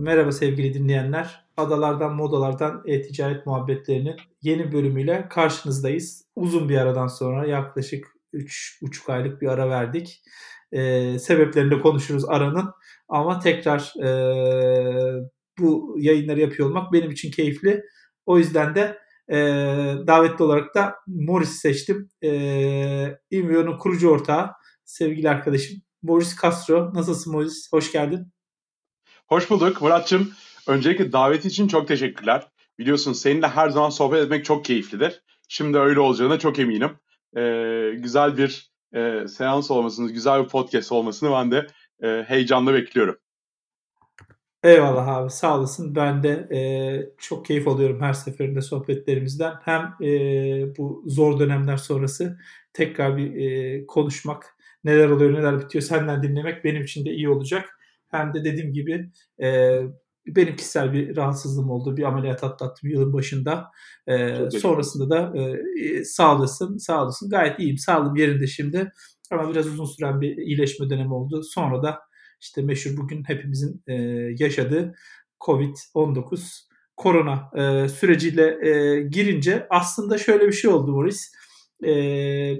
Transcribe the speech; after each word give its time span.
Merhaba 0.00 0.32
sevgili 0.32 0.74
dinleyenler. 0.74 1.44
Adalardan, 1.56 2.14
modalardan 2.14 2.82
e-ticaret 2.86 3.46
muhabbetlerinin 3.46 4.16
yeni 4.42 4.72
bölümüyle 4.72 5.28
karşınızdayız. 5.30 6.24
Uzun 6.36 6.68
bir 6.68 6.76
aradan 6.76 7.06
sonra 7.06 7.46
yaklaşık 7.46 8.06
3,5 8.34 9.12
aylık 9.12 9.42
bir 9.42 9.48
ara 9.48 9.70
verdik. 9.70 10.22
Ee, 10.72 11.18
sebeplerini 11.18 11.82
konuşuruz 11.82 12.24
aranın. 12.28 12.70
Ama 13.08 13.38
tekrar 13.38 13.92
e, 14.02 14.08
bu 15.58 15.96
yayınları 15.98 16.40
yapıyor 16.40 16.68
olmak 16.68 16.92
benim 16.92 17.10
için 17.10 17.30
keyifli. 17.30 17.82
O 18.26 18.38
yüzden 18.38 18.74
de 18.74 18.98
e, 19.28 19.36
davetli 20.06 20.44
olarak 20.44 20.74
da 20.74 20.94
Morris 21.06 21.50
seçtim. 21.50 22.10
E, 22.22 22.30
Invio'nun 23.30 23.78
kurucu 23.78 24.08
ortağı, 24.08 24.50
sevgili 24.84 25.30
arkadaşım 25.30 25.76
Morris 26.02 26.36
Castro. 26.42 26.94
Nasılsın 26.94 27.32
Morris? 27.32 27.68
Hoş 27.72 27.92
geldin. 27.92 28.32
Hoş 29.30 29.50
bulduk 29.50 29.82
Muratçım. 29.82 30.32
Öncelikle 30.66 31.12
davet 31.12 31.44
için 31.44 31.68
çok 31.68 31.88
teşekkürler. 31.88 32.46
Biliyorsun 32.78 33.12
seninle 33.12 33.46
her 33.46 33.68
zaman 33.68 33.90
sohbet 33.90 34.24
etmek 34.24 34.44
çok 34.44 34.64
keyiflidir. 34.64 35.22
Şimdi 35.48 35.78
öyle 35.78 36.00
olacağına 36.00 36.38
çok 36.38 36.58
eminim. 36.58 36.90
Ee, 37.36 37.90
güzel 37.96 38.36
bir 38.36 38.72
e, 38.94 39.28
seans 39.28 39.70
olmasını, 39.70 40.12
güzel 40.12 40.44
bir 40.44 40.48
podcast 40.48 40.92
olmasını 40.92 41.30
ben 41.30 41.50
de 41.50 41.66
e, 42.02 42.22
heyecanla 42.22 42.74
bekliyorum. 42.74 43.16
Eyvallah 44.62 45.08
abi 45.08 45.30
sağ 45.30 45.58
olasın. 45.58 45.94
Ben 45.94 46.22
de 46.22 46.56
e, 46.56 46.60
çok 47.18 47.46
keyif 47.46 47.68
alıyorum 47.68 48.00
her 48.00 48.12
seferinde 48.12 48.60
sohbetlerimizden. 48.60 49.54
Hem 49.64 49.94
e, 50.02 50.08
bu 50.78 51.04
zor 51.06 51.40
dönemler 51.40 51.76
sonrası 51.76 52.38
tekrar 52.72 53.16
bir 53.16 53.34
e, 53.34 53.86
konuşmak, 53.86 54.56
neler 54.84 55.08
oluyor 55.08 55.32
neler 55.32 55.60
bitiyor 55.60 55.82
senden 55.82 56.22
dinlemek 56.22 56.64
benim 56.64 56.82
için 56.82 57.04
de 57.04 57.10
iyi 57.10 57.28
olacak 57.28 57.79
hem 58.10 58.34
de 58.34 58.44
dediğim 58.44 58.72
gibi 58.72 59.10
e, 59.42 59.80
benim 60.26 60.56
kişisel 60.56 60.92
bir 60.92 61.16
rahatsızlığım 61.16 61.70
oldu. 61.70 61.96
Bir 61.96 62.02
ameliyat 62.02 62.44
atlattım 62.44 62.90
yılın 62.90 63.12
başında. 63.12 63.70
E, 64.06 64.36
sonrasında 64.50 65.10
da 65.10 65.38
e, 65.38 66.04
sağ 66.04 66.36
olasın, 66.36 66.76
sağ 66.76 67.02
olasın. 67.02 67.30
Gayet 67.30 67.58
iyiyim. 67.58 67.78
Sağlığım 67.78 68.16
yerinde 68.16 68.46
şimdi. 68.46 68.92
Ama 69.30 69.50
biraz 69.50 69.66
uzun 69.66 69.84
süren 69.84 70.20
bir 70.20 70.36
iyileşme 70.36 70.90
dönemi 70.90 71.14
oldu. 71.14 71.42
Sonra 71.42 71.82
da 71.82 71.98
işte 72.40 72.62
meşhur 72.62 72.96
bugün 72.96 73.24
hepimizin 73.26 73.82
e, 73.86 73.94
yaşadığı 74.38 74.94
Covid-19 75.40 76.70
korona 76.96 77.50
e, 77.56 77.88
süreciyle 77.88 78.68
e, 78.68 79.02
girince 79.02 79.66
aslında 79.70 80.18
şöyle 80.18 80.46
bir 80.46 80.52
şey 80.52 80.70
oldu 80.70 80.92
Boris 80.92 81.32
e, 81.84 81.92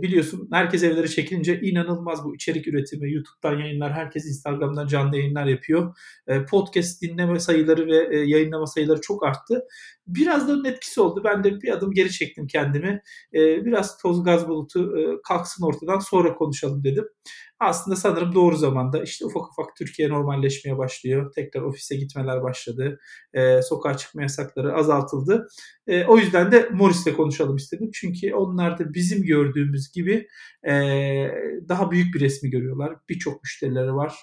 biliyorsun 0.02 0.48
herkes 0.52 0.82
evlere 0.82 1.08
çekilince 1.08 1.60
inanılmaz 1.60 2.24
bu 2.24 2.34
içerik 2.34 2.68
üretimi. 2.68 3.12
YouTube'dan 3.12 3.58
yayınlar, 3.58 3.92
herkes 3.92 4.26
Instagram'dan 4.26 4.86
canlı 4.86 5.16
yayınlar 5.16 5.46
yapıyor. 5.46 5.96
E, 6.26 6.44
podcast 6.44 7.02
dinleme 7.02 7.40
sayıları 7.40 7.86
ve 7.86 8.16
e, 8.16 8.18
yayınlama 8.18 8.66
sayıları 8.66 9.00
çok 9.00 9.26
arttı. 9.26 9.64
Biraz 10.14 10.48
da 10.48 10.68
etkisi 10.68 11.00
oldu. 11.00 11.22
Ben 11.24 11.44
de 11.44 11.60
bir 11.60 11.68
adım 11.68 11.92
geri 11.92 12.12
çektim 12.12 12.46
kendimi. 12.46 13.02
E, 13.34 13.64
biraz 13.64 13.98
toz 13.98 14.24
gaz 14.24 14.48
bulutu 14.48 14.98
e, 14.98 15.22
kalksın 15.22 15.64
ortadan 15.64 15.98
sonra 15.98 16.34
konuşalım 16.34 16.84
dedim 16.84 17.04
aslında 17.60 17.96
sanırım 17.96 18.34
doğru 18.34 18.56
zamanda 18.56 19.02
işte 19.02 19.24
ufak 19.26 19.42
ufak 19.50 19.76
Türkiye 19.76 20.08
normalleşmeye 20.08 20.78
başlıyor. 20.78 21.32
Tekrar 21.34 21.62
ofise 21.62 21.96
gitmeler 21.96 22.42
başladı. 22.42 22.98
E, 23.34 23.62
sokağa 23.62 23.96
çıkma 23.96 24.22
yasakları 24.22 24.74
azaltıldı. 24.74 25.46
E, 25.86 26.04
o 26.04 26.18
yüzden 26.18 26.52
de 26.52 26.68
Morris'le 26.72 27.16
konuşalım 27.16 27.56
istedim. 27.56 27.90
Çünkü 27.94 28.34
onlar 28.34 28.78
da 28.78 28.94
bizim 28.94 29.22
gördüğümüz 29.22 29.92
gibi 29.92 30.26
e, 30.68 30.72
daha 31.68 31.90
büyük 31.90 32.14
bir 32.14 32.20
resmi 32.20 32.50
görüyorlar. 32.50 32.96
Birçok 33.08 33.42
müşterileri 33.42 33.94
var. 33.94 34.22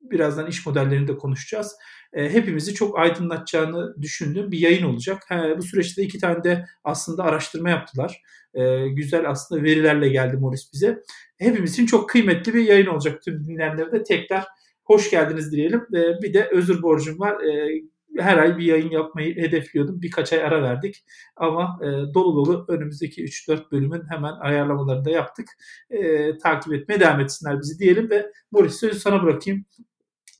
Birazdan 0.00 0.46
iş 0.46 0.66
modellerini 0.66 1.08
de 1.08 1.16
konuşacağız. 1.16 1.74
E, 2.12 2.32
hepimizi 2.32 2.74
çok 2.74 2.98
aydınlatacağını 2.98 4.02
düşündüğüm 4.02 4.52
bir 4.52 4.58
yayın 4.58 4.84
olacak. 4.84 5.22
He, 5.28 5.58
bu 5.58 5.62
süreçte 5.62 6.02
iki 6.02 6.18
tane 6.18 6.44
de 6.44 6.64
aslında 6.84 7.24
araştırma 7.24 7.70
yaptılar. 7.70 8.22
E, 8.54 8.88
güzel 8.88 9.30
aslında 9.30 9.62
verilerle 9.62 10.08
geldi 10.08 10.36
Morris 10.36 10.70
bize. 10.72 11.02
Hepimiz 11.38 11.72
için 11.72 11.86
çok 11.86 12.08
kıymetli 12.08 12.54
bir 12.54 12.64
yayın 12.64 12.86
olacak. 12.86 13.22
Tüm 13.22 13.44
dinleyenlere 13.44 13.92
de 13.92 14.02
tekrar 14.02 14.44
hoş 14.84 15.10
geldiniz 15.10 15.52
diyelim. 15.52 15.80
E, 15.80 16.22
bir 16.22 16.34
de 16.34 16.48
özür 16.52 16.82
borcum 16.82 17.20
var. 17.20 17.40
E, 17.40 17.82
her 18.18 18.38
ay 18.38 18.58
bir 18.58 18.64
yayın 18.64 18.90
yapmayı 18.90 19.36
hedefliyordum. 19.36 20.02
Birkaç 20.02 20.32
ay 20.32 20.42
ara 20.42 20.62
verdik. 20.62 21.04
Ama 21.36 21.78
e, 21.82 21.86
dolu 21.86 22.36
dolu 22.36 22.64
önümüzdeki 22.68 23.24
3-4 23.24 23.70
bölümün 23.72 24.02
hemen 24.10 24.32
ayarlamalarını 24.40 25.04
da 25.04 25.10
yaptık. 25.10 25.48
E, 25.90 26.38
takip 26.38 26.72
etmeye 26.72 27.00
devam 27.00 27.20
etsinler 27.20 27.60
bizi 27.60 27.78
diyelim 27.78 28.10
ve 28.10 28.32
Boris 28.52 28.74
sözü 28.74 28.98
sana 28.98 29.22
bırakayım. 29.22 29.64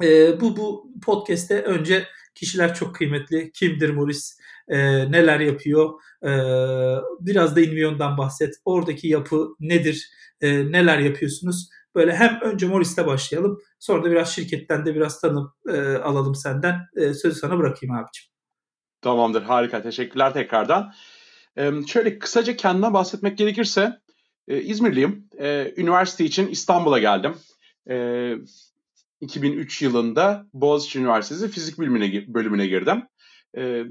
E, 0.02 0.40
bu 0.40 0.56
bu 0.56 0.92
podcast'te 1.04 1.62
önce 1.62 2.06
kişiler 2.34 2.74
çok 2.74 2.94
kıymetli. 2.94 3.52
Kimdir 3.52 3.90
Morris? 3.90 4.38
E, 4.68 4.78
neler 5.12 5.40
yapıyor? 5.40 6.00
E, 6.22 6.30
biraz 7.20 7.56
da 7.56 7.60
Invion'dan 7.60 8.18
bahset. 8.18 8.54
Oradaki 8.64 9.08
yapı 9.08 9.48
nedir? 9.60 10.10
E, 10.40 10.72
neler 10.72 10.98
yapıyorsunuz? 10.98 11.68
Böyle 11.94 12.16
hem 12.16 12.40
önce 12.42 12.66
Morris'te 12.66 13.06
başlayalım. 13.06 13.58
Sonra 13.78 14.04
da 14.04 14.10
biraz 14.10 14.34
şirketten 14.34 14.86
de 14.86 14.94
biraz 14.94 15.20
tanım 15.20 15.52
e, 15.68 15.80
alalım 15.80 16.34
senden. 16.34 16.80
E, 16.96 17.14
sözü 17.14 17.38
sana 17.38 17.58
bırakayım 17.58 17.94
abiciğim. 17.94 18.28
Tamamdır. 19.02 19.42
Harika. 19.42 19.82
Teşekkürler 19.82 20.32
tekrardan. 20.32 20.92
E, 21.58 21.70
şöyle 21.86 22.18
kısaca 22.18 22.56
kendimden 22.56 22.94
bahsetmek 22.94 23.38
gerekirse 23.38 23.98
e, 24.48 24.60
İzmirliyim. 24.62 25.28
E, 25.38 25.74
üniversite 25.76 26.24
için 26.24 26.46
İstanbul'a 26.46 26.98
geldim. 26.98 27.34
E, 27.90 28.34
2003 29.20 29.82
yılında 29.82 30.46
Boğaziçi 30.52 30.98
Üniversitesi 30.98 31.48
fizik 31.48 31.78
bölümüne, 31.78 32.34
bölümüne 32.34 32.66
girdim. 32.66 33.02
E, 33.58 33.82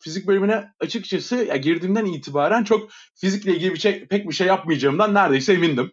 fizik 0.00 0.26
bölümüne 0.26 0.64
açıkçası 0.80 1.36
ya 1.36 1.56
girdiğimden 1.56 2.06
itibaren 2.06 2.64
çok 2.64 2.90
fizikle 3.14 3.52
ilgili 3.52 3.74
bir 3.74 3.78
şey, 3.78 4.06
pek 4.06 4.28
bir 4.28 4.34
şey 4.34 4.46
yapmayacağımdan 4.46 5.14
neredeyse 5.14 5.52
emindim. 5.52 5.92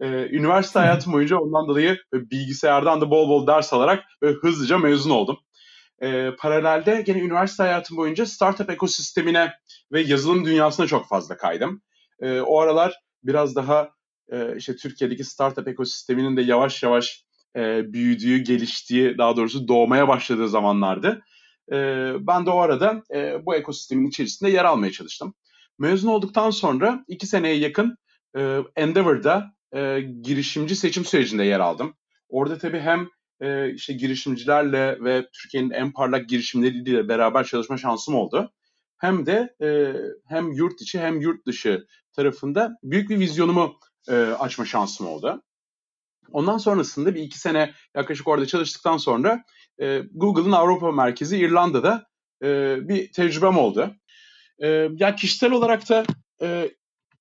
E, 0.00 0.06
üniversite 0.06 0.78
hayatım 0.78 1.12
boyunca 1.12 1.36
ondan 1.36 1.68
dolayı 1.68 1.98
bilgisayardan 2.12 3.00
da 3.00 3.10
bol 3.10 3.28
bol 3.28 3.46
ders 3.46 3.72
alarak 3.72 4.04
hızlıca 4.42 4.78
mezun 4.78 5.10
oldum. 5.10 5.38
E, 6.02 6.30
paralelde 6.38 7.02
gene 7.06 7.20
üniversite 7.20 7.62
hayatım 7.62 7.96
boyunca 7.96 8.26
startup 8.26 8.70
ekosistemine 8.70 9.52
ve 9.92 10.00
yazılım 10.00 10.44
dünyasına 10.44 10.86
çok 10.86 11.08
fazla 11.08 11.36
kaydım. 11.36 11.82
E, 12.20 12.40
o 12.40 12.60
aralar 12.60 12.94
biraz 13.24 13.56
daha 13.56 13.90
e, 14.32 14.56
işte 14.56 14.76
Türkiye'deki 14.76 15.24
startup 15.24 15.68
ekosisteminin 15.68 16.36
de 16.36 16.42
yavaş 16.42 16.82
yavaş 16.82 17.24
e, 17.56 17.92
büyüdüğü, 17.92 18.38
geliştiği, 18.38 19.18
daha 19.18 19.36
doğrusu 19.36 19.68
doğmaya 19.68 20.08
başladığı 20.08 20.48
zamanlardı. 20.48 21.22
E, 21.72 21.76
ben 22.20 22.46
de 22.46 22.50
o 22.50 22.58
arada 22.58 23.02
e, 23.14 23.46
bu 23.46 23.54
ekosistemin 23.54 24.08
içerisinde 24.08 24.50
yer 24.50 24.64
almaya 24.64 24.92
çalıştım. 24.92 25.34
Mezun 25.78 26.08
olduktan 26.08 26.50
sonra 26.50 27.04
iki 27.08 27.26
seneye 27.26 27.54
yakın 27.56 27.96
e, 28.36 28.58
Endeavor'da 28.76 29.54
e, 29.74 30.00
girişimci 30.00 30.76
seçim 30.76 31.04
sürecinde 31.04 31.44
yer 31.44 31.60
aldım. 31.60 31.94
Orada 32.28 32.58
tabii 32.58 32.80
hem 32.80 33.08
e, 33.40 33.74
işte 33.74 33.92
girişimcilerle 33.92 35.04
ve 35.04 35.26
Türkiye'nin 35.32 35.70
en 35.70 35.92
parlak 35.92 36.28
girişimleriyle 36.28 37.08
beraber 37.08 37.44
çalışma 37.44 37.78
şansım 37.78 38.14
oldu. 38.14 38.52
Hem 38.98 39.26
de 39.26 39.54
e, 39.62 39.94
hem 40.28 40.52
yurt 40.52 40.80
içi 40.80 41.00
hem 41.00 41.20
yurt 41.20 41.46
dışı 41.46 41.86
tarafında 42.12 42.76
büyük 42.82 43.10
bir 43.10 43.18
vizyonumu 43.18 43.78
e, 44.08 44.14
açma 44.14 44.64
şansım 44.64 45.06
oldu. 45.06 45.42
Ondan 46.32 46.58
sonrasında 46.58 47.14
bir 47.14 47.22
iki 47.22 47.38
sene 47.38 47.72
yaklaşık 47.96 48.28
orada 48.28 48.46
çalıştıktan 48.46 48.96
sonra 48.96 49.44
e, 49.80 50.02
Google'ın 50.14 50.52
Avrupa 50.52 50.92
merkezi 50.92 51.38
İrlanda'da 51.38 52.06
e, 52.42 52.76
bir 52.88 53.12
tecrübem 53.12 53.58
oldu. 53.58 53.94
E, 54.58 54.68
yani 54.96 55.16
kişisel 55.16 55.52
olarak 55.52 55.88
da 55.88 56.04
e, 56.42 56.70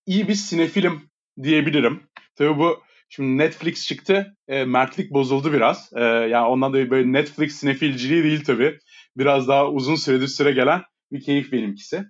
iyi 0.06 0.28
bir 0.28 0.36
sinefilm 0.36 1.01
diyebilirim. 1.44 2.04
Tabii 2.36 2.57
bu 2.57 2.83
şimdi 3.10 3.38
Netflix 3.38 3.88
çıktı, 3.88 4.38
e, 4.48 4.66
mertlik 4.66 5.12
bozuldu 5.12 5.54
biraz. 5.54 5.89
E, 5.95 6.04
yani 6.04 6.48
ondan 6.48 6.74
da 6.74 6.89
böyle 6.89 7.13
Netflix 7.13 7.56
sinefilciliği 7.56 8.24
değil 8.24 8.44
tabii. 8.44 8.80
Biraz 9.18 9.48
daha 9.48 9.69
uzun 9.69 9.95
süredir 9.95 10.28
süre 10.28 10.51
gelen 10.51 10.81
bir 11.12 11.22
keyif 11.22 11.51
benimkisi. 11.51 12.04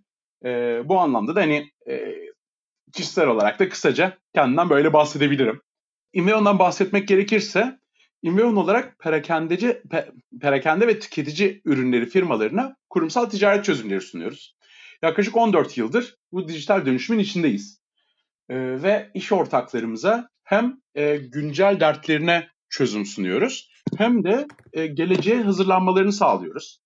E, 0.46 0.82
bu 0.86 1.00
anlamda 1.00 1.36
da 1.36 1.42
hani 1.42 1.70
e, 1.90 2.16
kişisel 2.94 3.28
olarak 3.28 3.60
da 3.60 3.70
kısaca 3.70 4.18
kendimden 4.36 4.70
böyle 4.70 4.94
bahsedebilirim. 4.94 5.62
Inveon'dan 6.14 6.60
bahsetmek 6.60 7.08
gerekirse 7.08 7.80
Inveon 8.22 8.56
olarak 8.56 9.00
perakendeci, 9.00 9.82
pe, 9.92 10.12
perakende 10.42 10.88
ve 10.88 11.00
tüketici 11.00 11.62
ürünleri 11.66 12.06
firmalarına 12.06 12.76
kurumsal 12.90 13.26
ticaret 13.26 13.66
çözümleri 13.66 14.02
sunuyoruz. 14.02 14.58
Yaklaşık 15.02 15.38
14 15.38 15.78
yıldır 15.78 16.16
bu 16.32 16.48
dijital 16.48 16.86
dönüşümün 16.86 17.20
içindeyiz. 17.20 17.82
Ee, 18.50 18.56
ve 18.84 19.12
iş 19.14 19.32
ortaklarımıza 19.32 20.30
hem 20.44 20.82
e, 20.96 21.18
güncel 21.18 21.80
dertlerine 21.80 22.48
çözüm 22.70 23.06
sunuyoruz 23.06 23.72
hem 23.98 24.24
de 24.24 24.48
e, 24.74 24.88
geleceğe 24.88 25.42
hazırlanmalarını 25.42 26.14
sağlıyoruz. 26.14 26.82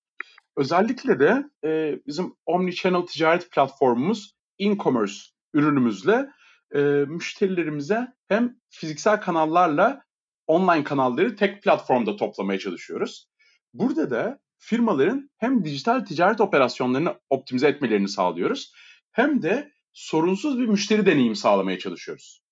Özellikle 0.58 1.20
de 1.20 1.44
e, 1.64 2.00
bizim 2.08 2.34
Omnichannel 2.46 3.02
ticaret 3.02 3.52
platformumuz 3.52 4.36
e-commerce 4.60 5.14
ürünümüzle 5.54 6.30
e, 6.76 6.80
müşterilerimize 7.08 8.08
hem 8.34 8.56
fiziksel 8.70 9.22
kanallarla 9.22 10.04
online 10.48 10.84
kanalları 10.84 11.36
tek 11.36 11.64
platformda 11.64 12.16
toplamaya 12.16 12.60
çalışıyoruz. 12.60 13.28
Burada 13.74 14.10
da 14.10 14.40
firmaların 14.58 15.30
hem 15.38 15.66
dijital 15.66 16.00
ticaret 16.00 16.42
operasyonlarını 16.42 17.20
optimize 17.30 17.68
etmelerini 17.68 18.08
sağlıyoruz 18.10 18.74
hem 19.12 19.42
de 19.42 19.72
sorunsuz 19.94 20.60
bir 20.60 20.66
müşteri 20.66 21.06
deneyimi 21.06 21.36
sağlamaya 21.36 21.80
çalışıyoruz. 21.80 22.44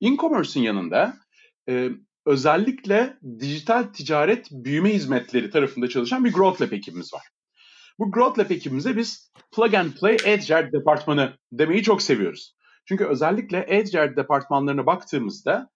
E-commerce'ın 0.00 0.64
yanında 0.64 1.16
e, 1.68 1.90
özellikle 2.26 3.16
dijital 3.38 3.82
ticaret 3.82 4.48
büyüme 4.50 4.94
hizmetleri 4.94 5.50
tarafında 5.50 5.88
çalışan 5.88 6.24
bir 6.24 6.32
Growth 6.32 6.62
Lab 6.62 6.72
ekibimiz 6.72 7.14
var. 7.14 7.22
Bu 7.98 8.10
Growth 8.10 8.38
Lab 8.38 8.50
ekibimize 8.50 8.96
biz 8.96 9.32
Plug 9.56 9.74
and 9.74 9.92
Play 9.92 10.16
Agile 10.26 10.72
departmanı 10.72 11.38
demeyi 11.52 11.82
çok 11.82 12.02
seviyoruz. 12.02 12.56
Çünkü 12.88 13.04
özellikle 13.04 13.66
Agile 13.70 14.16
departmanlarına 14.16 14.86
baktığımızda 14.86 15.70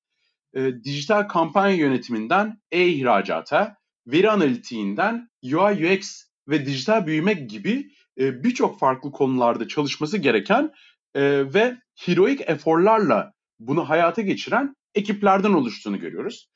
e, 0.54 0.84
dijital 0.84 1.28
kampanya 1.28 1.76
yönetiminden 1.76 2.60
e-ihracata, 2.72 3.76
veri 4.06 4.30
analitiğinden 4.30 5.30
UI 5.44 5.96
UX 5.96 6.24
ve 6.48 6.66
dijital 6.66 7.06
büyüme 7.06 7.32
gibi 7.32 7.90
e, 8.18 8.44
birçok 8.44 8.78
farklı 8.78 9.12
konularda 9.12 9.68
çalışması 9.68 10.18
gereken 10.18 10.72
e, 11.14 11.54
ve 11.54 11.76
heroik 11.98 12.40
eforlarla 12.40 13.32
bunu 13.58 13.88
hayata 13.88 14.22
geçiren 14.22 14.74
ekiplerden 14.94 15.52
oluştuğunu 15.52 16.00
görüyoruz. 16.00 16.50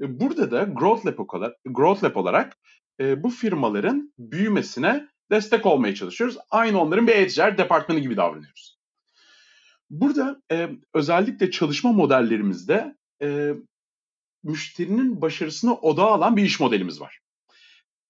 E, 0.00 0.20
burada 0.20 0.50
da 0.50 0.62
Growth 0.62 1.06
Lab 1.06 1.18
olarak, 1.18 1.56
Growth 1.64 2.04
Lab 2.04 2.16
olarak 2.16 2.56
e, 3.00 3.22
bu 3.22 3.30
firmaların 3.30 4.12
büyümesine 4.18 5.08
destek 5.30 5.66
olmaya 5.66 5.94
çalışıyoruz. 5.94 6.36
Aynı 6.50 6.80
onların 6.80 7.06
bir 7.06 7.12
e 7.12 7.58
departmanı 7.58 7.98
gibi 7.98 8.16
davranıyoruz. 8.16 8.73
Burada 9.90 10.42
e, 10.52 10.70
özellikle 10.94 11.50
çalışma 11.50 11.92
modellerimizde 11.92 12.96
e, 13.22 13.52
müşterinin 14.42 15.22
başarısını 15.22 15.74
odağa 15.74 16.12
alan 16.12 16.36
bir 16.36 16.42
iş 16.42 16.60
modelimiz 16.60 17.00
var. 17.00 17.20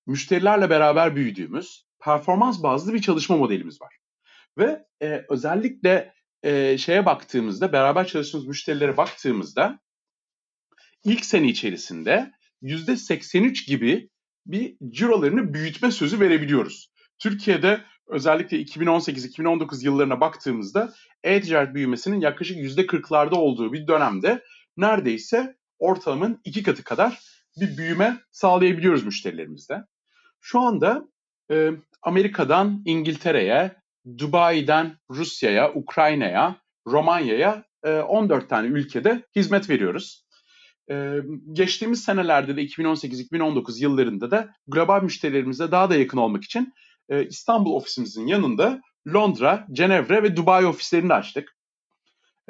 Müşterilerle 0.07 0.71
beraber 0.71 1.17
büyüdüğümüz 1.17 1.85
performans 2.01 2.63
bazlı 2.63 2.95
bir 2.95 3.03
çalışma 3.03 3.37
modelimiz 3.37 3.81
var. 3.81 3.97
Ve 4.59 4.85
e, 5.03 5.25
özellikle 5.29 6.15
e, 6.43 6.79
şeye 6.79 7.07
baktığımızda, 7.07 7.73
beraber 7.73 8.07
çalıştığımız 8.07 8.47
müşterilere 8.47 8.97
baktığımızda 8.97 9.81
ilk 11.05 11.25
sene 11.25 11.49
içerisinde 11.49 12.33
%83 12.63 13.67
gibi 13.67 14.11
bir 14.47 14.77
cirolarını 14.91 15.55
büyütme 15.55 15.91
sözü 15.91 16.21
verebiliyoruz. 16.21 16.91
Türkiye'de 17.19 17.81
özellikle 18.09 18.63
2018-2019 18.63 19.85
yıllarına 19.85 20.21
baktığımızda 20.21 20.93
e-ticaret 21.23 21.75
büyümesinin 21.75 22.21
yaklaşık 22.21 22.57
%40'larda 22.57 23.35
olduğu 23.35 23.73
bir 23.73 23.87
dönemde 23.87 24.43
neredeyse 24.77 25.57
ortalamanın 25.79 26.41
iki 26.45 26.63
katı 26.63 26.85
kadar 26.85 27.21
bir 27.61 27.77
büyüme 27.77 28.21
sağlayabiliyoruz 28.31 29.05
müşterilerimizde. 29.05 29.85
Şu 30.41 30.61
anda 30.61 31.09
e, 31.51 31.71
Amerika'dan 32.03 32.83
İngiltere'ye, 32.85 33.77
Dubai'den 34.19 34.99
Rusya'ya, 35.11 35.73
Ukrayna'ya, 35.75 36.57
Romanya'ya 36.87 37.65
e, 37.85 37.91
14 37.99 38.49
tane 38.49 38.67
ülkede 38.67 39.23
hizmet 39.37 39.71
veriyoruz. 39.71 40.25
E, 40.91 41.17
geçtiğimiz 41.53 42.05
senelerde 42.05 42.57
de 42.57 42.65
2018-2019 42.65 43.83
yıllarında 43.83 44.31
da 44.31 44.55
global 44.67 45.03
müşterilerimize 45.03 45.71
daha 45.71 45.91
da 45.91 45.97
yakın 45.97 46.19
olmak 46.19 46.45
için 46.45 46.75
e, 47.09 47.27
İstanbul 47.27 47.73
ofisimizin 47.73 48.27
yanında 48.27 48.81
Londra, 49.15 49.67
Cenevre 49.73 50.23
ve 50.23 50.37
Dubai 50.37 50.67
ofislerini 50.67 51.15
açtık. 51.15 51.57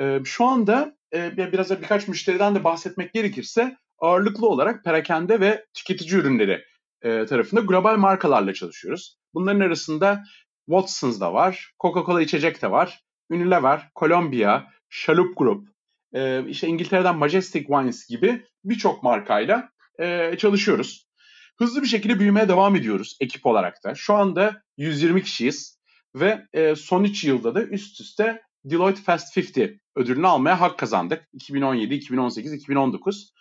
E, 0.00 0.18
şu 0.24 0.44
anda 0.44 0.96
e, 1.14 1.36
biraz 1.36 1.70
da 1.70 1.82
birkaç 1.82 2.08
müşteriden 2.08 2.54
de 2.54 2.64
bahsetmek 2.64 3.12
gerekirse 3.12 3.76
ağırlıklı 3.98 4.48
olarak 4.48 4.84
perakende 4.84 5.40
ve 5.40 5.66
tüketici 5.74 6.20
ürünleri 6.20 6.64
e, 7.02 7.26
tarafında 7.26 7.60
global 7.60 7.96
markalarla 7.96 8.54
çalışıyoruz. 8.54 9.18
Bunların 9.34 9.60
arasında 9.60 10.24
Watsons 10.66 11.20
da 11.20 11.34
var, 11.34 11.72
Coca-Cola 11.80 12.22
içecek 12.22 12.62
de 12.62 12.70
var, 12.70 13.00
Unilever, 13.30 13.90
Columbia, 13.96 14.64
Chalup 14.90 15.36
Group, 15.36 15.68
e, 16.14 16.44
işte 16.48 16.68
İngiltere'den 16.68 17.16
Majestic 17.16 17.60
Wines 17.60 18.06
gibi 18.06 18.44
birçok 18.64 19.02
markayla 19.02 19.68
e, 19.98 20.36
çalışıyoruz. 20.38 21.08
Hızlı 21.56 21.82
bir 21.82 21.86
şekilde 21.86 22.20
büyümeye 22.20 22.48
devam 22.48 22.76
ediyoruz 22.76 23.16
ekip 23.20 23.46
olarak 23.46 23.84
da. 23.84 23.94
Şu 23.94 24.14
anda 24.14 24.62
120 24.76 25.22
kişiyiz 25.22 25.78
ve 26.14 26.46
e, 26.52 26.76
son 26.76 27.04
3 27.04 27.24
yılda 27.24 27.54
da 27.54 27.62
üst 27.62 28.00
üste 28.00 28.42
Deloitte 28.64 29.02
Fast 29.02 29.38
50 29.38 29.80
ödülünü 29.96 30.26
almaya 30.26 30.60
hak 30.60 30.78
kazandık. 30.78 31.28
2017, 31.32 31.94
2018, 31.94 32.52
2019. 32.52 33.32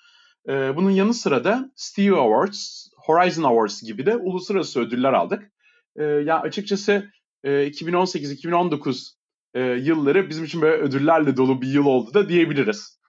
E, 0.50 0.52
bunun 0.76 0.92
yanı 0.92 1.14
sıra 1.14 1.44
da 1.44 1.72
Steve 1.76 2.16
Awards, 2.16 2.88
Horizon 2.98 3.44
Awards 3.44 3.84
gibi 3.84 4.06
de 4.06 4.16
uluslararası 4.16 4.80
ödüller 4.80 5.14
aldık. 5.14 5.52
E, 5.96 6.04
ya 6.04 6.40
açıkçası 6.40 7.12
e, 7.44 7.50
2018-2019 7.50 9.14
e, 9.54 9.62
yılları 9.62 10.30
bizim 10.30 10.46
için 10.46 10.62
böyle 10.62 10.76
ödüllerle 10.76 11.38
dolu 11.38 11.62
bir 11.62 11.68
yıl 11.68 11.86
oldu 11.86 12.14
da 12.14 12.30
diyebiliriz 12.30 13.00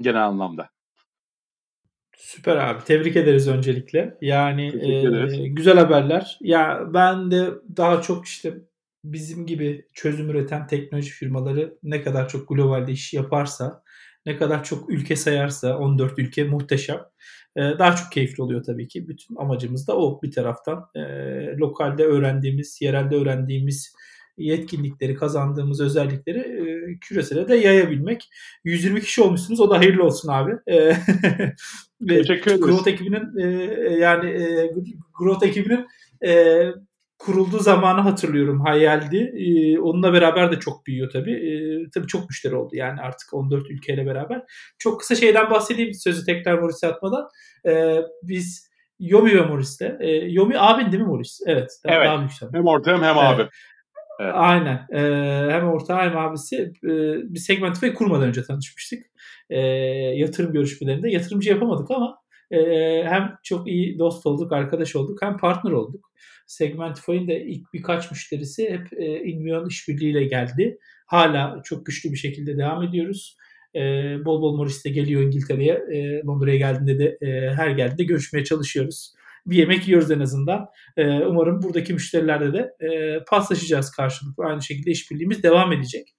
genel 0.00 0.26
anlamda. 0.26 0.70
Süper 2.36 2.56
abi. 2.56 2.84
Tebrik 2.84 3.16
ederiz 3.16 3.48
öncelikle. 3.48 4.18
Yani 4.20 4.66
e, 4.66 5.48
güzel 5.48 5.78
haberler. 5.78 6.38
Ya 6.40 6.80
ben 6.94 7.30
de 7.30 7.50
daha 7.76 8.02
çok 8.02 8.26
işte 8.26 8.54
bizim 9.04 9.46
gibi 9.46 9.86
çözüm 9.94 10.30
üreten 10.30 10.66
teknoloji 10.66 11.10
firmaları 11.10 11.78
ne 11.82 12.02
kadar 12.02 12.28
çok 12.28 12.48
globalde 12.48 12.92
iş 12.92 13.14
yaparsa, 13.14 13.82
ne 14.26 14.36
kadar 14.36 14.64
çok 14.64 14.90
ülke 14.90 15.16
sayarsa 15.16 15.78
14 15.78 16.18
ülke 16.18 16.44
muhteşem. 16.44 17.00
E, 17.56 17.60
daha 17.60 17.96
çok 17.96 18.12
keyifli 18.12 18.42
oluyor 18.42 18.62
tabii 18.62 18.88
ki. 18.88 19.08
Bütün 19.08 19.36
amacımız 19.36 19.88
da 19.88 19.96
o 19.96 20.22
bir 20.22 20.32
taraftan. 20.32 20.86
E, 20.94 21.00
lokalde 21.56 22.04
öğrendiğimiz, 22.04 22.78
yerelde 22.82 23.16
öğrendiğimiz 23.16 23.94
yetkinlikleri, 24.44 25.14
kazandığımız 25.14 25.80
özellikleri 25.80 26.38
e, 26.38 26.98
küresele 27.00 27.48
de 27.48 27.56
yayabilmek. 27.56 28.28
120 28.64 29.00
kişi 29.00 29.22
olmuşsunuz. 29.22 29.60
O 29.60 29.70
da 29.70 29.78
hayırlı 29.78 30.04
olsun 30.04 30.28
abi. 30.28 30.52
E, 30.66 30.96
Teşekkür 32.08 32.50
ederiz. 32.50 32.60
Growth 32.60 32.88
ekibinin 32.88 33.38
e, 33.38 33.46
yani 33.98 34.30
e, 34.30 34.70
Growth 35.18 35.46
ekibinin 35.46 35.86
e, 36.26 36.64
kurulduğu 37.20 37.58
zamanı 37.58 38.00
hatırlıyorum. 38.00 38.60
Hayaldi. 38.60 39.32
Ee, 39.36 39.78
onunla 39.78 40.12
beraber 40.12 40.52
de 40.52 40.58
çok 40.58 40.86
büyüyor 40.86 41.10
tabii. 41.10 41.32
Ee, 41.32 41.90
tabii 41.94 42.06
çok 42.06 42.28
müşteri 42.28 42.54
oldu 42.54 42.76
yani 42.76 43.00
artık 43.00 43.34
14 43.34 43.70
ülkeyle 43.70 44.06
beraber. 44.06 44.42
Çok 44.78 45.00
kısa 45.00 45.14
şeyden 45.14 45.50
bahsedeyim 45.50 45.94
sözü 45.94 46.24
tekrar 46.24 46.58
Morris'e 46.58 46.86
atmadan. 46.86 47.28
Ee, 47.66 48.00
biz 48.22 48.70
Yomi 48.98 49.34
ve 49.34 49.40
Morris'le. 49.40 50.00
E, 50.00 50.08
Yomi 50.10 50.58
abin 50.58 50.92
değil 50.92 51.02
mi 51.02 51.08
Morris? 51.08 51.40
Evet. 51.46 51.70
Daha, 51.84 51.94
evet. 51.94 52.06
Daha 52.06 52.18
büyük 52.18 52.54
hem 52.54 52.66
ortağım 52.66 53.02
hem 53.02 53.16
evet. 53.16 53.40
abi. 53.40 53.48
Evet. 54.20 54.32
Aynen. 54.36 54.86
Ee, 54.92 55.52
hem 55.52 55.68
ortağı 55.68 56.00
hem 56.00 56.18
abisi 56.18 56.56
e, 56.84 56.88
bir 57.34 57.38
Segmentify 57.38 57.88
kurmadan 57.88 58.28
önce 58.28 58.42
tanışmıştık. 58.42 59.02
E, 59.50 59.60
yatırım 60.16 60.52
görüşmelerinde. 60.52 61.10
Yatırımcı 61.10 61.50
yapamadık 61.50 61.90
ama 61.90 62.18
e, 62.50 62.58
hem 63.04 63.34
çok 63.42 63.68
iyi 63.68 63.98
dost 63.98 64.26
olduk, 64.26 64.52
arkadaş 64.52 64.96
olduk 64.96 65.18
hem 65.22 65.36
partner 65.36 65.72
olduk. 65.72 66.10
Segmentify'in 66.46 67.28
de 67.28 67.44
ilk 67.44 67.72
birkaç 67.74 68.10
müşterisi 68.10 68.70
hep 68.70 69.00
e, 69.00 69.24
Invion 69.24 69.68
işbirliğiyle 69.68 70.24
geldi. 70.24 70.78
Hala 71.06 71.60
çok 71.64 71.86
güçlü 71.86 72.12
bir 72.12 72.16
şekilde 72.16 72.58
devam 72.58 72.82
ediyoruz. 72.82 73.36
E, 73.74 73.80
bol 74.24 74.42
bol 74.42 74.56
Morris 74.56 74.84
de 74.84 74.90
geliyor 74.90 75.22
İngiltere'ye. 75.22 75.74
E, 75.92 76.22
Londra'ya 76.26 76.56
geldiğinde 76.56 76.98
de 76.98 77.18
e, 77.26 77.54
her 77.54 77.70
geldiğinde 77.70 78.04
görüşmeye 78.04 78.44
çalışıyoruz. 78.44 79.14
Bir 79.46 79.56
yemek 79.56 79.88
yiyoruz 79.88 80.10
en 80.10 80.20
azından. 80.20 80.66
E, 80.96 81.18
umarım 81.18 81.62
buradaki 81.62 81.92
müşterilerle 81.92 82.52
de 82.52 82.86
e, 82.86 83.24
paslaşacağız 83.24 83.90
karşılıklı. 83.90 84.44
Aynı 84.44 84.62
şekilde 84.62 84.90
işbirliğimiz 84.90 85.42
devam 85.42 85.72
edecek. 85.72 86.14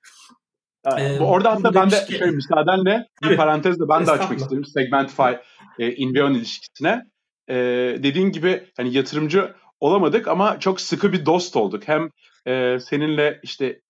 Ee, 0.98 1.20
orada 1.20 1.52
hatta 1.52 1.74
ben 1.74 1.92
de 1.92 2.06
ki, 2.06 2.18
şöyle 2.18 2.32
müsaadenle 2.32 3.08
bir 3.24 3.38
parantezle 3.38 3.90
ben 3.90 4.06
de 4.06 4.12
açmak 4.12 4.40
isterim 4.40 4.66
Segmentify 4.66 5.32
e, 5.80 5.96
Invion 5.96 6.34
ilişkisine. 6.34 7.02
E, 7.50 7.56
dediğin 8.04 8.32
gibi 8.32 8.64
hani 8.78 8.94
yatırımcı 8.94 9.54
olamadık 9.80 10.28
ama 10.28 10.60
çok 10.60 10.82
sıkı 10.82 11.14
bir 11.14 11.26
dost 11.26 11.56
olduk. 11.56 11.84
Hem 11.88 12.10
e, 12.48 12.80
seninle 12.80 13.40
işte 13.44 13.82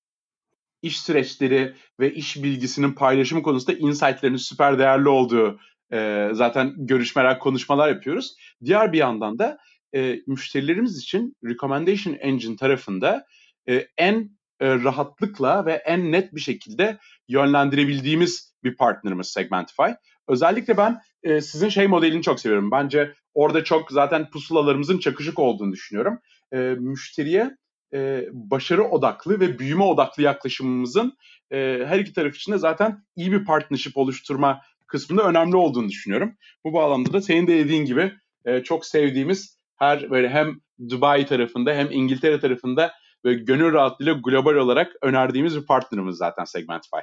iş 0.81 1.01
süreçleri 1.01 1.75
ve 1.99 2.13
iş 2.13 2.43
bilgisinin 2.43 2.91
paylaşımı 2.91 3.43
konusunda 3.43 3.79
insight'lerin 3.79 4.35
süper 4.35 4.79
değerli 4.79 5.09
olduğu 5.09 5.59
e, 5.93 6.29
zaten 6.31 6.73
görüşmeler, 6.77 7.39
konuşmalar 7.39 7.89
yapıyoruz. 7.89 8.35
Diğer 8.65 8.93
bir 8.93 8.97
yandan 8.97 9.39
da 9.39 9.57
e, 9.95 10.19
müşterilerimiz 10.27 10.97
için 10.97 11.35
Recommendation 11.45 12.13
Engine 12.13 12.55
tarafında 12.55 13.25
e, 13.69 13.87
en 13.97 14.29
e, 14.59 14.75
rahatlıkla 14.75 15.65
ve 15.65 15.73
en 15.73 16.11
net 16.11 16.35
bir 16.35 16.41
şekilde 16.41 16.97
yönlendirebildiğimiz 17.27 18.55
bir 18.63 18.75
partnerimiz 18.75 19.27
Segmentify. 19.27 19.91
Özellikle 20.27 20.77
ben 20.77 21.01
e, 21.23 21.41
sizin 21.41 21.69
şey 21.69 21.87
modelini 21.87 22.21
çok 22.21 22.39
seviyorum. 22.39 22.71
Bence 22.71 23.13
orada 23.33 23.63
çok 23.63 23.91
zaten 23.91 24.29
pusulalarımızın 24.29 24.99
çakışık 24.99 25.39
olduğunu 25.39 25.71
düşünüyorum. 25.71 26.19
E, 26.53 26.57
müşteriye 26.57 27.57
e, 27.93 28.25
başarı 28.31 28.83
odaklı 28.83 29.39
ve 29.39 29.59
büyüme 29.59 29.83
odaklı 29.83 30.23
yaklaşımımızın 30.23 31.17
e, 31.51 31.83
her 31.87 31.99
iki 31.99 32.13
taraf 32.13 32.35
için 32.35 32.51
de 32.51 32.57
zaten 32.57 33.03
iyi 33.15 33.31
bir 33.31 33.45
partnership 33.45 33.97
oluşturma 33.97 34.61
kısmında 34.91 35.23
önemli 35.23 35.55
olduğunu 35.55 35.89
düşünüyorum. 35.89 36.37
Bu 36.65 36.73
bağlamda 36.73 37.13
da 37.13 37.21
senin 37.21 37.47
de 37.47 37.57
dediğin 37.57 37.85
gibi 37.85 38.13
e, 38.45 38.63
çok 38.63 38.85
sevdiğimiz 38.85 39.57
her 39.75 40.09
böyle 40.11 40.29
hem 40.29 40.59
Dubai 40.89 41.25
tarafında 41.25 41.73
hem 41.73 41.91
İngiltere 41.91 42.39
tarafında 42.39 42.91
ve 43.25 43.33
gönül 43.33 43.73
rahatlığıyla 43.73 44.13
global 44.13 44.55
olarak 44.55 44.91
önerdiğimiz 45.01 45.57
bir 45.57 45.65
partnerimiz 45.65 46.15
zaten 46.15 46.43
Segmentify. 46.43 46.99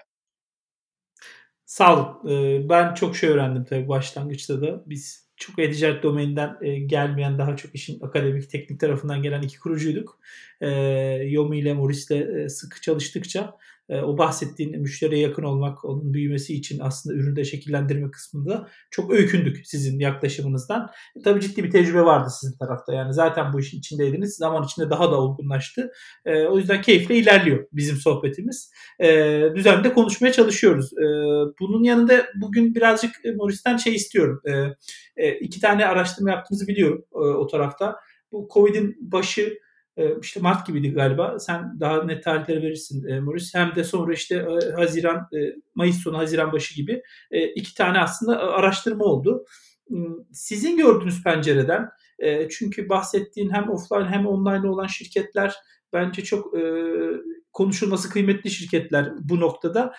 Sağ 1.64 1.97
olun. 1.97 2.30
Ee, 2.30 2.68
ben 2.68 2.95
çok 2.95 3.16
şey 3.16 3.30
öğrendim 3.30 3.64
tabii 3.64 3.88
başlangıçta 3.88 4.62
da. 4.62 4.83
Biz 4.87 5.28
çok 5.37 5.59
e-ticaret 5.59 6.04
e, 6.62 6.78
gelmeyen 6.78 7.38
daha 7.38 7.57
çok 7.57 7.75
işin 7.75 8.00
akademik 8.00 8.50
teknik 8.50 8.80
tarafından 8.80 9.23
gelen 9.23 9.42
iki 9.42 9.59
kurucuyduk. 9.59 10.21
E, 10.61 10.68
Yomi 11.28 11.59
ile 11.59 11.75
Morris 11.75 12.11
ile 12.11 12.42
e, 12.42 12.49
sıkı 12.49 12.80
çalıştıkça 12.80 13.40
e, 13.40 13.52
o 13.88 14.18
bahsettiğin 14.18 14.80
müşteriye 14.80 15.21
yakın 15.21 15.42
olmak, 15.42 15.85
onun 15.85 16.14
büyümesi 16.14 16.54
için 16.54 16.78
aslında 16.83 17.16
ürünü 17.16 17.37
de 17.37 17.45
şekillendirme 17.45 18.11
kısmında 18.11 18.68
çok 18.90 19.12
öykündük 19.12 19.66
sizin 19.66 19.99
yaklaşımınızdan. 19.99 20.90
E, 21.16 21.23
tabii 21.23 21.40
ciddi 21.40 21.64
bir 21.64 21.71
tecrübe 21.71 22.00
vardı 22.00 22.28
sizin 22.40 22.59
tarafta. 22.59 22.95
Yani 22.95 23.14
zaten 23.14 23.52
bu 23.52 23.61
işin 23.61 23.78
içindeydiniz. 23.78 24.37
Zaman 24.37 24.64
içinde 24.64 24.90
daha 24.90 25.11
da 25.11 25.21
olgunlaştı. 25.21 25.90
E, 26.25 26.45
o 26.45 26.59
yüzden 26.59 26.83
keyifle 26.83 27.16
ilerliyor 27.16 27.66
bizim 27.73 27.97
sohbetimiz. 27.97 28.73
E, 29.00 29.40
düzenli 29.54 29.92
konuşmaya 29.95 30.33
çalışıyoruz. 30.33 30.92
E, 30.92 31.07
bunun 31.61 31.83
yanında 31.83 32.26
bugün 32.35 32.75
birazcık 32.75 33.11
Morris'ten 33.37 33.76
şey 33.76 33.95
istiyorum. 33.95 34.40
E, 34.45 34.52
e, 35.16 35.38
iki 35.38 35.61
tane 35.61 35.87
araştırma 35.87 36.30
yaptığınızı 36.30 36.66
biliyorum 36.66 37.04
e, 37.14 37.18
o 37.18 37.47
tarafta. 37.47 37.97
Bu 38.33 38.49
Covid'in 38.54 38.97
başı 39.00 39.42
e, 39.42 39.68
işte 40.23 40.40
Mart 40.40 40.67
gibiydi 40.67 40.93
galiba. 40.93 41.38
Sen 41.38 41.81
daha 41.81 42.05
net 42.05 42.25
tarihleri 42.25 42.62
verirsin 42.62 43.09
e, 43.09 43.21
Morris. 43.21 43.55
Hem 43.55 43.75
de 43.75 43.85
sonra 43.85 44.12
işte 44.12 44.35
e, 44.35 44.73
Haziran, 44.73 45.17
e, 45.17 45.38
Mayıs 45.75 45.97
sonu, 45.97 46.19
Haziran 46.19 46.52
başı 46.52 46.75
gibi 46.75 47.02
iki 47.55 47.75
tane 47.75 47.99
aslında 47.99 48.38
araştırma 48.38 49.05
oldu. 49.05 49.45
Hmm, 49.88 50.14
sizin 50.33 50.76
gördüğünüz 50.76 51.23
pencereden 51.25 51.88
çünkü 52.50 52.88
bahsettiğin 52.88 53.50
hem 53.50 53.71
offline 53.71 54.09
hem 54.09 54.26
online 54.26 54.71
olan 54.71 54.87
şirketler 54.87 55.55
bence 55.93 56.25
çok 56.25 56.55
konuşulması 57.52 58.11
kıymetli 58.11 58.50
şirketler 58.50 59.12
bu 59.21 59.40
noktada. 59.40 59.95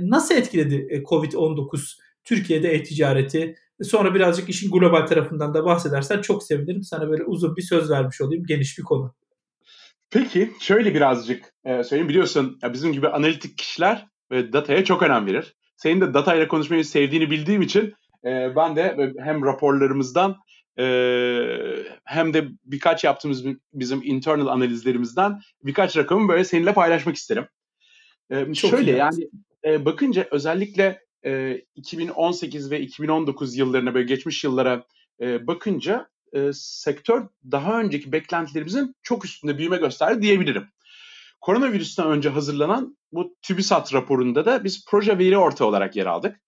Nasıl 0.00 0.34
etkiledi 0.34 0.86
e, 0.90 1.02
Covid-19 1.02 1.98
Türkiye'de 2.24 2.68
e-ticareti? 2.68 3.54
Sonra 3.82 4.14
birazcık 4.14 4.48
işin 4.48 4.70
global 4.70 5.06
tarafından 5.06 5.54
da 5.54 5.64
bahsedersen 5.64 6.20
çok 6.20 6.42
sevinirim. 6.42 6.82
Sana 6.82 7.10
böyle 7.10 7.24
uzun 7.24 7.56
bir 7.56 7.62
söz 7.62 7.90
vermiş 7.90 8.20
olayım. 8.20 8.44
Geniş 8.46 8.78
bir 8.78 8.82
konu. 8.82 9.14
Peki 10.10 10.50
şöyle 10.60 10.94
birazcık 10.94 11.54
e, 11.64 11.84
söyleyeyim. 11.84 12.08
Biliyorsun 12.08 12.58
ya 12.62 12.72
bizim 12.72 12.92
gibi 12.92 13.08
analitik 13.08 13.58
kişiler 13.58 14.06
e, 14.30 14.52
dataya 14.52 14.84
çok 14.84 15.02
önem 15.02 15.26
verir. 15.26 15.56
Senin 15.76 16.00
de 16.00 16.14
datayla 16.14 16.48
konuşmayı 16.48 16.84
sevdiğini 16.84 17.30
bildiğim 17.30 17.62
için 17.62 17.94
e, 18.24 18.56
ben 18.56 18.76
de 18.76 19.12
hem 19.18 19.44
raporlarımızdan 19.44 20.36
e, 20.78 20.84
hem 22.04 22.34
de 22.34 22.48
birkaç 22.64 23.04
yaptığımız 23.04 23.44
bizim 23.72 24.00
internal 24.04 24.46
analizlerimizden 24.46 25.40
birkaç 25.64 25.96
rakamı 25.96 26.28
böyle 26.28 26.44
seninle 26.44 26.74
paylaşmak 26.74 27.16
isterim. 27.16 27.46
E, 28.30 28.54
çok 28.54 28.70
şöyle 28.70 28.90
yani 28.90 29.28
e, 29.64 29.84
bakınca 29.84 30.28
özellikle 30.30 31.02
e, 31.24 31.62
2018 31.74 32.70
ve 32.70 32.80
2019 32.80 33.56
yıllarına 33.56 33.94
böyle 33.94 34.06
geçmiş 34.06 34.44
yıllara 34.44 34.84
e, 35.20 35.46
bakınca 35.46 36.08
e, 36.32 36.50
sektör 36.52 37.28
daha 37.50 37.80
önceki 37.80 38.12
beklentilerimizin 38.12 38.94
çok 39.02 39.24
üstünde 39.24 39.58
büyüme 39.58 39.76
gösterdi 39.76 40.22
diyebilirim. 40.22 40.68
Koronavirüsten 41.40 42.06
önce 42.06 42.28
hazırlanan 42.28 42.96
bu 43.12 43.36
TÜBİSAT 43.42 43.94
raporunda 43.94 44.44
da 44.44 44.64
biz 44.64 44.84
proje 44.88 45.18
veri 45.18 45.38
ortağı 45.38 45.68
olarak 45.68 45.96
yer 45.96 46.06
aldık. 46.06 46.40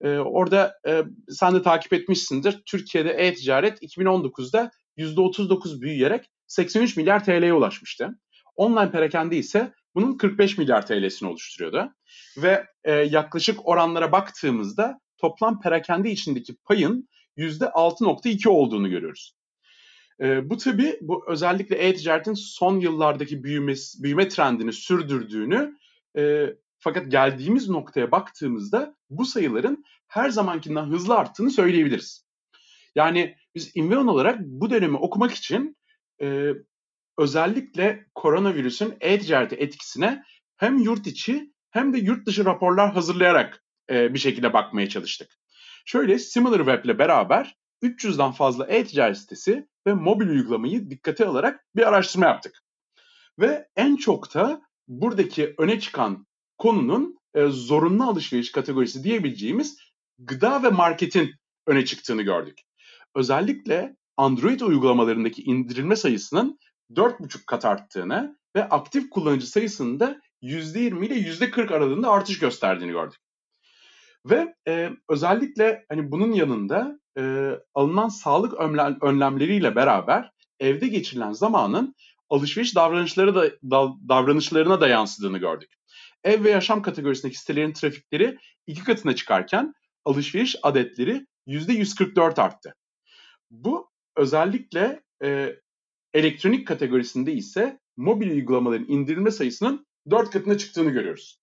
E, 0.00 0.08
orada 0.08 0.74
e, 0.88 1.04
sen 1.28 1.54
de 1.54 1.62
takip 1.62 1.92
etmişsindir. 1.92 2.62
Türkiye'de 2.66 3.10
e-ticaret 3.10 3.82
2019'da 3.82 4.70
%39 4.96 5.80
büyüyerek 5.80 6.30
83 6.46 6.96
milyar 6.96 7.24
TL'ye 7.24 7.52
ulaşmıştı. 7.52 8.08
Online 8.56 8.90
perakende 8.90 9.36
ise 9.36 9.72
bunun 9.94 10.16
45 10.16 10.58
milyar 10.58 10.86
TL'sini 10.86 11.28
oluşturuyordu. 11.28 11.92
Ve 12.36 12.66
e, 12.84 12.92
yaklaşık 12.92 13.68
oranlara 13.68 14.12
baktığımızda 14.12 15.00
toplam 15.18 15.60
perakende 15.60 16.10
içindeki 16.10 16.56
payın 16.64 17.08
%6.2 17.38 18.48
olduğunu 18.48 18.90
görüyoruz. 18.90 19.34
E, 20.20 20.50
bu 20.50 20.56
tabi 20.56 20.98
bu 21.00 21.24
özellikle 21.28 21.76
e-ticaretin 21.76 22.34
son 22.34 22.80
yıllardaki 22.80 23.44
büyümesi, 23.44 24.02
büyüme 24.02 24.28
trendini 24.28 24.72
sürdürdüğünü 24.72 25.78
e, 26.16 26.46
fakat 26.78 27.10
geldiğimiz 27.10 27.68
noktaya 27.68 28.10
baktığımızda 28.10 28.96
bu 29.10 29.24
sayıların 29.24 29.84
her 30.08 30.30
zamankinden 30.30 30.84
hızlı 30.84 31.14
arttığını 31.14 31.50
söyleyebiliriz. 31.50 32.26
Yani 32.94 33.36
biz 33.54 33.72
Inveon 33.74 34.06
olarak 34.06 34.40
bu 34.40 34.70
dönemi 34.70 34.96
okumak 34.96 35.32
için 35.32 35.76
e, 36.22 36.52
özellikle 37.18 38.06
koronavirüsün 38.14 38.94
e-ticarete 39.00 39.56
etkisine 39.56 40.24
hem 40.56 40.78
yurt 40.78 41.06
içi 41.06 41.52
hem 41.70 41.92
de 41.92 41.98
yurt 41.98 42.26
dışı 42.26 42.44
raporlar 42.44 42.92
hazırlayarak 42.92 43.64
e, 43.90 44.14
bir 44.14 44.18
şekilde 44.18 44.52
bakmaya 44.52 44.88
çalıştık. 44.88 45.39
Şöyle 45.84 46.18
SimilarWeb 46.18 46.84
ile 46.84 46.98
beraber 46.98 47.56
300'den 47.82 48.32
fazla 48.32 48.66
e-ticaret 48.66 49.18
sitesi 49.18 49.68
ve 49.86 49.94
mobil 49.94 50.28
uygulamayı 50.28 50.90
dikkate 50.90 51.26
alarak 51.26 51.64
bir 51.76 51.88
araştırma 51.88 52.26
yaptık. 52.26 52.62
Ve 53.38 53.68
en 53.76 53.96
çok 53.96 54.34
da 54.34 54.62
buradaki 54.88 55.54
öne 55.58 55.80
çıkan 55.80 56.26
konunun 56.58 57.18
e, 57.34 57.46
zorunlu 57.46 58.04
alışveriş 58.04 58.52
kategorisi 58.52 59.04
diyebileceğimiz 59.04 59.78
gıda 60.18 60.62
ve 60.62 60.68
marketin 60.68 61.34
öne 61.66 61.84
çıktığını 61.84 62.22
gördük. 62.22 62.58
Özellikle 63.14 63.96
Android 64.16 64.60
uygulamalarındaki 64.60 65.42
indirilme 65.42 65.96
sayısının 65.96 66.58
4,5 66.90 67.46
kat 67.46 67.64
arttığını 67.64 68.38
ve 68.56 68.68
aktif 68.68 69.10
kullanıcı 69.10 69.46
sayısının 69.46 70.00
da 70.00 70.20
%20 70.42 71.06
ile 71.06 71.14
%40 71.14 71.74
aralığında 71.74 72.10
artış 72.10 72.38
gösterdiğini 72.38 72.92
gördük. 72.92 73.20
Ve 74.26 74.54
e, 74.68 74.90
özellikle 75.08 75.84
hani 75.88 76.10
bunun 76.10 76.32
yanında 76.32 77.00
e, 77.18 77.50
alınan 77.74 78.08
sağlık 78.08 78.54
önlemleriyle 79.02 79.76
beraber 79.76 80.30
evde 80.60 80.88
geçirilen 80.88 81.32
zamanın 81.32 81.94
alışveriş 82.30 82.74
davranışları 82.76 83.34
da, 83.34 83.50
da 83.50 83.94
davranışlarına 84.08 84.80
da 84.80 84.88
yansıdığını 84.88 85.38
gördük. 85.38 85.70
Ev 86.24 86.44
ve 86.44 86.50
yaşam 86.50 86.82
kategorisindeki 86.82 87.38
sitelerin 87.38 87.72
trafikleri 87.72 88.38
iki 88.66 88.84
katına 88.84 89.14
çıkarken 89.14 89.74
alışveriş 90.04 90.56
adetleri 90.62 91.26
%144 91.46 92.40
arttı. 92.40 92.74
Bu 93.50 93.90
özellikle 94.16 95.02
e, 95.22 95.56
elektronik 96.14 96.66
kategorisinde 96.66 97.32
ise 97.32 97.80
mobil 97.96 98.30
uygulamaların 98.30 98.88
indirilme 98.88 99.30
sayısının 99.30 99.86
4 100.10 100.30
katına 100.30 100.58
çıktığını 100.58 100.90
görüyoruz. 100.90 101.39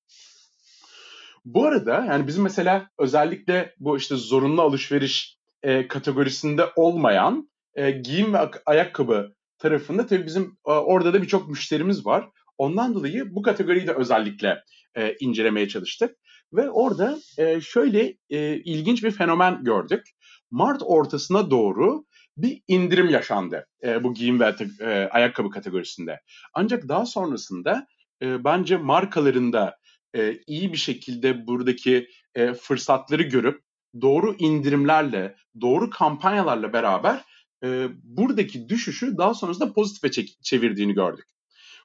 Bu 1.54 1.66
arada 1.66 2.06
yani 2.06 2.28
bizim 2.28 2.44
mesela 2.44 2.90
özellikle 3.00 3.74
bu 3.80 3.98
işte 3.98 4.16
zorunlu 4.16 4.62
alışveriş 4.62 5.38
e, 5.64 5.88
kategorisinde 5.88 6.66
olmayan 6.76 7.50
e, 7.76 7.92
giyim 7.92 8.34
ve 8.34 8.38
ayakkabı 8.66 9.34
tarafında 9.58 10.06
tabii 10.06 10.26
bizim 10.26 10.58
e, 10.68 10.72
orada 10.72 11.14
da 11.14 11.22
birçok 11.22 11.50
müşterimiz 11.50 12.06
var. 12.06 12.30
Ondan 12.58 12.94
dolayı 12.96 13.36
bu 13.36 13.42
kategoriyi 13.42 13.88
de 13.88 13.94
özellikle 13.94 14.64
e, 14.96 15.16
incelemeye 15.20 15.68
çalıştık. 15.68 16.16
Ve 16.54 16.70
orada 16.70 17.18
e, 17.38 17.62
şöyle 17.62 18.18
e, 18.30 18.56
ilginç 18.58 19.04
bir 19.04 19.12
fenomen 19.12 19.64
gördük. 19.64 20.08
Mart 20.52 20.82
ortasına 20.86 21.52
doğru 21.52 22.06
bir 22.38 22.62
indirim 22.68 23.10
yaşandı 23.10 23.68
e, 23.84 24.04
bu 24.04 24.14
giyim 24.14 24.40
ve 24.40 24.56
e, 24.82 25.10
ayakkabı 25.12 25.50
kategorisinde. 25.50 26.22
Ancak 26.54 26.88
daha 26.88 27.06
sonrasında 27.06 27.88
e, 28.22 28.44
bence 28.44 28.78
markalarında 28.78 29.78
e, 30.16 30.40
iyi 30.48 30.74
bir 30.74 30.78
şekilde 30.78 31.48
buradaki 31.48 32.08
e, 32.36 32.54
fırsatları 32.54 33.24
görüp 33.24 33.62
doğru 34.02 34.36
indirimlerle, 34.40 35.36
doğru 35.62 35.90
kampanyalarla 35.90 36.74
beraber 36.74 37.26
e, 37.64 37.88
buradaki 38.04 38.70
düşüşü 38.70 39.18
daha 39.18 39.34
sonrasında 39.34 39.74
pozitife 39.74 40.26
çevirdiğini 40.44 40.94
gördük. 40.94 41.26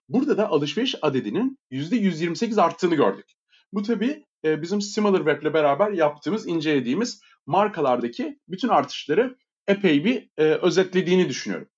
Burada 0.08 0.36
da 0.36 0.48
alışveriş 0.48 0.94
adedinin 1.02 1.58
%128 1.70 2.60
arttığını 2.60 2.94
gördük. 2.94 3.26
Bu 3.72 3.82
tabii 3.82 4.24
e, 4.44 4.62
bizim 4.62 4.80
SimilarWeb 4.80 5.42
ile 5.42 5.54
beraber 5.54 5.90
yaptığımız, 5.92 6.46
incelediğimiz 6.46 7.20
markalardaki 7.46 8.38
bütün 8.48 8.68
artışları 8.68 9.36
epey 9.66 10.04
bir 10.04 10.30
e, 10.36 10.42
özetlediğini 10.42 11.28
düşünüyorum. 11.28 11.68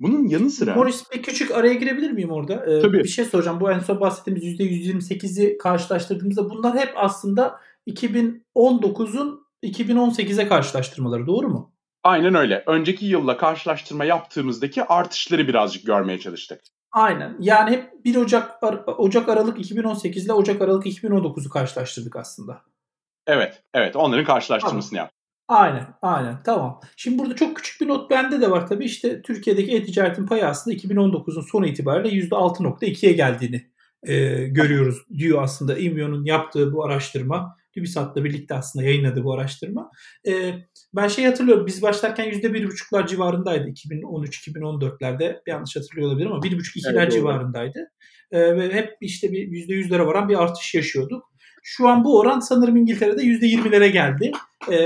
Bunun 0.00 0.28
yanı 0.28 0.50
sıra... 0.50 0.74
Morris 0.74 1.04
bir 1.14 1.22
küçük 1.22 1.50
araya 1.50 1.74
girebilir 1.74 2.10
miyim 2.10 2.30
orada? 2.30 2.66
Ee, 2.66 2.80
Tabii. 2.80 2.98
Bir 2.98 3.08
şey 3.08 3.24
soracağım. 3.24 3.60
Bu 3.60 3.70
en 3.70 3.78
son 3.78 4.00
bahsettiğimiz 4.00 4.44
%128'i 4.44 5.58
karşılaştırdığımızda 5.58 6.50
bunlar 6.50 6.78
hep 6.78 6.92
aslında 6.96 7.60
2019'un 7.88 9.46
2018'e 9.64 10.48
karşılaştırmaları 10.48 11.26
doğru 11.26 11.48
mu? 11.48 11.72
Aynen 12.04 12.34
öyle. 12.34 12.64
Önceki 12.66 13.06
yılla 13.06 13.36
karşılaştırma 13.36 14.04
yaptığımızdaki 14.04 14.84
artışları 14.84 15.48
birazcık 15.48 15.86
görmeye 15.86 16.18
çalıştık. 16.18 16.60
Aynen. 16.92 17.36
Yani 17.40 17.70
hep 17.70 18.04
1 18.04 18.16
Ocak 18.16 18.62
Ocak 18.86 19.28
Aralık 19.28 19.60
2018 19.60 20.24
ile 20.24 20.32
Ocak 20.32 20.62
Aralık 20.62 20.86
2019'u 20.86 21.50
karşılaştırdık 21.50 22.16
aslında. 22.16 22.62
Evet, 23.26 23.62
evet. 23.74 23.96
Onların 23.96 24.24
karşılaştırmasını 24.24 24.98
tamam. 24.98 25.10
Aynen, 25.48 25.86
aynen. 26.02 26.42
Tamam. 26.44 26.80
Şimdi 26.96 27.18
burada 27.18 27.36
çok 27.36 27.56
küçük 27.56 27.80
bir 27.80 27.88
not 27.88 28.10
bende 28.10 28.40
de 28.40 28.50
var 28.50 28.66
tabii. 28.66 28.84
İşte 28.84 29.22
Türkiye'deki 29.22 29.76
e-ticaretin 29.76 30.26
payı 30.26 30.46
aslında 30.46 30.76
2019'un 30.76 31.42
son 31.42 31.62
itibariyle 31.62 32.16
%6.2'ye 32.16 33.12
geldiğini 33.12 33.70
e, 34.02 34.46
görüyoruz 34.48 34.98
diyor 35.18 35.42
aslında 35.42 35.78
İmyo'nun 35.78 36.24
yaptığı 36.24 36.72
bu 36.72 36.84
araştırma. 36.84 37.56
TÜBİSAT'la 37.74 38.24
birlikte 38.24 38.54
aslında 38.54 38.84
yayınladı 38.84 39.24
bu 39.24 39.34
araştırma. 39.34 39.90
E, 40.28 40.54
ben 40.94 41.08
şey 41.08 41.24
hatırlıyorum 41.24 41.66
biz 41.66 41.82
başlarken 41.82 42.28
%1,5'lar 42.30 43.08
civarındaydı 43.08 43.68
2013-2014'lerde 43.68 45.40
yanlış 45.46 45.76
hatırlıyor 45.76 46.08
olabilirim 46.08 46.32
ama 46.32 46.42
1,5-2'ler 46.42 47.02
evet, 47.02 47.12
civarındaydı. 47.12 47.90
E, 48.30 48.56
ve 48.56 48.74
hep 48.74 48.90
işte 49.00 49.32
bir 49.32 49.48
%100'lere 49.48 50.06
varan 50.06 50.28
bir 50.28 50.42
artış 50.42 50.74
yaşıyorduk. 50.74 51.35
Şu 51.68 51.88
an 51.88 52.04
bu 52.04 52.18
oran 52.18 52.40
sanırım 52.40 52.76
İngiltere'de 52.76 53.22
%20'lere 53.22 53.88
geldi. 53.88 54.32
E, 54.70 54.78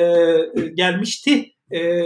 gelmişti. 0.74 1.52
E, 1.72 2.02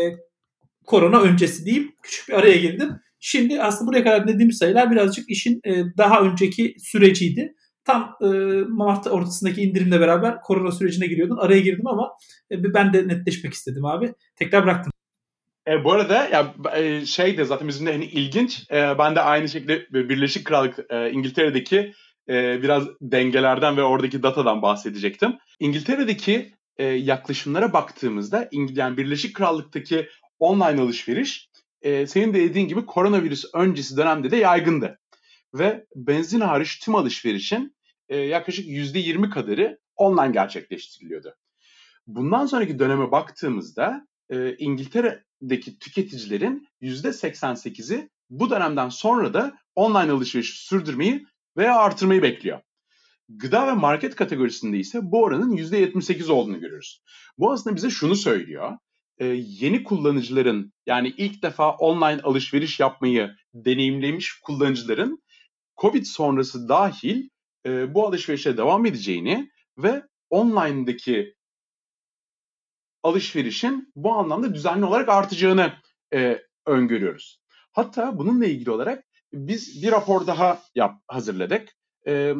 korona 0.86 1.20
öncesi 1.20 1.64
diyeyim. 1.64 1.94
Küçük 2.02 2.28
bir 2.28 2.34
araya 2.34 2.56
girdim. 2.56 2.90
Şimdi 3.20 3.62
aslında 3.62 3.90
buraya 3.90 4.04
kadar 4.04 4.28
dediğim 4.28 4.52
sayılar 4.52 4.90
birazcık 4.90 5.30
işin 5.30 5.60
e, 5.66 5.84
daha 5.98 6.20
önceki 6.20 6.74
süreciydi. 6.78 7.54
Tam 7.84 8.16
e, 8.22 8.26
Mart 8.68 9.06
ortasındaki 9.06 9.62
indirimle 9.62 10.00
beraber 10.00 10.40
korona 10.40 10.72
sürecine 10.72 11.06
giriyordun. 11.06 11.36
Araya 11.36 11.60
girdim 11.60 11.86
ama 11.86 12.10
e, 12.50 12.74
ben 12.74 12.92
de 12.92 13.08
netleşmek 13.08 13.52
istedim 13.52 13.84
abi. 13.84 14.12
Tekrar 14.36 14.64
bıraktım. 14.64 14.92
E, 15.68 15.84
bu 15.84 15.92
arada 15.92 16.28
ya 16.28 16.54
e, 16.76 17.06
şey 17.06 17.38
de 17.38 17.44
zaten 17.44 17.68
bizim 17.68 17.86
de 17.86 17.92
hani 17.92 18.04
ilginç. 18.04 18.70
E, 18.70 18.98
ben 18.98 19.16
de 19.16 19.20
aynı 19.20 19.48
şekilde 19.48 19.86
Birleşik 19.92 20.44
Krallık 20.44 20.78
e, 20.90 21.10
İngiltere'deki 21.10 21.92
e, 22.28 22.62
biraz 22.62 22.84
dengelerden 23.00 23.76
ve 23.76 23.82
oradaki 23.82 24.22
datadan 24.22 24.62
bahsedecektim. 24.62 25.36
İngiltere'deki 25.60 26.54
e, 26.76 26.84
yaklaşımlara 26.84 27.72
baktığımızda 27.72 28.48
yani 28.52 28.96
Birleşik 28.96 29.36
Krallık'taki 29.36 30.08
online 30.38 30.80
alışveriş 30.80 31.48
e, 31.82 32.06
senin 32.06 32.34
de 32.34 32.40
dediğin 32.40 32.68
gibi 32.68 32.86
koronavirüs 32.86 33.44
öncesi 33.54 33.96
dönemde 33.96 34.30
de 34.30 34.36
yaygındı. 34.36 34.98
Ve 35.54 35.86
benzin 35.96 36.40
hariç 36.40 36.78
tüm 36.78 36.94
alışverişin 36.94 37.76
e, 38.08 38.16
yaklaşık 38.16 38.66
%20 38.66 39.30
kadarı 39.30 39.78
online 39.96 40.32
gerçekleştiriliyordu. 40.32 41.34
Bundan 42.06 42.46
sonraki 42.46 42.78
döneme 42.78 43.10
baktığımızda 43.10 44.06
e, 44.30 44.56
İngiltere'deki 44.56 45.78
tüketicilerin 45.78 46.68
%88'i 46.82 48.08
bu 48.30 48.50
dönemden 48.50 48.88
sonra 48.88 49.34
da 49.34 49.52
online 49.74 50.12
alışverişi 50.12 50.66
sürdürmeyi 50.66 51.26
veya 51.56 51.76
artırmayı 51.76 52.22
bekliyor. 52.22 52.60
Gıda 53.28 53.66
ve 53.66 53.72
market 53.72 54.16
kategorisinde 54.16 54.78
ise 54.78 55.00
bu 55.02 55.22
oranın 55.22 55.56
%78 55.56 56.32
olduğunu 56.32 56.60
görüyoruz. 56.60 57.02
Bu 57.38 57.52
aslında 57.52 57.76
bize 57.76 57.90
şunu 57.90 58.16
söylüyor. 58.16 58.72
E, 59.18 59.26
yeni 59.36 59.84
kullanıcıların 59.84 60.72
yani 60.86 61.14
ilk 61.16 61.42
defa 61.42 61.70
online 61.70 62.20
alışveriş 62.22 62.80
yapmayı 62.80 63.30
deneyimlemiş 63.54 64.32
kullanıcıların 64.42 65.22
Covid 65.80 66.04
sonrası 66.04 66.68
dahil 66.68 67.28
e, 67.66 67.94
bu 67.94 68.06
alışverişe 68.06 68.56
devam 68.56 68.86
edeceğini 68.86 69.50
ve 69.78 70.02
online'daki 70.30 71.34
alışverişin 73.02 73.92
bu 73.96 74.12
anlamda 74.12 74.54
düzenli 74.54 74.84
olarak 74.84 75.08
artacağını 75.08 75.72
e, 76.14 76.42
öngörüyoruz. 76.66 77.40
Hatta 77.72 78.18
bununla 78.18 78.46
ilgili 78.46 78.70
olarak 78.70 79.04
biz 79.34 79.82
bir 79.82 79.92
rapor 79.92 80.26
daha 80.26 80.62
yap, 80.74 80.94
hazırladık. 81.08 81.68
E, 82.06 82.34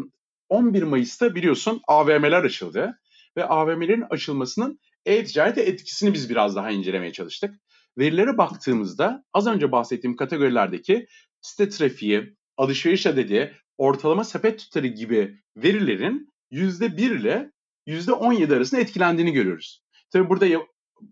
11 0.49 0.83
Mayıs'ta 0.83 1.35
biliyorsun 1.35 1.81
AVM'ler 1.89 2.45
açıldı 2.45 3.01
ve 3.37 3.45
AVM'lerin 3.45 4.05
açılmasının 4.11 4.79
e-ticarete 5.07 5.63
etkisini 5.63 6.15
biz 6.15 6.31
biraz 6.31 6.57
daha 6.57 6.71
incelemeye 6.71 7.13
çalıştık. 7.13 7.55
Verilere 7.99 8.39
baktığımızda 8.39 9.25
az 9.33 9.47
önce 9.47 9.73
bahsettiğim 9.73 10.17
kategorilerdeki 10.17 11.07
site 11.41 11.69
trafiği, 11.69 12.37
alışveriş 12.57 13.07
adedi, 13.07 13.55
ortalama 13.79 14.25
sepet 14.25 14.59
tutarı 14.59 14.87
gibi 14.87 15.39
verilerin 15.57 16.29
%1 16.51 17.21
ile 17.21 17.51
%17 17.87 18.57
arasında 18.57 18.81
etkilendiğini 18.81 19.33
görüyoruz. 19.33 19.83
Tabii 20.11 20.29
burada 20.29 20.47
yap- 20.47 20.69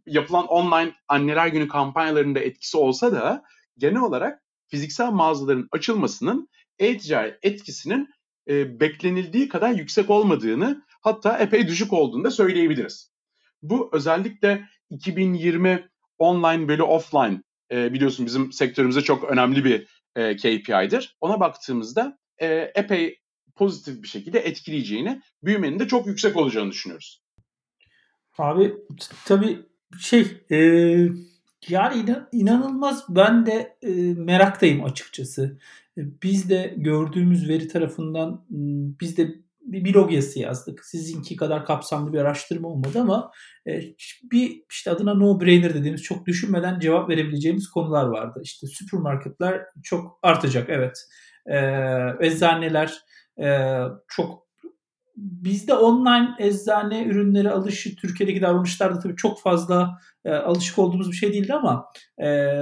yapılan 0.06 0.46
online 0.46 0.94
anneler 1.08 1.46
günü 1.46 1.68
kampanyalarında 1.68 2.40
etkisi 2.40 2.76
olsa 2.76 3.12
da 3.12 3.42
genel 3.78 4.00
olarak 4.00 4.42
fiziksel 4.72 5.10
mağazaların 5.10 5.68
açılmasının 5.72 6.48
e-ticaret 6.78 7.38
etkisinin 7.42 8.08
e, 8.48 8.80
beklenildiği 8.80 9.48
kadar 9.48 9.70
yüksek 9.70 10.10
olmadığını 10.10 10.84
hatta 11.02 11.38
epey 11.38 11.68
düşük 11.68 11.92
olduğunu 11.92 12.24
da 12.24 12.30
söyleyebiliriz. 12.30 13.12
Bu 13.62 13.90
özellikle 13.92 14.68
2020 14.90 15.88
online 16.18 16.68
bölü 16.68 16.82
offline 16.82 17.42
e, 17.72 17.92
biliyorsun 17.92 18.26
bizim 18.26 18.52
sektörümüzde 18.52 19.00
çok 19.00 19.24
önemli 19.24 19.64
bir 19.64 19.86
e, 20.16 20.36
KPI'dir. 20.36 21.16
Ona 21.20 21.40
baktığımızda 21.40 22.18
e, 22.38 22.46
epey 22.74 23.18
pozitif 23.56 24.02
bir 24.02 24.08
şekilde 24.08 24.38
etkileyeceğini, 24.38 25.22
büyümenin 25.42 25.78
de 25.78 25.88
çok 25.88 26.06
yüksek 26.06 26.36
olacağını 26.36 26.70
düşünüyoruz. 26.70 27.22
Abi 28.38 28.74
tabii 29.26 29.58
şey 30.00 30.26
e, 30.50 30.58
yani 31.68 32.00
inan, 32.00 32.28
inanılmaz 32.32 33.04
ben 33.08 33.46
de 33.46 33.76
e, 33.82 33.90
meraktayım 34.14 34.84
açıkçası. 34.84 35.58
E, 35.98 36.00
biz 36.22 36.50
de 36.50 36.74
gördüğümüz 36.76 37.48
veri 37.48 37.68
tarafından 37.68 38.44
biz 39.00 39.16
de 39.16 39.34
bir 39.62 39.94
blog 39.94 40.12
yazısı 40.12 40.38
yazdık. 40.38 40.84
Sizinki 40.84 41.36
kadar 41.36 41.64
kapsamlı 41.64 42.12
bir 42.12 42.18
araştırma 42.18 42.68
olmadı 42.68 43.00
ama 43.00 43.30
e, 43.66 43.80
bir 44.22 44.62
işte 44.70 44.90
adına 44.90 45.14
no 45.14 45.40
brainer 45.40 45.74
dediğimiz 45.74 46.02
çok 46.02 46.26
düşünmeden 46.26 46.80
cevap 46.80 47.08
verebileceğimiz 47.08 47.70
konular 47.70 48.04
vardı. 48.04 48.40
İşte 48.44 48.66
süpermarketler 48.66 49.62
çok 49.82 50.18
artacak 50.22 50.68
evet. 50.68 50.98
E, 51.46 51.56
eczaneler 52.26 52.92
e, 53.42 53.78
çok 54.08 54.46
bizde 55.22 55.74
online 55.74 56.34
eczane 56.38 57.04
ürünleri 57.04 57.50
alışı 57.50 57.96
Türkiye'deki 57.96 58.42
davranışlarda 58.42 58.98
tabii 58.98 59.16
çok 59.16 59.40
fazla 59.40 59.98
e, 60.24 60.32
alışık 60.32 60.78
olduğumuz 60.78 61.10
bir 61.10 61.16
şey 61.16 61.32
değildi 61.32 61.54
ama 61.54 61.86
e, 62.22 62.56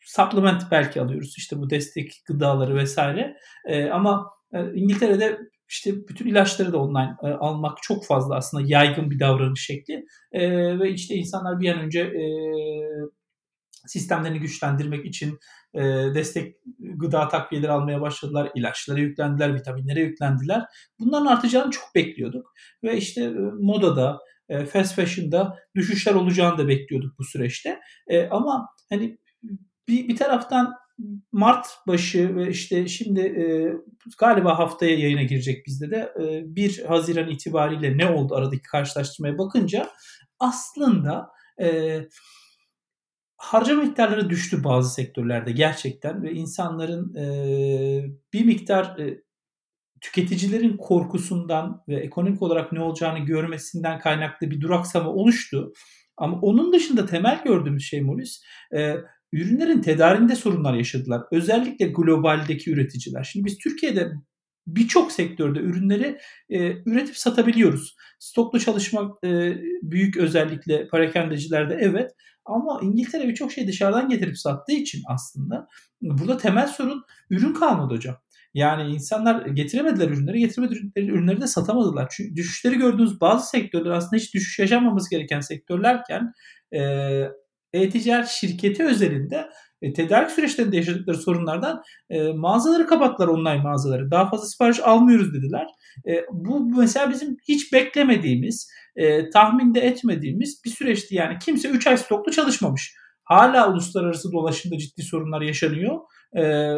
supplement 0.00 0.62
belki 0.70 1.00
alıyoruz 1.00 1.34
işte 1.38 1.58
bu 1.58 1.70
destek 1.70 2.22
gıdaları 2.26 2.76
vesaire 2.76 3.36
e, 3.66 3.90
ama 3.90 4.30
e, 4.52 4.74
İngiltere'de 4.74 5.38
işte 5.68 6.08
bütün 6.08 6.26
ilaçları 6.26 6.72
da 6.72 6.78
online 6.78 7.16
e, 7.22 7.26
almak 7.26 7.78
çok 7.82 8.06
fazla 8.06 8.36
aslında 8.36 8.64
yaygın 8.66 9.10
bir 9.10 9.20
davranış 9.20 9.64
şekli. 9.64 10.04
E, 10.32 10.50
ve 10.78 10.90
işte 10.90 11.14
insanlar 11.14 11.60
bir 11.60 11.72
an 11.72 11.80
önce 11.80 12.00
e, 12.00 12.24
sistemlerini 13.86 14.40
güçlendirmek 14.40 15.06
için 15.06 15.38
e, 15.74 15.80
destek 16.14 16.56
gıda 16.78 17.28
takviyeleri 17.28 17.72
almaya 17.72 18.00
başladılar. 18.00 18.50
ilaçlara 18.54 19.00
yüklendiler, 19.00 19.54
vitaminlere 19.54 20.00
yüklendiler. 20.00 20.64
Bunların 20.98 21.26
artacağını 21.26 21.70
çok 21.70 21.94
bekliyorduk. 21.94 22.52
Ve 22.82 22.96
işte 22.96 23.22
e, 23.24 23.30
modada, 23.60 24.18
e, 24.48 24.66
fast 24.66 24.96
fashion'da 24.96 25.58
düşüşler 25.76 26.14
olacağını 26.14 26.58
da 26.58 26.68
bekliyorduk 26.68 27.18
bu 27.18 27.24
süreçte. 27.24 27.80
E, 28.06 28.28
ama 28.28 28.68
hani 28.90 29.18
bir, 29.88 30.08
bir 30.08 30.16
taraftan 30.16 30.74
Mart 31.32 31.66
başı 31.86 32.36
ve 32.36 32.50
işte 32.50 32.88
şimdi 32.88 33.20
e, 33.20 33.44
galiba 34.18 34.58
haftaya 34.58 34.98
yayına 34.98 35.22
girecek 35.22 35.66
bizde 35.66 35.90
de 35.90 36.12
e, 36.20 36.56
1 36.56 36.84
Haziran 36.84 37.28
itibariyle 37.28 37.98
ne 37.98 38.06
oldu 38.06 38.34
aradaki 38.34 38.62
karşılaştırmaya 38.62 39.38
bakınca 39.38 39.90
aslında 40.38 41.28
e, 41.60 41.98
harcama 43.38 43.82
miktarları 43.82 44.30
düştü 44.30 44.64
bazı 44.64 44.94
sektörlerde 44.94 45.52
gerçekten 45.52 46.22
ve 46.22 46.32
insanların 46.32 47.14
e, 47.14 47.24
bir 48.32 48.44
miktar 48.44 48.98
e, 48.98 49.22
tüketicilerin 50.00 50.76
korkusundan 50.76 51.82
ve 51.88 51.96
ekonomik 51.96 52.42
olarak 52.42 52.72
ne 52.72 52.80
olacağını 52.80 53.18
görmesinden 53.18 53.98
kaynaklı 53.98 54.50
bir 54.50 54.60
duraksama 54.60 55.10
oluştu. 55.10 55.72
Ama 56.16 56.40
onun 56.40 56.72
dışında 56.72 57.06
temel 57.06 57.42
gördüğümüz 57.44 57.84
şey 57.84 58.00
Moris, 58.00 58.42
e, 58.76 58.94
ürünlerin 59.32 59.82
tedarinde 59.82 60.36
sorunlar 60.36 60.74
yaşadılar. 60.74 61.22
Özellikle 61.30 61.86
globaldeki 61.86 62.70
üreticiler. 62.70 63.24
Şimdi 63.32 63.46
biz 63.46 63.58
Türkiye'de 63.58 64.12
birçok 64.76 65.12
sektörde 65.12 65.58
ürünleri 65.58 66.18
e, 66.50 66.72
üretip 66.86 67.16
satabiliyoruz. 67.16 67.96
Stoklu 68.18 68.60
çalışmak 68.60 69.24
e, 69.24 69.56
büyük 69.82 70.16
özellikle 70.16 70.88
parakendecilerde 70.88 71.78
evet 71.80 72.10
ama 72.44 72.80
İngiltere 72.82 73.28
birçok 73.28 73.52
şey 73.52 73.68
dışarıdan 73.68 74.08
getirip 74.08 74.38
sattığı 74.38 74.72
için 74.72 75.02
aslında 75.08 75.68
burada 76.00 76.36
temel 76.36 76.66
sorun 76.66 77.04
ürün 77.30 77.54
kalmadı 77.54 77.94
hocam. 77.94 78.16
Yani 78.54 78.94
insanlar 78.94 79.46
getiremediler 79.46 80.08
ürünleri, 80.08 80.38
getiremediler 80.38 81.02
ürünleri 81.02 81.40
de 81.40 81.46
satamadılar. 81.46 82.08
Çünkü 82.10 82.36
düşüşleri 82.36 82.78
gördüğünüz 82.78 83.20
bazı 83.20 83.48
sektörler 83.50 83.90
aslında 83.90 84.16
hiç 84.16 84.34
düşüş 84.34 84.58
yaşanmaması 84.58 85.10
gereken 85.10 85.40
sektörlerken 85.40 86.32
e, 86.72 86.80
e-ticaret 87.72 88.28
şirketi 88.28 88.84
özelinde 88.84 89.48
E, 89.82 89.92
tedarik 89.92 90.30
süreçlerinde 90.30 90.76
yaşadıkları 90.76 91.16
sorunlardan 91.16 91.82
e, 92.10 92.32
mağazaları 92.32 92.86
kapattılar 92.86 93.28
online 93.28 93.62
mağazaları. 93.62 94.10
Daha 94.10 94.30
fazla 94.30 94.46
sipariş 94.46 94.80
almıyoruz 94.80 95.34
dediler. 95.34 95.66
E, 96.08 96.24
bu 96.32 96.76
mesela 96.76 97.10
bizim 97.10 97.36
hiç 97.48 97.72
beklemediğimiz, 97.72 98.70
e, 98.96 99.30
tahminde 99.30 99.80
etmediğimiz 99.80 100.60
bir 100.64 100.70
süreçti. 100.70 101.14
Yani 101.14 101.38
kimse 101.38 101.68
3 101.68 101.86
ay 101.86 101.96
stoklu 101.96 102.32
çalışmamış. 102.32 102.94
Hala 103.24 103.72
uluslararası 103.72 104.32
dolaşımda 104.32 104.78
ciddi 104.78 105.02
sorunlar 105.02 105.40
yaşanıyor. 105.40 105.98
E, 106.32 106.42
e, 106.42 106.74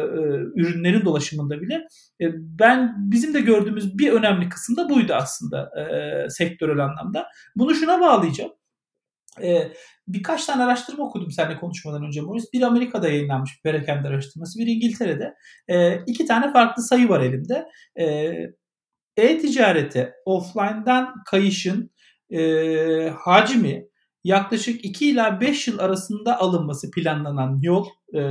ürünlerin 0.55 1.05
dolaşımında 1.05 1.61
bile. 1.61 1.73
E, 2.21 2.25
ben 2.35 2.93
bizim 2.97 3.33
de 3.33 3.41
gördüğümüz 3.41 3.97
bir 3.97 4.11
önemli 4.11 4.49
kısım 4.49 4.77
da 4.77 4.89
buydu 4.89 5.13
aslında 5.13 5.71
e, 5.79 6.29
sektörel 6.29 6.83
anlamda. 6.83 7.27
Bunu 7.55 7.75
şuna 7.75 8.01
bağlayacağım. 8.01 8.51
E, 9.43 9.71
birkaç 10.07 10.45
tane 10.45 10.63
araştırma 10.63 11.03
okudum 11.03 11.31
seninle 11.31 11.59
konuşmadan 11.59 12.03
önce 12.03 12.21
Morris. 12.21 12.53
Bir 12.53 12.61
Amerika'da 12.61 13.09
yayınlanmış 13.09 13.51
bir 13.57 13.71
perakende 13.71 14.07
araştırması, 14.07 14.59
bir 14.59 14.67
İngiltere'de. 14.67 15.33
E, 15.67 16.03
iki 16.07 16.25
tane 16.25 16.53
farklı 16.53 16.83
sayı 16.83 17.09
var 17.09 17.21
elimde. 17.21 17.67
E-ticarete 19.17 20.13
offline'dan 20.25 21.13
kayışın 21.25 21.91
e, 22.29 23.13
hacmi 23.17 23.87
yaklaşık 24.23 24.85
2 24.85 25.09
ila 25.09 25.41
5 25.41 25.67
yıl 25.67 25.79
arasında 25.79 26.39
alınması 26.39 26.91
planlanan 26.91 27.59
yol, 27.61 27.87
e, 28.15 28.21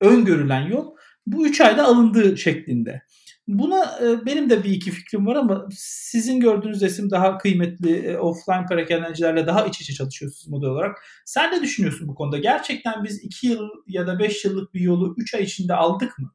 öngörülen 0.00 0.66
yol 0.66 0.96
bu 1.26 1.46
3 1.46 1.60
ayda 1.60 1.84
alındığı 1.84 2.36
şeklinde. 2.36 3.02
Buna 3.48 3.98
e, 4.02 4.26
benim 4.26 4.50
de 4.50 4.64
bir 4.64 4.70
iki 4.70 4.90
fikrim 4.90 5.26
var 5.26 5.36
ama 5.36 5.68
sizin 5.78 6.40
gördüğünüz 6.40 6.80
resim 6.80 7.10
daha 7.10 7.38
kıymetli. 7.38 7.96
E, 7.96 8.18
offline 8.18 8.66
perakendecilerle 8.68 9.46
daha 9.46 9.66
iç 9.66 9.80
içe 9.80 9.94
çalışıyorsunuz 9.94 10.48
model 10.48 10.68
olarak. 10.68 11.06
Sen 11.24 11.52
ne 11.52 11.62
düşünüyorsun 11.62 12.08
bu 12.08 12.14
konuda? 12.14 12.38
Gerçekten 12.38 13.04
biz 13.04 13.24
2 13.24 13.46
yıl 13.46 13.68
ya 13.86 14.06
da 14.06 14.18
5 14.18 14.44
yıllık 14.44 14.74
bir 14.74 14.80
yolu 14.80 15.14
3 15.18 15.34
ay 15.34 15.42
içinde 15.42 15.74
aldık 15.74 16.18
mı? 16.18 16.32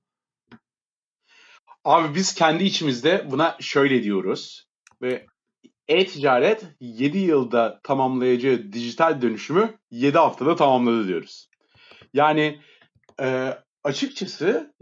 Abi 1.83 2.15
biz 2.15 2.33
kendi 2.33 2.63
içimizde 2.63 3.27
buna 3.31 3.57
şöyle 3.59 4.03
diyoruz 4.03 4.67
ve 5.01 5.25
e-ticaret 5.87 6.65
7 6.79 7.17
yılda 7.17 7.79
tamamlayacağı 7.83 8.73
dijital 8.73 9.21
dönüşümü 9.21 9.77
7 9.91 10.17
haftada 10.17 10.55
tamamladı 10.55 11.07
diyoruz. 11.07 11.49
Yani 12.13 12.61
e, 13.21 13.57
açıkçası 13.83 14.73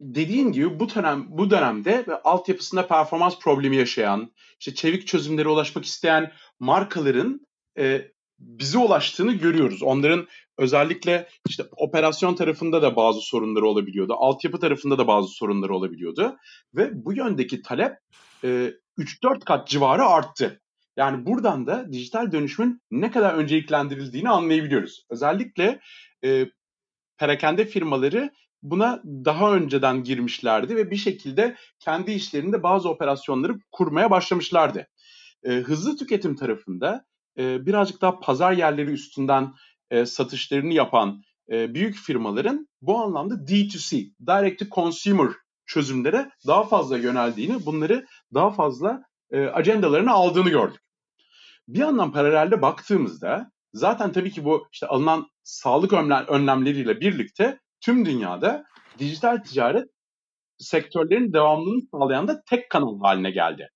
dediğin 0.00 0.52
gibi 0.52 0.80
bu 0.80 0.94
dönem 0.94 1.26
bu 1.28 1.50
dönemde 1.50 2.04
altyapısında 2.24 2.86
performans 2.86 3.38
problemi 3.38 3.76
yaşayan, 3.76 4.32
işte 4.60 4.74
çevik 4.74 5.06
çözümlere 5.06 5.48
ulaşmak 5.48 5.84
isteyen 5.84 6.32
markaların 6.60 7.46
e, 7.78 8.08
bize 8.38 8.78
ulaştığını 8.78 9.32
görüyoruz. 9.32 9.82
Onların 9.82 10.26
özellikle 10.58 11.28
işte 11.48 11.64
operasyon 11.76 12.34
tarafında 12.34 12.82
da 12.82 12.96
bazı 12.96 13.20
sorunları 13.20 13.66
olabiliyordu. 13.66 14.14
Altyapı 14.18 14.60
tarafında 14.60 14.98
da 14.98 15.06
bazı 15.06 15.28
sorunları 15.28 15.74
olabiliyordu. 15.74 16.36
Ve 16.74 17.04
bu 17.04 17.12
yöndeki 17.12 17.62
talep 17.62 17.92
e, 18.44 18.72
3-4 18.98 19.44
kat 19.44 19.68
civarı 19.68 20.04
arttı. 20.04 20.60
Yani 20.96 21.26
buradan 21.26 21.66
da 21.66 21.92
dijital 21.92 22.32
dönüşümün 22.32 22.80
ne 22.90 23.10
kadar 23.10 23.34
önceliklendirildiğini 23.34 24.28
anlayabiliyoruz. 24.28 25.06
Özellikle 25.10 25.80
e, 26.24 26.46
perakende 27.18 27.64
firmaları 27.64 28.30
buna 28.62 29.02
daha 29.04 29.54
önceden 29.54 30.04
girmişlerdi 30.04 30.76
ve 30.76 30.90
bir 30.90 30.96
şekilde 30.96 31.56
kendi 31.78 32.12
işlerinde 32.12 32.62
bazı 32.62 32.88
operasyonları 32.88 33.58
kurmaya 33.72 34.10
başlamışlardı. 34.10 34.86
E, 35.42 35.50
hızlı 35.50 35.96
tüketim 35.96 36.36
tarafında 36.36 37.04
e, 37.38 37.66
birazcık 37.66 38.00
daha 38.00 38.20
pazar 38.20 38.52
yerleri 38.52 38.90
üstünden 38.90 39.54
e, 39.90 40.06
satışlarını 40.06 40.72
yapan 40.72 41.22
e, 41.50 41.74
büyük 41.74 41.96
firmaların 41.96 42.68
bu 42.82 42.98
anlamda 42.98 43.34
D2C, 43.34 44.12
Direct 44.26 44.58
to 44.58 44.66
Consumer 44.74 45.28
çözümlere 45.66 46.30
daha 46.46 46.64
fazla 46.64 46.98
yöneldiğini, 46.98 47.66
bunları 47.66 48.06
daha 48.34 48.50
fazla 48.50 49.02
e, 49.30 49.46
ajandalarına 49.46 50.12
aldığını 50.12 50.50
gördük. 50.50 50.80
Bir 51.68 51.78
yandan 51.78 52.12
paralelde 52.12 52.62
baktığımızda 52.62 53.50
zaten 53.72 54.12
tabii 54.12 54.30
ki 54.30 54.44
bu 54.44 54.68
işte 54.72 54.86
alınan 54.86 55.26
sağlık 55.42 55.92
önlemleriyle 56.28 57.00
birlikte 57.00 57.58
tüm 57.80 58.06
dünyada 58.06 58.64
dijital 58.98 59.36
ticaret 59.36 59.88
sektörlerin 60.58 61.32
devamlılığını 61.32 61.82
sağlayan 61.90 62.28
da 62.28 62.42
tek 62.46 62.70
kanal 62.70 63.00
haline 63.00 63.30
geldi. 63.30 63.68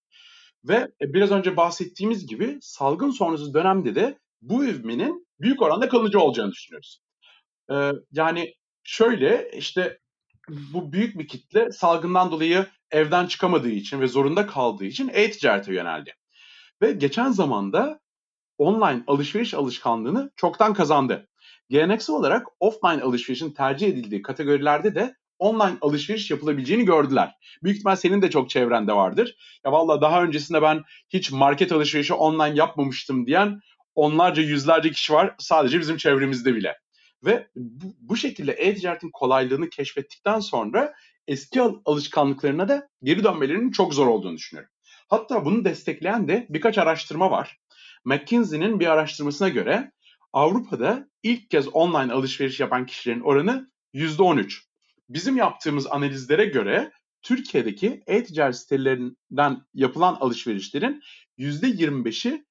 Ve 0.65 0.75
e, 0.75 1.13
biraz 1.15 1.31
önce 1.31 1.57
bahsettiğimiz 1.57 2.27
gibi 2.27 2.59
salgın 2.61 3.11
sonrası 3.11 3.55
dönemde 3.55 3.95
de 3.95 4.19
bu 4.43 4.65
ivmenin 4.65 5.27
büyük 5.41 5.63
oranda 5.63 5.89
kalıcı 5.89 6.21
olacağını 6.21 6.53
düşünüyoruz. 6.53 7.01
Ee, 7.73 7.91
yani 8.13 8.55
şöyle 8.85 9.51
işte 9.57 9.99
bu 10.49 10.93
büyük 10.93 11.19
bir 11.19 11.29
kitle 11.29 11.73
salgından 11.73 12.31
dolayı 12.31 12.67
evden 12.91 13.27
çıkamadığı 13.27 13.71
için 13.71 14.01
ve 14.01 14.09
zorunda 14.09 14.47
kaldığı 14.47 14.85
için 14.85 15.11
e-ticarete 15.13 15.75
yöneldi. 15.75 16.15
Ve 16.83 16.93
geçen 16.93 17.31
zamanda 17.31 18.01
online 18.59 19.05
alışveriş 19.07 19.55
alışkanlığını 19.55 20.31
çoktan 20.37 20.75
kazandı. 20.75 21.29
Geleneksel 21.73 22.17
olarak 22.17 22.47
offline 22.61 23.03
alışverişin 23.03 23.51
tercih 23.51 23.89
edildiği 23.89 24.23
kategorilerde 24.23 24.95
de 24.95 25.17
online 25.39 25.77
alışveriş 25.81 26.31
yapılabileceğini 26.31 26.85
gördüler. 26.85 27.35
Büyük 27.63 27.77
ihtimal 27.77 27.97
senin 27.97 28.23
de 28.23 28.31
çok 28.31 28.51
çevrende 28.51 28.93
vardır. 28.93 29.37
Ya 29.65 29.73
valla 29.73 30.01
daha 30.01 30.23
öncesinde 30.23 30.63
ben 30.63 30.83
hiç 31.09 31.31
market 31.33 31.73
alışverişi 31.73 32.15
online 32.15 32.59
yapmamıştım 32.59 33.27
diyen 33.27 33.61
onlarca 33.95 34.43
yüzlerce 34.43 34.91
kişi 34.91 35.13
var 35.13 35.35
sadece 35.39 35.81
bizim 35.81 35.97
çevremizde 35.97 36.55
bile. 36.55 36.79
Ve 37.25 37.49
bu, 37.57 37.95
bu 38.01 38.17
şekilde 38.17 38.53
e-ticaretin 38.53 39.11
kolaylığını 39.13 39.71
keşfettikten 39.71 40.41
sonra 40.41 40.95
eski 41.27 41.61
alışkanlıklarına 41.85 42.69
da 42.69 42.89
geri 43.03 43.25
dönmelerinin 43.25 43.71
çok 43.71 43.95
zor 43.95 44.07
olduğunu 44.07 44.37
düşünüyorum. 44.37 44.71
Hatta 45.09 45.45
bunu 45.45 45.65
destekleyen 45.65 46.29
de 46.29 46.47
birkaç 46.49 46.79
araştırma 46.79 47.31
var. 47.31 47.59
McKinsey'nin 48.05 48.81
bir 48.81 48.87
araştırmasına 48.87 49.49
göre 49.49 49.93
Avrupa'da 50.33 51.09
ilk 51.23 51.51
kez 51.51 51.69
online 51.69 52.13
alışveriş 52.13 52.61
yapan 52.61 52.87
kişilerin 52.87 53.21
oranı 53.21 53.71
%13. 53.95 54.61
Bizim 55.09 55.37
yaptığımız 55.37 55.87
analizlere 55.87 56.45
göre 56.45 56.93
Türkiye'deki 57.23 58.03
e-ticaret 58.07 58.57
sitelerinden 58.57 59.63
yapılan 59.75 60.15
alışverişlerin 60.21 61.03
%25'i 61.39 62.45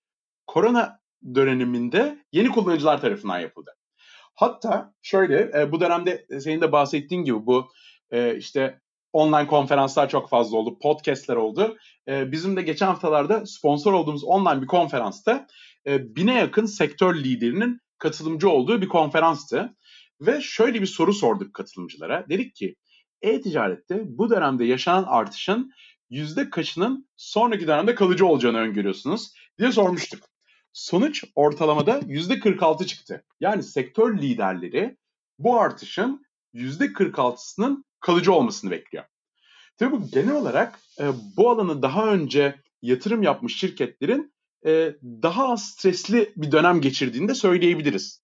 korona 0.48 1.00
döneminde 1.36 2.26
yeni 2.32 2.50
kullanıcılar 2.50 3.02
tarafından 3.02 3.40
yapıldı. 3.40 3.72
Hatta 4.36 4.94
şöyle 5.02 5.62
e, 5.62 5.72
bu 5.72 5.80
dönemde 5.82 6.26
senin 6.40 6.62
de 6.62 6.72
bahsettiğin 6.72 7.24
gibi 7.24 7.46
bu 7.46 7.72
e, 8.12 8.38
işte 8.38 8.82
online 9.14 9.48
konferanslar 9.48 10.10
çok 10.10 10.30
fazla 10.30 10.58
oldu, 10.58 10.78
podcastler 10.82 11.36
oldu. 11.36 11.78
E, 12.08 12.32
bizim 12.32 12.58
de 12.58 12.62
geçen 12.62 12.88
haftalarda 12.88 13.46
sponsor 13.46 13.94
olduğumuz 13.94 14.24
online 14.24 14.62
bir 14.62 14.68
konferansta 14.68 15.48
bine 15.86 16.34
yakın 16.34 16.66
sektör 16.66 17.16
liderinin 17.16 17.82
katılımcı 17.98 18.50
olduğu 18.50 18.82
bir 18.82 18.88
konferanstı. 18.88 19.76
Ve 20.22 20.42
şöyle 20.42 20.82
bir 20.82 20.86
soru 20.86 21.14
sorduk 21.14 21.54
katılımcılara. 21.54 22.26
Dedik 22.30 22.56
ki 22.56 22.76
e-ticarette 23.22 24.02
bu 24.06 24.30
dönemde 24.30 24.66
yaşanan 24.66 25.04
artışın 25.08 25.72
yüzde 26.10 26.50
kaçının 26.50 27.10
sonraki 27.18 27.68
dönemde 27.68 27.96
kalıcı 27.96 28.26
olacağını 28.26 28.58
öngörüyorsunuz 28.58 29.34
diye 29.60 29.72
sormuştuk. 29.72 30.24
Sonuç 30.74 31.24
ortalamada 31.36 32.02
yüzde 32.06 32.40
46 32.40 32.88
çıktı. 32.88 33.26
Yani 33.40 33.64
sektör 33.64 34.18
liderleri 34.18 34.98
bu 35.40 35.60
artışın 35.60 36.26
yüzde 36.54 36.86
46'sının 36.86 37.86
kalıcı 38.00 38.34
olmasını 38.34 38.72
bekliyor. 38.72 39.06
Tabii 39.78 39.92
bu 39.92 40.12
genel 40.12 40.36
olarak 40.36 40.80
e, 41.00 41.06
bu 41.38 41.50
alanı 41.50 41.82
daha 41.82 42.08
önce 42.08 42.56
yatırım 42.82 43.24
yapmış 43.24 43.58
şirketlerin 43.58 44.34
e, 44.66 44.96
daha 45.04 45.52
az 45.52 45.70
stresli 45.70 46.34
bir 46.36 46.52
dönem 46.52 46.82
geçirdiğini 46.82 47.28
de 47.28 47.36
söyleyebiliriz. 47.36 48.22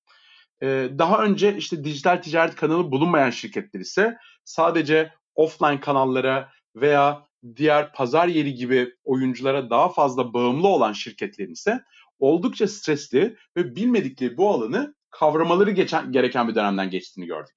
E, 0.61 0.67
daha 0.97 1.23
önce 1.23 1.57
işte 1.57 1.83
dijital 1.83 2.17
ticaret 2.17 2.55
kanalı 2.55 2.91
bulunmayan 2.91 3.29
şirketler 3.29 3.79
ise 3.79 4.17
sadece 4.43 5.13
offline 5.35 5.79
kanallara 5.79 6.49
veya 6.75 7.27
diğer 7.55 7.93
pazar 7.93 8.27
yeri 8.27 8.53
gibi 8.55 8.95
oyunculara 9.03 9.69
daha 9.69 9.89
fazla 9.89 10.33
bağımlı 10.33 10.67
olan 10.67 10.93
şirketlerin 10.93 11.51
ise 11.53 11.83
oldukça 12.19 12.67
stresli 12.67 13.37
ve 13.57 13.75
bilmedikleri 13.75 14.37
bu 14.37 14.51
alanı 14.51 14.95
kavramaları 15.09 15.71
geçen, 15.71 16.11
gereken 16.11 16.47
bir 16.47 16.55
dönemden 16.55 16.89
geçtiğini 16.89 17.25
gördük. 17.25 17.55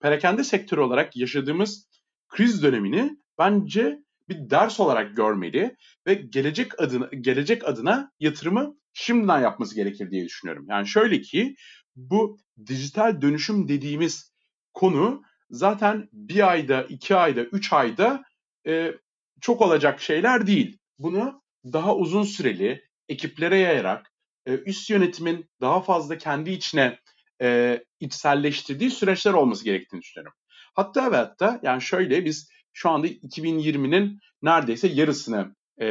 Perakende 0.00 0.44
sektörü 0.44 0.80
olarak 0.80 1.16
yaşadığımız 1.16 1.88
kriz 2.28 2.62
dönemini 2.62 3.16
bence 3.38 3.98
bir 4.32 4.50
ders 4.50 4.80
olarak 4.80 5.16
görmeli 5.16 5.76
ve 6.06 6.14
gelecek 6.14 6.80
adına 6.80 7.08
gelecek 7.20 7.68
adına 7.68 8.12
yatırımı 8.20 8.74
şimdiden 8.92 9.40
yapması 9.40 9.74
gerekir 9.74 10.10
diye 10.10 10.24
düşünüyorum. 10.24 10.66
Yani 10.68 10.88
şöyle 10.88 11.20
ki 11.20 11.54
bu 11.96 12.38
dijital 12.66 13.20
dönüşüm 13.20 13.68
dediğimiz 13.68 14.32
konu 14.74 15.22
zaten 15.50 16.08
bir 16.12 16.50
ayda, 16.50 16.82
iki 16.82 17.16
ayda, 17.16 17.44
üç 17.44 17.72
ayda 17.72 18.22
e, 18.66 18.92
çok 19.40 19.60
olacak 19.60 20.00
şeyler 20.00 20.46
değil. 20.46 20.78
Bunu 20.98 21.42
daha 21.72 21.96
uzun 21.96 22.22
süreli 22.22 22.84
ekiplere 23.08 23.58
yayarak 23.58 24.12
e, 24.46 24.52
üst 24.52 24.90
yönetimin 24.90 25.50
daha 25.60 25.82
fazla 25.82 26.18
kendi 26.18 26.50
içine 26.50 26.98
e, 27.42 27.78
içselleştirdiği 28.00 28.90
süreçler 28.90 29.32
olması 29.32 29.64
gerektiğini 29.64 30.00
düşünüyorum. 30.00 30.32
Hatta 30.74 31.12
ve 31.12 31.16
hatta 31.16 31.60
yani 31.62 31.82
şöyle 31.82 32.24
biz 32.24 32.48
şu 32.72 32.90
anda 32.90 33.06
2020'nin 33.06 34.20
neredeyse 34.42 34.88
yarısını 34.88 35.54
e, 35.80 35.86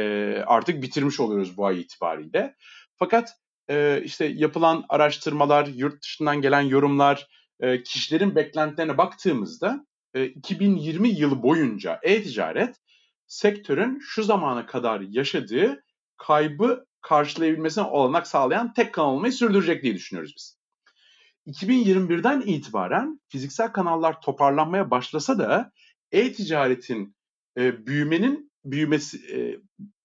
artık 0.46 0.82
bitirmiş 0.82 1.20
oluyoruz 1.20 1.56
bu 1.56 1.66
ay 1.66 1.80
itibariyle. 1.80 2.56
Fakat 2.96 3.34
e, 3.70 4.02
işte 4.04 4.24
yapılan 4.24 4.84
araştırmalar, 4.88 5.66
yurt 5.66 6.02
dışından 6.02 6.40
gelen 6.40 6.60
yorumlar, 6.60 7.28
e, 7.60 7.82
kişilerin 7.82 8.36
beklentilerine 8.36 8.98
baktığımızda 8.98 9.86
e, 10.14 10.24
2020 10.24 11.08
yılı 11.08 11.42
boyunca 11.42 12.00
e-ticaret 12.02 12.76
sektörün 13.26 14.00
şu 14.02 14.22
zamana 14.22 14.66
kadar 14.66 15.00
yaşadığı 15.00 15.84
kaybı 16.16 16.86
karşılayabilmesine 17.00 17.84
olanak 17.84 18.26
sağlayan 18.26 18.72
tek 18.72 18.94
kanal 18.94 19.08
olmayı 19.08 19.32
sürdürecek 19.32 19.82
diye 19.82 19.94
düşünüyoruz 19.94 20.34
biz. 20.36 20.62
2021'den 21.46 22.40
itibaren 22.40 23.20
fiziksel 23.28 23.72
kanallar 23.72 24.20
toparlanmaya 24.20 24.90
başlasa 24.90 25.38
da 25.38 25.72
e-ticaretin 26.12 27.16
e, 27.58 27.86
büyümenin 27.86 28.52
büyümesi 28.64 29.36
e, 29.36 29.38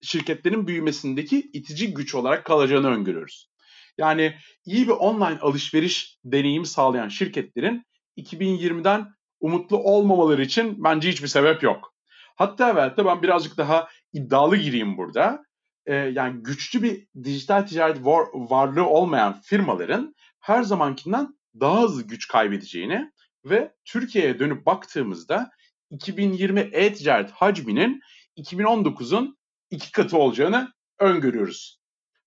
şirketlerin 0.02 0.67
büyümesindeki 0.67 1.50
itici 1.54 1.93
güç 1.93 2.15
olarak 2.15 2.46
kalacağını 2.46 2.88
öngörüyoruz. 2.88 3.50
Yani 3.98 4.36
iyi 4.65 4.88
bir 4.88 4.91
online 4.91 5.39
alışveriş 5.39 6.20
deneyimi 6.26 6.67
sağlayan 6.67 7.08
şirketlerin 7.08 7.84
2020'den 8.17 9.08
umutlu 9.39 9.78
olmamaları 9.78 10.41
için 10.41 10.84
bence 10.84 11.10
hiçbir 11.10 11.28
sebep 11.28 11.63
yok. 11.63 11.93
Hatta 12.36 12.76
ve 12.76 12.80
hatta 12.80 13.06
ben 13.06 13.22
birazcık 13.22 13.58
daha 13.58 13.88
iddialı 14.13 14.58
gireyim 14.58 14.98
burada. 14.98 15.43
Ee, 15.86 15.96
yani 15.96 16.43
güçlü 16.43 16.84
bir 16.84 17.08
dijital 17.24 17.62
ticaret 17.62 18.06
var, 18.06 18.28
varlığı 18.34 18.86
olmayan 18.86 19.41
firmaların 19.41 20.15
her 20.39 20.63
zamankinden 20.63 21.28
daha 21.60 21.82
hızlı 21.82 22.04
güç 22.04 22.28
kaybedeceğini 22.28 23.12
ve 23.46 23.74
Türkiye'ye 23.86 24.39
dönüp 24.39 24.65
baktığımızda 24.65 25.50
2020 25.89 26.60
e-ticaret 26.60 27.32
hacminin 27.32 28.02
2019'un 28.38 29.38
iki 29.69 29.91
katı 29.91 30.17
olacağını 30.17 30.73
öngörüyoruz. 31.00 31.80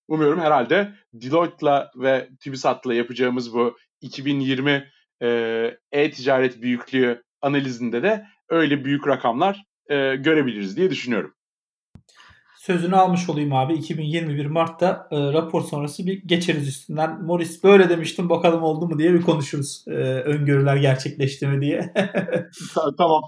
Umuyorum 0.07 0.39
herhalde 0.39 0.93
Deloitte'la 1.13 1.91
ve 1.95 2.29
TÜBİSAT'la 2.39 2.93
yapacağımız 2.93 3.53
bu 3.53 3.77
2020 4.01 4.91
e, 5.21 5.27
e-ticaret 5.91 6.61
büyüklüğü 6.61 7.23
analizinde 7.41 8.03
de 8.03 8.25
öyle 8.49 8.85
büyük 8.85 9.07
rakamlar 9.07 9.63
e, 9.89 10.15
görebiliriz 10.15 10.77
diye 10.77 10.89
düşünüyorum. 10.89 11.33
Sözünü 12.57 12.95
almış 12.95 13.29
olayım 13.29 13.53
abi. 13.53 13.73
2021 13.73 14.45
Mart'ta 14.45 15.07
e, 15.11 15.17
rapor 15.17 15.61
sonrası 15.61 16.05
bir 16.05 16.21
geçeriz 16.25 16.67
üstünden. 16.67 17.23
Morris 17.23 17.63
böyle 17.63 17.89
demiştim 17.89 18.29
bakalım 18.29 18.63
oldu 18.63 18.87
mu 18.87 18.99
diye 18.99 19.13
bir 19.13 19.21
konuşuruz. 19.21 19.85
E, 19.87 19.91
öngörüler 20.01 20.75
gerçekleşti 20.75 21.47
mi 21.47 21.61
diye. 21.61 21.93
tamam. 22.97 23.21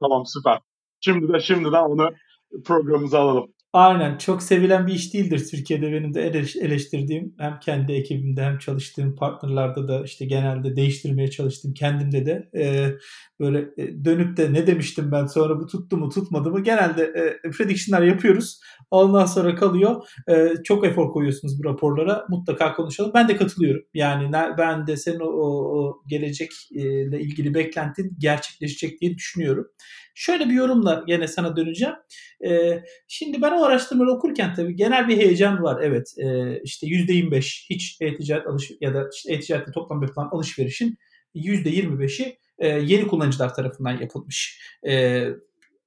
Tamam 0.00 0.22
süper. 0.26 0.58
Şimdi 1.00 1.32
de 1.32 1.40
şimdiden 1.40 1.82
onu 1.84 2.10
programımıza 2.64 3.20
alalım. 3.20 3.54
Aynen. 3.72 4.18
Çok 4.18 4.42
sevilen 4.42 4.86
bir 4.86 4.92
iş 4.94 5.14
değildir 5.14 5.46
Türkiye'de 5.50 5.92
benim 5.92 6.14
de 6.14 6.22
eleştirdiğim. 6.60 7.34
Hem 7.38 7.58
kendi 7.60 7.92
ekibimde 7.92 8.42
hem 8.42 8.58
çalıştığım 8.58 9.14
partnerlarda 9.16 9.88
da 9.88 10.04
işte 10.04 10.24
genelde 10.26 10.76
değiştirmeye 10.76 11.30
çalıştım 11.30 11.74
kendimde 11.74 12.26
de. 12.26 12.48
E, 12.56 12.90
böyle 13.40 13.66
dönüp 14.04 14.36
de 14.36 14.52
ne 14.52 14.66
demiştim 14.66 15.12
ben? 15.12 15.26
Sonra 15.26 15.58
bu 15.60 15.66
tuttu 15.66 15.96
mu 15.96 16.08
tutmadı 16.08 16.50
mı? 16.50 16.62
genelde 16.62 17.02
e, 17.46 17.50
prediction'lar 17.50 18.02
yapıyoruz. 18.06 18.60
Ondan 18.90 19.26
sonra 19.26 19.54
kalıyor. 19.54 20.02
E, 20.28 20.48
çok 20.64 20.86
efor 20.86 21.10
koyuyorsunuz 21.12 21.62
bu 21.62 21.68
raporlara. 21.68 22.24
Mutlaka 22.28 22.74
konuşalım. 22.74 23.10
Ben 23.14 23.28
de 23.28 23.36
katılıyorum. 23.36 23.82
Yani 23.94 24.32
ben 24.58 24.86
de 24.86 24.96
senin 24.96 25.20
o, 25.20 25.24
o, 25.26 25.78
o 25.78 26.02
gelecekle 26.08 27.20
ilgili 27.20 27.54
beklentin 27.54 28.16
gerçekleşecek 28.18 29.00
diye 29.00 29.14
düşünüyorum 29.14 29.66
şöyle 30.16 30.48
bir 30.48 30.54
yorumla 30.54 31.04
gene 31.06 31.28
sana 31.28 31.56
döneceğim 31.56 31.94
e, 32.46 32.82
şimdi 33.08 33.42
ben 33.42 33.52
o 33.52 33.64
araştırmaları 33.64 34.16
okurken 34.16 34.54
tabii 34.54 34.76
genel 34.76 35.08
bir 35.08 35.16
heyecan 35.16 35.62
var. 35.62 35.82
Evet 35.82 36.14
e, 36.18 36.60
işte 36.62 36.86
%25 36.86 37.70
hiç 37.70 37.96
e-ticaret 38.00 38.46
alış 38.46 38.70
ya 38.80 38.94
da 38.94 39.08
işte 39.14 39.32
e-ticarette 39.32 39.72
toplam 39.72 40.02
yapılan 40.02 40.28
alışverişin 40.32 40.98
%25'i 41.34 42.38
e, 42.58 42.68
yeni 42.68 43.06
kullanıcılar 43.06 43.54
tarafından 43.54 44.00
yapılmış. 44.00 44.60
E, 44.88 45.24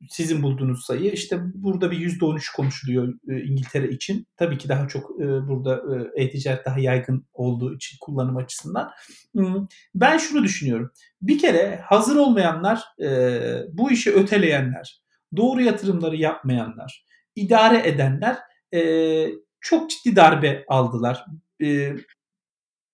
sizin 0.08 0.44
bulduğunuz 0.44 0.86
sayı. 0.86 1.12
işte 1.12 1.40
burada 1.54 1.92
bir 1.92 1.98
%13 1.98 2.56
konuşuluyor 2.56 3.14
e, 3.30 3.42
İngiltere 3.44 3.90
için. 3.90 4.28
Tabii 4.38 4.58
ki 4.58 4.70
daha 4.70 4.88
çok 4.88 5.22
e, 5.22 5.26
burada 5.26 5.82
e, 6.16 6.24
e-ticaret 6.24 6.66
daha 6.66 6.80
yaygın 6.80 7.26
olduğu 7.34 7.76
için 7.76 7.98
kullanım 8.02 8.38
açısından. 8.38 8.92
Ben 9.96 10.18
şunu 10.18 10.44
düşünüyorum. 10.44 10.92
Bir 11.22 11.40
kere 11.40 11.82
hazır 11.84 12.16
olmayanlar, 12.16 12.84
bu 13.72 13.92
işi 13.92 14.12
öteleyenler, 14.12 15.02
doğru 15.38 15.62
yatırımları 15.62 16.16
yapmayanlar, 16.16 17.06
idare 17.36 17.88
edenler 17.88 18.38
çok 19.62 19.90
ciddi 19.90 20.16
darbe 20.16 20.66
aldılar. 20.68 21.26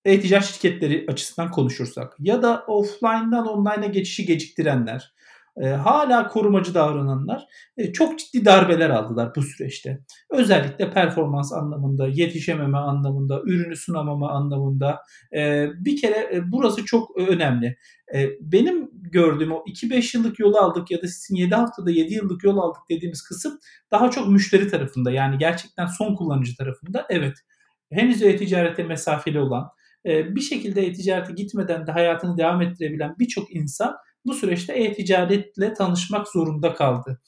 E-ticaret 0.05 0.45
şirketleri 0.45 1.05
açısından 1.09 1.51
konuşursak 1.51 2.15
ya 2.19 2.41
da 2.41 2.63
offline'dan 2.67 3.47
online'a 3.47 3.87
geçişi 3.87 4.25
geciktirenler, 4.25 5.13
e, 5.61 5.67
hala 5.67 6.27
korumacı 6.27 6.73
davrananlar 6.73 7.45
e, 7.77 7.93
çok 7.93 8.19
ciddi 8.19 8.45
darbeler 8.45 8.89
aldılar 8.89 9.31
bu 9.35 9.41
süreçte. 9.41 9.99
Özellikle 10.29 10.91
performans 10.91 11.53
anlamında, 11.53 12.07
yetişememe 12.07 12.77
anlamında, 12.77 13.41
ürünü 13.45 13.75
sunamama 13.75 14.31
anlamında 14.31 14.99
e, 15.35 15.67
bir 15.79 16.01
kere 16.01 16.35
e, 16.35 16.51
burası 16.51 16.85
çok 16.85 17.17
önemli. 17.17 17.77
E, 18.15 18.29
benim 18.41 18.89
gördüğüm 18.93 19.51
o 19.51 19.63
2-5 19.67 20.17
yıllık 20.17 20.39
yolu 20.39 20.57
aldık 20.57 20.91
ya 20.91 21.01
da 21.01 21.07
sizin 21.07 21.35
7 21.35 21.55
haftada 21.55 21.91
7 21.91 22.13
yıllık 22.13 22.43
yol 22.43 22.57
aldık 22.57 22.81
dediğimiz 22.89 23.21
kısım 23.21 23.59
daha 23.91 24.11
çok 24.11 24.27
müşteri 24.27 24.67
tarafında 24.67 25.11
yani 25.11 25.37
gerçekten 25.37 25.85
son 25.85 26.15
kullanıcı 26.15 26.57
tarafında 26.57 27.05
evet 27.09 27.33
henüz 27.91 28.21
e-ticarete 28.21 28.83
mesafeli 28.83 29.39
olan 29.39 29.69
e, 30.05 30.35
bir 30.35 30.41
şekilde 30.41 30.85
e-ticarete 30.85 31.33
gitmeden 31.33 31.87
de 31.87 31.91
hayatını 31.91 32.37
devam 32.37 32.61
ettirebilen 32.61 33.15
birçok 33.19 33.55
insan 33.55 33.95
bu 34.25 34.33
süreçte 34.33 34.73
e-ticaretle 34.73 35.73
tanışmak 35.73 36.27
zorunda 36.27 36.73
kaldı. 36.73 37.21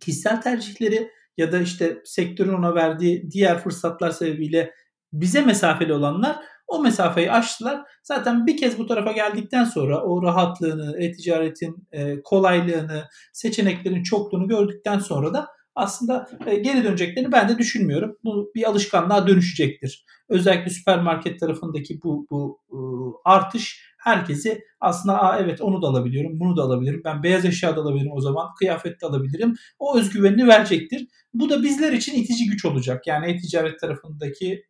Kişisel 0.00 0.42
tercihleri 0.42 1.10
ya 1.36 1.52
da 1.52 1.58
işte 1.58 2.02
sektörün 2.04 2.54
ona 2.54 2.74
verdiği 2.74 3.30
diğer 3.30 3.58
fırsatlar 3.58 4.10
sebebiyle 4.10 4.74
bize 5.12 5.40
mesafeli 5.40 5.92
olanlar 5.92 6.36
o 6.68 6.82
mesafeyi 6.82 7.32
aştılar. 7.32 7.80
Zaten 8.02 8.46
bir 8.46 8.56
kez 8.56 8.78
bu 8.78 8.86
tarafa 8.86 9.12
geldikten 9.12 9.64
sonra 9.64 10.02
o 10.02 10.22
rahatlığını, 10.22 10.96
e-ticaretin 10.98 11.88
e, 11.92 12.22
kolaylığını, 12.22 13.04
seçeneklerin 13.32 14.02
çokluğunu 14.02 14.48
gördükten 14.48 14.98
sonra 14.98 15.34
da 15.34 15.46
aslında 15.74 16.28
e, 16.46 16.56
geri 16.56 16.84
döneceklerini 16.84 17.32
ben 17.32 17.48
de 17.48 17.58
düşünmüyorum. 17.58 18.16
Bu 18.24 18.50
bir 18.54 18.68
alışkanlığa 18.68 19.26
dönüşecektir. 19.26 20.04
Özellikle 20.28 20.70
süpermarket 20.70 21.40
tarafındaki 21.40 22.02
bu, 22.02 22.26
bu 22.30 22.60
e, 22.70 22.78
artış 23.24 23.87
herkesi 23.98 24.60
aslında 24.80 25.22
Aa, 25.22 25.38
evet 25.38 25.60
onu 25.60 25.82
da 25.82 25.86
alabiliyorum, 25.86 26.40
bunu 26.40 26.56
da 26.56 26.62
alabilirim. 26.62 27.02
Ben 27.04 27.22
beyaz 27.22 27.44
eşya 27.44 27.76
da 27.76 27.80
alabilirim 27.80 28.12
o 28.12 28.20
zaman, 28.20 28.54
kıyafet 28.58 29.00
de 29.00 29.06
alabilirim. 29.06 29.54
O 29.78 29.98
özgüvenini 29.98 30.46
verecektir. 30.46 31.06
Bu 31.34 31.50
da 31.50 31.62
bizler 31.62 31.92
için 31.92 32.14
itici 32.22 32.46
güç 32.50 32.64
olacak. 32.64 33.06
Yani 33.06 33.30
e-ticaret 33.30 33.80
tarafındaki 33.80 34.64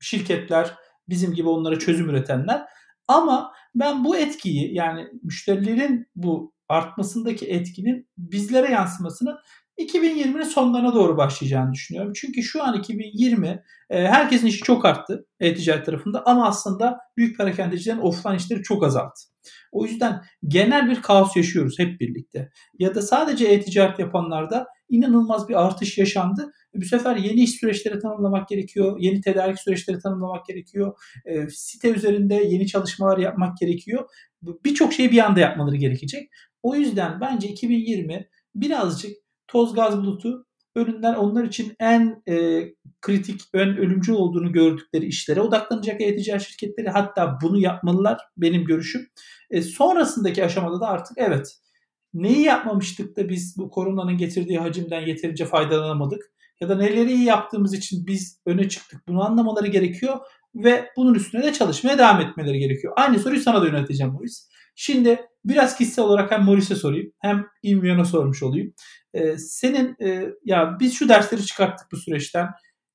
şirketler, 0.00 0.74
bizim 1.08 1.34
gibi 1.34 1.48
onlara 1.48 1.78
çözüm 1.78 2.08
üretenler. 2.08 2.62
Ama 3.08 3.52
ben 3.74 4.04
bu 4.04 4.16
etkiyi 4.16 4.74
yani 4.74 5.08
müşterilerin 5.22 6.06
bu 6.16 6.52
artmasındaki 6.68 7.46
etkinin 7.46 8.08
bizlere 8.18 8.70
yansımasını 8.70 9.38
2020'nin 9.86 10.42
sonlarına 10.42 10.94
doğru 10.94 11.16
başlayacağını 11.16 11.72
düşünüyorum. 11.72 12.12
Çünkü 12.16 12.42
şu 12.42 12.62
an 12.62 12.78
2020 12.78 13.62
e, 13.90 14.06
herkesin 14.06 14.46
işi 14.46 14.62
çok 14.62 14.84
arttı 14.84 15.26
e-ticaret 15.40 15.86
tarafında 15.86 16.22
ama 16.26 16.48
aslında 16.48 16.98
büyük 17.16 17.38
perakendecilerin 17.38 17.98
offline 17.98 18.36
işleri 18.36 18.62
çok 18.62 18.84
azalttı. 18.84 19.22
O 19.72 19.86
yüzden 19.86 20.22
genel 20.48 20.90
bir 20.90 21.02
kaos 21.02 21.36
yaşıyoruz 21.36 21.78
hep 21.78 22.00
birlikte. 22.00 22.50
Ya 22.78 22.94
da 22.94 23.02
sadece 23.02 23.46
e-ticaret 23.46 23.98
yapanlarda 23.98 24.66
inanılmaz 24.88 25.48
bir 25.48 25.66
artış 25.66 25.98
yaşandı. 25.98 26.52
Bu 26.74 26.84
sefer 26.84 27.16
yeni 27.16 27.42
iş 27.42 27.50
süreçleri 27.50 27.98
tanımlamak 27.98 28.48
gerekiyor. 28.48 28.96
Yeni 29.00 29.20
tedarik 29.20 29.60
süreçleri 29.60 29.98
tanımlamak 29.98 30.46
gerekiyor. 30.46 30.98
E, 31.24 31.48
site 31.48 31.90
üzerinde 31.90 32.34
yeni 32.34 32.66
çalışmalar 32.66 33.18
yapmak 33.18 33.56
gerekiyor. 33.56 34.08
Birçok 34.42 34.92
şeyi 34.92 35.12
bir 35.12 35.18
anda 35.18 35.40
yapmaları 35.40 35.76
gerekecek. 35.76 36.30
O 36.62 36.74
yüzden 36.74 37.20
bence 37.20 37.48
2020 37.48 38.28
birazcık 38.54 39.21
toz 39.52 39.74
gaz 39.74 39.98
bulutu 39.98 40.46
önünden 40.76 41.14
onlar 41.14 41.44
için 41.44 41.74
en 41.80 42.22
e, 42.28 42.64
kritik, 43.00 43.40
ön 43.52 43.76
ölümcül 43.76 44.12
olduğunu 44.12 44.52
gördükleri 44.52 45.06
işlere 45.06 45.40
odaklanacak 45.40 46.00
e-ticaret 46.00 46.42
şirketleri 46.42 46.88
hatta 46.88 47.38
bunu 47.42 47.58
yapmalılar 47.58 48.18
benim 48.36 48.64
görüşüm. 48.64 49.06
E, 49.50 49.62
sonrasındaki 49.62 50.44
aşamada 50.44 50.80
da 50.80 50.88
artık 50.88 51.18
evet 51.18 51.58
neyi 52.14 52.42
yapmamıştık 52.42 53.16
da 53.16 53.28
biz 53.28 53.54
bu 53.58 53.70
koronanın 53.70 54.16
getirdiği 54.16 54.58
hacimden 54.58 55.00
yeterince 55.06 55.44
faydalanamadık 55.44 56.32
ya 56.60 56.68
da 56.68 56.76
neleri 56.76 57.12
iyi 57.12 57.24
yaptığımız 57.24 57.74
için 57.74 58.06
biz 58.06 58.40
öne 58.46 58.68
çıktık 58.68 59.08
bunu 59.08 59.24
anlamaları 59.24 59.66
gerekiyor. 59.66 60.18
ve 60.54 60.88
bunun 60.96 61.14
üstüne 61.14 61.42
de 61.42 61.52
çalışmaya 61.52 61.98
devam 61.98 62.20
etmeleri 62.20 62.58
gerekiyor. 62.58 62.92
Aynı 62.96 63.18
soruyu 63.18 63.40
sana 63.40 63.62
da 63.62 63.66
yönelteceğim 63.66 64.12
Morris. 64.12 64.48
Şimdi 64.74 65.20
biraz 65.44 65.76
kişisel 65.76 66.04
olarak 66.04 66.30
hem 66.30 66.42
Morris'e 66.44 66.74
sorayım 66.74 67.12
hem 67.18 67.46
İmyon'a 67.62 68.04
sormuş 68.04 68.42
olayım. 68.42 68.74
Ee, 69.14 69.38
senin 69.38 69.96
e, 70.04 70.28
ya 70.44 70.76
biz 70.80 70.94
şu 70.94 71.08
dersleri 71.08 71.46
çıkarttık 71.46 71.92
bu 71.92 71.96
süreçten. 71.96 72.48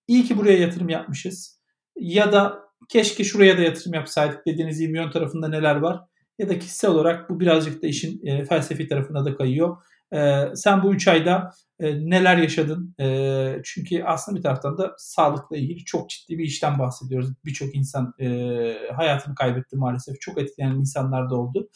İyi 0.07 0.23
ki 0.23 0.37
buraya 0.37 0.57
yatırım 0.57 0.89
yapmışız. 0.89 1.61
Ya 1.95 2.31
da 2.31 2.59
keşke 2.89 3.23
şuraya 3.23 3.57
da 3.57 3.61
yatırım 3.61 3.93
yapsaydık 3.93 4.45
dediğiniz 4.45 4.81
İmyon 4.81 5.11
tarafında 5.11 5.47
neler 5.47 5.75
var? 5.75 5.99
Ya 6.39 6.49
da 6.49 6.59
kişisel 6.59 6.91
olarak 6.91 7.29
bu 7.29 7.39
birazcık 7.39 7.83
da 7.83 7.87
işin 7.87 8.25
e, 8.25 8.45
felsefi 8.45 8.87
tarafına 8.87 9.25
da 9.25 9.35
kayıyor. 9.37 9.77
E, 10.13 10.43
sen 10.55 10.83
bu 10.83 10.93
3 10.93 11.07
ayda 11.07 11.51
e, 11.79 12.09
neler 12.09 12.37
yaşadın? 12.37 12.95
E, 12.99 13.61
çünkü 13.63 14.03
aslında 14.03 14.37
bir 14.37 14.43
taraftan 14.43 14.77
da 14.77 14.95
sağlıkla 14.97 15.57
ilgili 15.57 15.85
çok 15.85 16.09
ciddi 16.09 16.37
bir 16.37 16.43
işten 16.43 16.79
bahsediyoruz. 16.79 17.29
Birçok 17.45 17.75
insan 17.75 18.13
e, 18.19 18.27
hayatını 18.95 19.35
kaybetti 19.35 19.75
maalesef. 19.75 20.21
Çok 20.21 20.41
etkilenen 20.41 20.75
insanlar 20.75 21.29
da 21.29 21.35
oldu. 21.35 21.69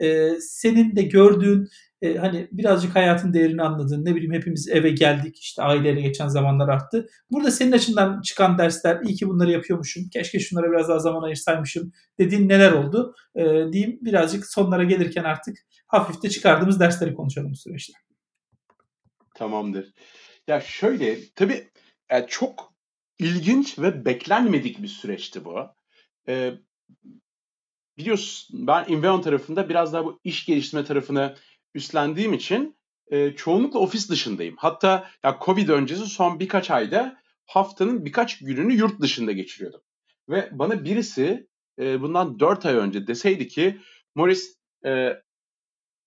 E, 0.00 0.30
senin 0.40 0.96
de 0.96 1.02
gördüğün 1.02 1.68
e, 2.02 2.14
hani 2.16 2.48
birazcık 2.52 2.96
hayatın 2.96 3.32
değerini 3.32 3.62
anladın. 3.62 4.04
Ne 4.04 4.14
bileyim 4.14 4.32
hepimiz 4.32 4.68
eve 4.68 4.90
geldik. 4.90 5.38
işte 5.38 5.62
aileyle 5.62 6.00
geçen 6.00 6.28
zamanlar 6.28 6.68
arttı. 6.68 7.08
Burada 7.30 7.50
senin 7.50 7.72
açından 7.72 8.20
çıkan 8.20 8.58
dersler 8.58 9.00
iyi 9.02 9.14
ki 9.14 9.28
bunları 9.28 9.50
yapıyormuşum. 9.50 10.08
Keşke 10.08 10.40
şunlara 10.40 10.72
biraz 10.72 10.88
daha 10.88 10.98
zaman 10.98 11.22
ayırsaymışım 11.22 11.92
dediğin 12.18 12.48
neler 12.48 12.72
oldu? 12.72 13.14
E, 13.34 13.42
diyeyim 13.72 13.98
birazcık 14.02 14.46
sonlara 14.46 14.84
gelirken 14.84 15.24
artık 15.24 15.56
hafif 15.86 16.22
de 16.22 16.30
çıkardığımız 16.30 16.80
dersleri 16.80 17.14
konuşalım 17.14 17.50
bu 17.50 17.56
süreçte. 17.56 17.92
Tamamdır. 19.34 19.92
Ya 20.48 20.60
şöyle 20.60 21.16
tabii 21.34 21.68
yani 22.10 22.24
e, 22.24 22.26
çok 22.26 22.74
ilginç 23.18 23.78
ve 23.78 24.04
beklenmedik 24.04 24.82
bir 24.82 24.88
süreçti 24.88 25.44
bu. 25.44 25.66
Ee, 26.28 26.52
biliyorsun 27.98 28.66
ben 28.66 28.84
Inveon 28.88 29.22
tarafında 29.22 29.68
biraz 29.68 29.92
daha 29.92 30.04
bu 30.04 30.20
iş 30.24 30.46
geliştirme 30.46 30.84
tarafını 30.84 31.36
üstlendiğim 31.78 32.32
için 32.32 32.76
e, 33.10 33.36
çoğunlukla 33.36 33.78
ofis 33.78 34.10
dışındayım. 34.10 34.56
Hatta 34.58 35.10
ya 35.24 35.38
Covid 35.44 35.68
öncesi 35.68 36.06
son 36.06 36.40
birkaç 36.40 36.70
ayda 36.70 37.16
haftanın 37.46 38.04
birkaç 38.04 38.38
gününü 38.38 38.74
yurt 38.74 39.00
dışında 39.00 39.32
geçiriyordum. 39.32 39.80
Ve 40.28 40.48
bana 40.52 40.84
birisi 40.84 41.48
e, 41.78 42.00
bundan 42.00 42.40
4 42.40 42.66
ay 42.66 42.74
önce 42.74 43.06
deseydi 43.06 43.48
ki 43.48 43.80
Morris 44.14 44.56
e, 44.84 45.12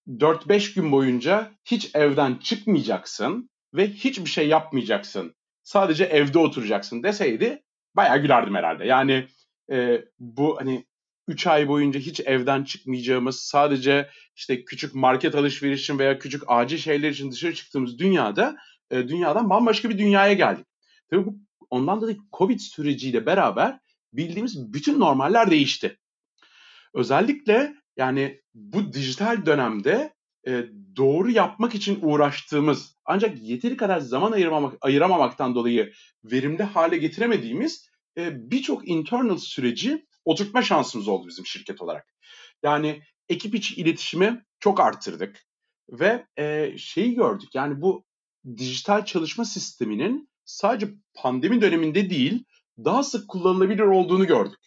4-5 0.08 0.76
gün 0.76 0.92
boyunca 0.92 1.52
hiç 1.66 1.96
evden 1.96 2.36
çıkmayacaksın 2.36 3.50
ve 3.74 3.90
hiçbir 3.90 4.30
şey 4.30 4.48
yapmayacaksın. 4.48 5.36
Sadece 5.64 6.04
evde 6.04 6.40
oturacaksın 6.40 7.04
deseydi 7.04 7.64
bayağı 7.96 8.22
gülerdim 8.22 8.56
herhalde. 8.56 8.86
Yani 8.86 9.28
e, 9.72 10.06
bu 10.20 10.60
hani 10.60 10.86
3 11.32 11.48
ay 11.48 11.68
boyunca 11.68 12.00
hiç 12.00 12.20
evden 12.20 12.64
çıkmayacağımız, 12.64 13.40
sadece 13.40 14.10
işte 14.36 14.66
küçük 14.66 14.96
market 14.96 15.36
alışveriş 15.36 15.90
veya 15.90 16.20
küçük 16.20 16.44
acil 16.48 16.78
şeyler 16.78 17.10
için 17.10 17.32
dışarı 17.32 17.54
çıktığımız 17.54 18.00
dünyada 18.00 18.58
e, 18.92 19.08
dünyadan 19.08 19.50
bambaşka 19.50 19.90
bir 19.90 19.98
dünyaya 19.98 20.34
geldik. 20.34 20.66
Tabii 21.10 21.26
bu 21.26 21.36
ondan 21.70 22.02
dolayı 22.02 22.18
Covid 22.38 22.60
süreciyle 22.60 23.26
beraber 23.26 23.80
bildiğimiz 24.14 24.74
bütün 24.74 25.00
normaller 25.00 25.52
değişti. 25.52 25.98
Özellikle 26.94 27.76
yani 27.98 28.42
bu 28.54 28.94
dijital 28.94 29.46
dönemde 29.46 30.14
e, 30.48 30.66
doğru 30.96 31.32
yapmak 31.32 31.76
için 31.76 32.00
uğraştığımız 32.02 32.96
ancak 33.06 33.42
yeteri 33.42 33.78
kadar 33.78 34.00
zaman 34.00 34.32
ayırmamak, 34.32 34.74
ayıramamaktan 34.82 35.56
dolayı 35.56 35.92
verimli 36.24 36.64
hale 36.64 36.98
getiremediğimiz 36.98 37.90
e, 38.18 38.52
birçok 38.52 38.88
internal 38.88 39.38
süreci 39.38 40.06
oturtma 40.26 40.62
şansımız 40.62 41.08
oldu 41.08 41.28
bizim 41.28 41.46
şirket 41.46 41.82
olarak. 41.82 42.14
Yani 42.64 43.02
ekip 43.30 43.56
içi 43.56 43.76
iletişimi 43.76 44.46
çok 44.60 44.80
arttırdık 44.80 45.46
ve 45.90 46.26
e, 46.38 46.78
şeyi 46.78 47.16
gördük 47.16 47.56
yani 47.56 47.82
bu 47.82 48.06
dijital 48.58 49.06
çalışma 49.06 49.46
sisteminin 49.46 50.30
sadece 50.46 50.94
pandemi 51.14 51.62
döneminde 51.62 52.10
değil 52.10 52.44
daha 52.78 53.04
sık 53.04 53.28
kullanılabilir 53.28 53.84
olduğunu 53.84 54.28
gördük. 54.28 54.60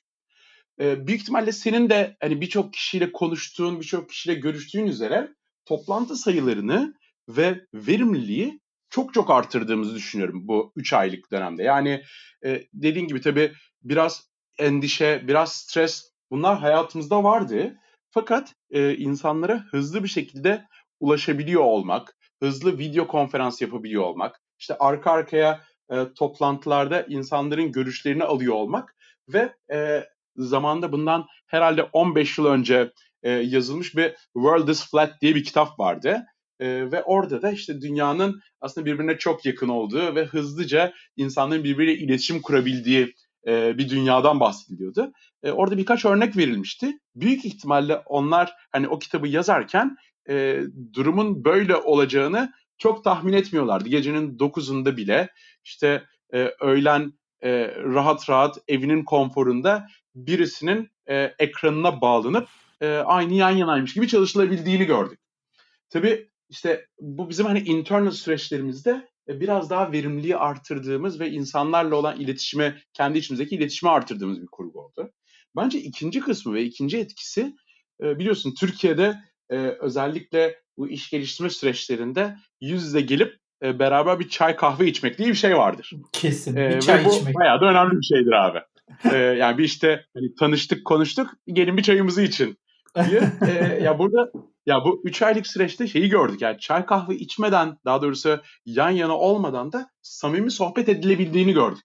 E, 0.81 1.07
büyük 1.07 1.21
ihtimalle 1.21 1.53
senin 1.53 1.91
de 1.91 2.17
hani 2.21 2.41
birçok 2.41 2.73
kişiyle 2.73 3.13
konuştuğun, 3.13 3.81
birçok 3.81 4.09
kişiyle 4.09 4.41
görüştüğün 4.41 4.87
üzere 4.87 5.35
toplantı 5.65 6.17
sayılarını 6.17 6.95
ve 7.29 7.67
verimliliği 7.75 8.61
çok 8.91 9.15
çok 9.15 9.31
artırdığımızı 9.31 9.95
düşünüyorum 9.95 10.49
bu 10.49 10.73
3 10.77 10.93
aylık 10.93 11.33
dönemde. 11.33 11.63
Yani 11.63 12.03
e, 12.45 12.67
dediğin 12.75 13.09
gibi 13.09 13.21
tabii 13.21 13.53
biraz 13.83 14.29
endişe, 14.59 15.25
biraz 15.29 15.53
stres 15.53 16.13
bunlar 16.31 16.59
hayatımızda 16.59 17.25
vardı. 17.25 17.77
Fakat 18.11 18.55
e, 18.71 18.97
insanlara 18.97 19.65
hızlı 19.71 20.03
bir 20.03 20.09
şekilde 20.09 20.65
ulaşabiliyor 21.01 21.63
olmak, 21.63 22.17
hızlı 22.43 22.79
video 22.79 23.07
konferans 23.07 23.63
yapabiliyor 23.63 24.03
olmak, 24.03 24.41
işte 24.59 24.77
arka 24.79 25.11
arkaya 25.11 25.61
e, 25.91 25.97
toplantılarda 26.15 27.03
insanların 27.03 27.73
görüşlerini 27.73 28.25
alıyor 28.25 28.55
olmak 28.55 28.97
ve 29.29 29.55
e, 29.73 30.05
zamanda 30.37 30.93
bundan 30.93 31.27
herhalde 31.47 31.83
15 31.83 32.39
yıl 32.39 32.47
önce 32.47 32.93
e, 33.23 33.31
yazılmış 33.31 33.97
bir 33.97 34.15
World 34.33 34.69
is 34.69 34.91
Flat 34.91 35.21
diye 35.21 35.35
bir 35.35 35.45
kitap 35.45 35.79
vardı. 35.79 36.25
E, 36.61 36.93
ve 36.93 37.03
orada 37.03 37.43
da 37.43 37.53
işte 37.53 37.81
dünyanın 37.81 38.41
aslında 38.61 38.87
birbirine 38.87 39.19
çok 39.19 39.47
yakın 39.47 39.69
olduğu 39.69 40.15
ve 40.15 40.25
hızlıca 40.25 40.93
insanların 41.17 41.65
birbiriyle 41.65 42.05
iletişim 42.05 42.43
kurabildiği 42.43 43.15
e, 43.47 43.79
bir 43.79 43.89
dünyadan 43.89 44.41
bahsediliyordu. 44.41 45.13
E, 45.43 45.51
orada 45.51 45.79
birkaç 45.79 46.05
örnek 46.05 46.37
verilmişti. 46.37 46.99
Büyük 47.17 47.45
ihtimalle 47.45 47.97
onlar 47.97 48.53
hani 48.73 48.89
o 48.89 48.99
kitabı 48.99 49.29
yazarken 49.29 49.97
e, 50.29 50.63
durumun 50.93 51.45
böyle 51.45 51.77
olacağını 51.77 52.53
çok 52.79 53.05
tahmin 53.05 53.33
etmiyorlardı. 53.33 53.89
Gecenin 53.89 54.39
9'unda 54.39 54.97
bile 54.97 55.29
işte 55.65 56.05
e, 56.33 56.51
öğlen 56.61 57.13
e, 57.43 57.75
rahat 57.77 58.31
rahat 58.31 58.59
evinin 58.69 59.05
konforunda 59.05 59.87
birisinin 60.15 60.91
e, 61.09 61.35
ekranına 61.39 62.01
bağlanıp 62.01 62.49
e, 62.81 62.89
aynı 62.89 63.35
yan 63.35 63.51
yanaymış 63.51 63.95
gibi 63.95 64.09
çalışılabildiğini 64.09 64.85
gördük. 64.85 65.19
Tabii 65.91 66.29
işte 66.49 66.87
bu 67.01 67.29
bizim 67.31 67.47
hani 67.47 67.61
internal 67.61 68.11
süreçlerimizde 68.11 69.09
biraz 69.29 69.71
daha 69.71 69.93
verimliliği 69.93 70.37
artırdığımız 70.37 71.21
ve 71.21 71.31
insanlarla 71.31 71.97
olan 71.97 72.21
iletişime, 72.21 72.79
kendi 72.93 73.19
içimizdeki 73.19 73.57
iletişimi 73.57 73.91
artırdığımız 73.91 74.43
bir 74.43 74.47
kurgu 74.47 74.81
oldu. 74.81 75.11
Bence 75.57 75.79
ikinci 75.79 76.21
kısmı 76.21 76.55
ve 76.55 76.63
ikinci 76.63 76.99
etkisi 76.99 77.55
e, 78.03 78.19
biliyorsun 78.19 78.55
Türkiye'de 78.61 79.17
e, 79.51 79.57
özellikle 79.57 80.59
bu 80.79 80.89
iş 80.89 81.11
geliştirme 81.11 81.51
süreçlerinde 81.51 82.37
yüz 82.61 82.85
yüze 82.85 83.01
gelip 83.01 83.39
beraber 83.63 84.21
bir 84.21 84.29
çay 84.29 84.57
kahve 84.57 84.87
içmek 84.87 85.19
diye 85.19 85.29
bir 85.29 85.35
şey 85.35 85.57
vardır. 85.57 85.93
Kesin. 86.13 86.57
Bir 86.57 86.81
çay 86.81 87.05
bu 87.05 87.17
içmek. 87.17 87.35
Bayağı 87.35 87.61
da 87.61 87.67
önemli 87.67 87.97
bir 87.97 88.03
şeydir 88.03 88.33
abi. 88.33 88.59
yani 89.39 89.59
bir 89.59 89.65
işte 89.65 90.05
hani 90.15 90.35
tanıştık 90.35 90.85
konuştuk 90.85 91.31
gelin 91.47 91.77
bir 91.77 91.83
çayımızı 91.83 92.23
için 92.23 92.59
diye. 93.09 93.33
ya 93.83 93.99
burada 93.99 94.33
ya 94.67 94.85
bu 94.85 95.01
3 95.05 95.23
aylık 95.23 95.47
süreçte 95.47 95.87
şeyi 95.87 96.09
gördük. 96.09 96.43
Yani 96.43 96.59
çay 96.59 96.87
kahve 96.87 97.17
içmeden 97.17 97.79
daha 97.85 98.03
doğrusu 98.03 98.41
yan 98.67 98.91
yana 98.91 99.19
olmadan 99.19 99.73
da 99.73 99.91
samimi 100.03 100.51
sohbet 100.51 100.89
edilebildiğini 100.89 101.53
gördük. 101.53 101.85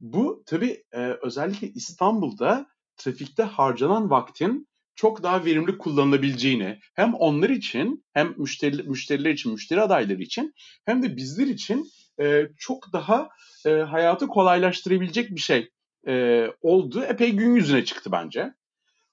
Bu 0.00 0.42
tabii 0.46 0.84
e, 0.92 0.98
özellikle 1.22 1.68
İstanbul'da 1.68 2.66
trafikte 2.96 3.42
harcanan 3.42 4.10
vaktin 4.10 4.68
çok 4.94 5.22
daha 5.22 5.44
verimli 5.44 5.78
kullanılabileceğini 5.78 6.78
hem 6.94 7.14
onlar 7.14 7.50
için 7.50 8.04
hem 8.12 8.34
müşteri, 8.36 8.82
müşteriler 8.82 9.30
için, 9.30 9.52
müşteri 9.52 9.80
adayları 9.80 10.22
için 10.22 10.54
hem 10.86 11.02
de 11.02 11.16
bizler 11.16 11.46
için 11.46 11.90
e, 12.20 12.48
çok 12.58 12.92
daha 12.92 13.28
e, 13.66 13.70
hayatı 13.70 14.26
kolaylaştırabilecek 14.26 15.30
bir 15.30 15.40
şey 15.40 15.70
e, 16.06 16.46
oldu. 16.60 17.02
Epey 17.02 17.32
gün 17.32 17.54
yüzüne 17.54 17.84
çıktı 17.84 18.12
bence. 18.12 18.54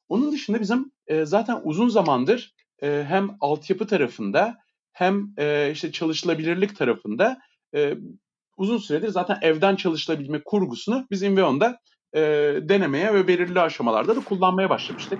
Onun 0.09 0.31
dışında 0.31 0.61
bizim 0.61 0.91
e, 1.07 1.25
zaten 1.25 1.61
uzun 1.63 1.89
zamandır 1.89 2.53
e, 2.81 3.05
hem 3.07 3.29
altyapı 3.41 3.87
tarafında 3.87 4.57
hem 4.93 5.33
e, 5.37 5.71
işte 5.71 5.91
çalışılabilirlik 5.91 6.77
tarafında 6.77 7.37
e, 7.75 7.93
uzun 8.57 8.77
süredir 8.77 9.07
zaten 9.09 9.37
evden 9.41 9.75
çalışılabilme 9.75 10.41
kurgusunu 10.45 11.07
biz 11.11 11.23
Inveon'da 11.23 11.79
e, 12.15 12.21
denemeye 12.61 13.13
ve 13.13 13.27
belirli 13.27 13.59
aşamalarda 13.59 14.15
da 14.15 14.23
kullanmaya 14.23 14.69
başlamıştık. 14.69 15.19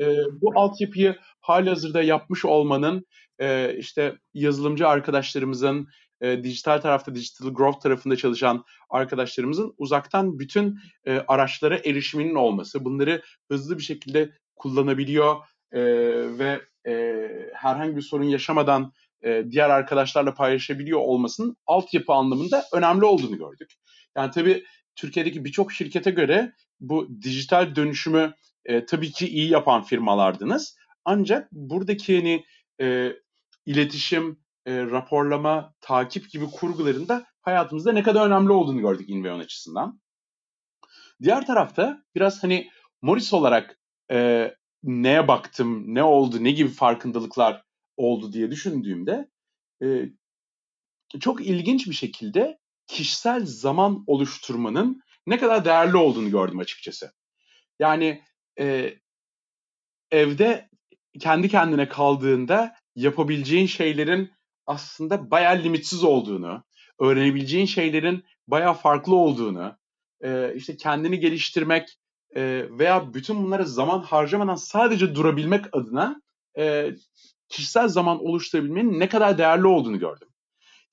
E, 0.00 0.06
bu 0.40 0.52
altyapıyı 0.54 1.16
hali 1.40 1.68
hazırda 1.68 2.02
yapmış 2.02 2.44
olmanın 2.44 3.06
e, 3.38 3.76
işte 3.78 4.18
yazılımcı 4.34 4.88
arkadaşlarımızın, 4.88 5.88
e, 6.20 6.44
dijital 6.44 6.80
tarafta, 6.80 7.14
digital 7.14 7.48
growth 7.48 7.80
tarafında 7.80 8.16
çalışan 8.16 8.64
arkadaşlarımızın 8.90 9.74
uzaktan 9.78 10.38
bütün 10.38 10.78
e, 11.04 11.18
araçlara 11.18 11.76
erişiminin 11.76 12.34
olması, 12.34 12.84
bunları 12.84 13.22
hızlı 13.50 13.78
bir 13.78 13.82
şekilde 13.82 14.30
kullanabiliyor 14.56 15.36
e, 15.74 15.82
ve 16.38 16.60
e, 16.86 17.26
herhangi 17.54 17.96
bir 17.96 18.02
sorun 18.02 18.24
yaşamadan 18.24 18.92
e, 19.22 19.44
diğer 19.50 19.70
arkadaşlarla 19.70 20.34
paylaşabiliyor 20.34 21.00
olmasının 21.00 21.56
altyapı 21.66 22.12
anlamında 22.12 22.64
önemli 22.72 23.04
olduğunu 23.04 23.38
gördük. 23.38 23.74
Yani 24.16 24.30
tabii 24.30 24.64
Türkiye'deki 24.96 25.44
birçok 25.44 25.72
şirkete 25.72 26.10
göre 26.10 26.52
bu 26.80 27.08
dijital 27.22 27.76
dönüşümü 27.76 28.34
e, 28.64 28.86
tabii 28.86 29.12
ki 29.12 29.28
iyi 29.28 29.50
yapan 29.50 29.82
firmalardınız. 29.82 30.76
Ancak 31.04 31.52
buradaki 31.52 32.16
hani 32.16 32.44
e, 32.80 33.12
iletişim, 33.66 34.38
e, 34.66 34.82
raporlama, 34.82 35.74
takip 35.80 36.30
gibi 36.30 36.44
kurgularında 36.50 37.24
hayatımızda 37.40 37.92
ne 37.92 38.02
kadar 38.02 38.26
önemli 38.26 38.52
olduğunu 38.52 38.80
gördük 38.80 39.08
Inveon 39.08 39.40
açısından. 39.40 40.00
Diğer 41.22 41.46
tarafta 41.46 42.02
biraz 42.14 42.42
hani 42.42 42.70
Morris 43.02 43.32
olarak 43.32 43.78
e, 44.10 44.50
neye 44.84 45.28
baktım, 45.28 45.94
ne 45.94 46.02
oldu, 46.02 46.44
ne 46.44 46.50
gibi 46.50 46.68
farkındalıklar 46.68 47.64
oldu 47.96 48.32
diye 48.32 48.50
düşündüğümde 48.50 49.28
e, 49.82 49.86
çok 51.20 51.46
ilginç 51.46 51.86
bir 51.86 51.94
şekilde 51.94 52.58
kişisel 52.86 53.46
zaman 53.46 54.04
oluşturmanın 54.06 55.02
ne 55.26 55.38
kadar 55.38 55.64
değerli 55.64 55.96
olduğunu 55.96 56.30
gördüm 56.30 56.58
açıkçası. 56.58 57.12
Yani 57.78 58.22
e, 58.60 58.94
evde 60.10 60.68
kendi 61.20 61.48
kendine 61.48 61.88
kaldığında 61.88 62.76
yapabileceğin 62.96 63.66
şeylerin 63.66 64.32
aslında 64.66 65.30
bayağı 65.30 65.62
limitsiz 65.62 66.04
olduğunu, 66.04 66.64
öğrenebileceğin 67.00 67.66
şeylerin 67.66 68.24
bayağı 68.48 68.74
farklı 68.74 69.14
olduğunu, 69.14 69.78
e, 70.20 70.54
işte 70.54 70.76
kendini 70.76 71.20
geliştirmek 71.20 71.98
e, 72.36 72.66
veya 72.70 73.14
bütün 73.14 73.44
bunlara 73.44 73.64
zaman 73.64 74.02
harcamadan 74.02 74.54
sadece 74.54 75.14
durabilmek 75.14 75.64
adına 75.76 76.22
e, 76.58 76.90
kişisel 77.48 77.88
zaman 77.88 78.24
oluşturabilmenin 78.24 79.00
ne 79.00 79.08
kadar 79.08 79.38
değerli 79.38 79.66
olduğunu 79.66 79.98
gördüm. 79.98 80.28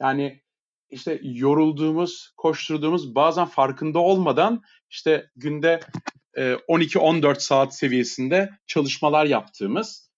Yani 0.01 0.41
işte 0.89 1.19
yorulduğumuz, 1.23 2.33
koşturduğumuz, 2.37 3.15
bazen 3.15 3.45
farkında 3.45 3.99
olmadan 3.99 4.61
işte 4.89 5.29
günde 5.35 5.79
12-14 6.35 7.39
saat 7.39 7.75
seviyesinde 7.75 8.49
çalışmalar 8.67 9.25
yaptığımız 9.25 10.11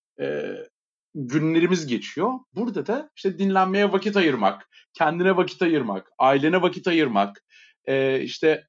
günlerimiz 1.15 1.87
geçiyor. 1.87 2.31
Burada 2.53 2.87
da 2.87 3.09
işte 3.15 3.39
dinlenmeye 3.39 3.91
vakit 3.91 4.17
ayırmak, 4.17 4.69
kendine 4.93 5.37
vakit 5.37 5.61
ayırmak, 5.61 6.11
ailene 6.17 6.61
vakit 6.61 6.87
ayırmak, 6.87 7.43
işte 8.21 8.67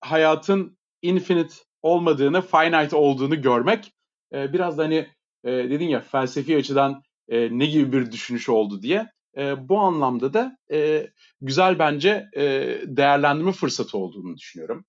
hayatın 0.00 0.78
infinite 1.04 1.54
olmadığını, 1.82 2.42
finite 2.42 2.96
olduğunu 2.96 3.42
görmek 3.42 3.92
biraz 4.32 4.78
da 4.78 4.82
hani 4.82 5.08
dedin 5.44 5.88
ya 5.88 6.00
felsefi 6.00 6.56
açıdan 6.56 7.02
ne 7.28 7.66
gibi 7.66 7.92
bir 7.92 8.12
düşünüş 8.12 8.48
oldu 8.48 8.82
diye. 8.82 9.06
bu 9.56 9.78
anlamda 9.78 10.32
da 10.34 10.56
güzel 11.40 11.78
bence 11.78 12.26
değerlendirme 12.86 13.52
fırsatı 13.52 13.98
olduğunu 13.98 14.36
düşünüyorum. 14.36 14.84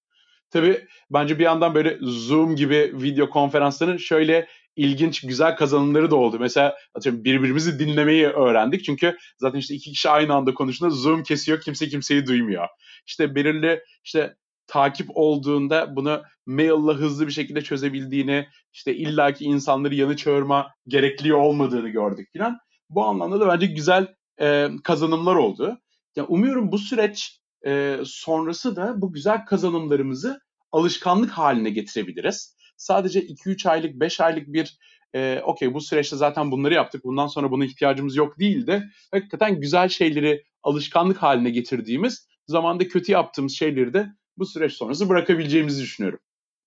Tabii 0.50 0.86
bence 1.12 1.40
bir 1.40 1.44
yandan 1.44 1.76
böyle 1.76 1.98
Zoom 2.02 2.56
gibi 2.56 2.94
video 2.94 3.30
konferansların 3.30 3.98
şöyle 3.98 4.48
ilginç, 4.76 5.22
güzel 5.22 5.56
kazanımları 5.56 6.12
da 6.12 6.16
oldu. 6.16 6.38
Mesela 6.40 6.76
atıyorum 6.94 7.24
birbirimizi 7.24 7.80
dinlemeyi 7.80 8.28
öğrendik. 8.28 8.84
Çünkü 8.84 9.18
zaten 9.38 9.60
işte 9.60 9.76
iki 9.76 9.92
kişi 9.92 10.10
aynı 10.10 10.34
anda 10.34 10.54
konuştuğunda 10.54 10.94
Zoom 10.94 11.24
kesiyor, 11.24 11.62
kimse 11.62 11.88
kimseyi 11.88 12.26
duymuyor. 12.28 12.68
İşte 13.08 13.36
belirli 13.36 13.84
işte 14.04 14.36
takip 14.68 15.08
olduğunda 15.14 15.96
bunu 15.96 16.24
maille 16.46 16.94
hızlı 16.94 17.28
bir 17.28 17.32
şekilde 17.32 17.62
çözebildiğini, 17.62 18.48
işte 18.74 18.96
illaki 18.96 19.46
insanları 19.46 19.96
yanı 19.96 20.16
çağırma 20.16 20.72
gerekliği 20.88 21.34
olmadığını 21.34 21.90
gördük 21.90 22.30
filan. 22.34 22.58
Bu 22.90 23.06
anlamda 23.06 23.40
da 23.40 23.48
bence 23.48 23.66
güzel 23.66 24.08
e, 24.42 24.70
kazanımlar 24.84 25.36
oldu. 25.36 25.78
Yani 26.16 26.28
umuyorum 26.28 26.72
bu 26.72 26.78
süreç 26.78 27.40
e, 27.66 27.98
sonrası 28.06 28.76
da 28.76 29.02
bu 29.02 29.14
güzel 29.14 29.46
kazanımlarımızı 29.46 30.40
alışkanlık 30.72 31.32
haline 31.32 31.70
getirebiliriz. 31.70 32.56
Sadece 32.78 33.20
2-3 33.22 33.70
aylık, 33.70 34.00
5 34.00 34.22
aylık 34.22 34.48
bir 34.48 34.78
e, 35.16 35.42
okey 35.44 35.74
bu 35.74 35.82
süreçte 35.82 36.16
zaten 36.16 36.52
bunları 36.52 36.74
yaptık, 36.74 37.04
bundan 37.04 37.28
sonra 37.28 37.52
buna 37.52 37.66
ihtiyacımız 37.66 38.16
yok 38.16 38.40
değil 38.40 38.68
de 38.68 38.84
hakikaten 39.12 39.60
güzel 39.60 39.90
şeyleri 39.90 40.44
alışkanlık 40.64 41.18
haline 41.18 41.50
getirdiğimiz, 41.50 42.28
zamanda 42.48 42.88
kötü 42.88 43.12
yaptığımız 43.12 43.54
şeyleri 43.54 43.94
de 43.94 44.08
bu 44.38 44.46
süreç 44.46 44.74
sonrası 44.74 45.10
bırakabileceğimizi 45.10 45.84
düşünüyorum. 45.84 46.20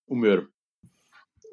Umuyorum. 0.07 0.53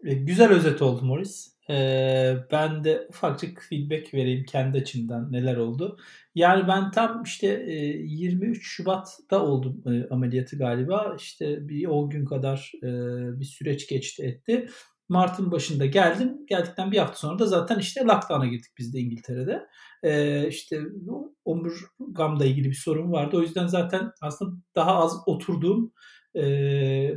E, 0.04 0.14
güzel 0.14 0.52
özet 0.52 0.82
oldu 0.82 1.06
Morris. 1.06 1.56
Ee, 1.70 2.36
ben 2.52 2.84
de 2.84 3.08
ufakçık 3.10 3.62
feedback 3.62 4.14
vereyim 4.14 4.46
kendi 4.46 4.78
açımdan 4.78 5.32
neler 5.32 5.58
oldu. 5.58 5.98
Yani 6.36 6.68
ben 6.68 6.92
tam 6.92 7.24
işte 7.24 7.48
e, 7.68 7.74
23 7.76 8.68
Şubat'ta 8.68 9.44
oldum 9.46 9.84
e, 9.86 10.14
ameliyatı 10.14 10.58
galiba. 10.58 11.16
İşte 11.20 11.70
bir 11.70 11.86
10 11.86 12.10
gün 12.10 12.26
kadar 12.26 12.72
e, 12.84 12.90
bir 13.40 13.46
süreç 13.46 13.88
geçti 13.88 14.24
etti. 14.24 14.70
Mart'ın 15.10 15.52
başında 15.52 15.86
geldim. 15.86 16.46
Geldikten 16.50 16.92
bir 16.92 16.98
hafta 16.98 17.16
sonra 17.18 17.40
da 17.40 17.46
zaten 17.46 17.80
işte 17.80 18.02
lockdown'a 18.02 18.46
girdik 18.46 18.72
biz 18.78 18.94
de 18.94 19.00
İngiltere'de. 19.00 19.68
Ee, 20.04 20.48
işte 20.48 20.82
omurgamda 21.46 22.46
ilgili 22.46 22.70
bir 22.70 22.76
sorun 22.76 23.12
vardı. 23.12 23.38
O 23.38 23.42
yüzden 23.42 23.68
zaten 23.68 24.12
aslında 24.22 24.58
daha 24.76 24.96
az 24.96 25.18
oturduğum, 25.26 25.94
e, 26.36 26.42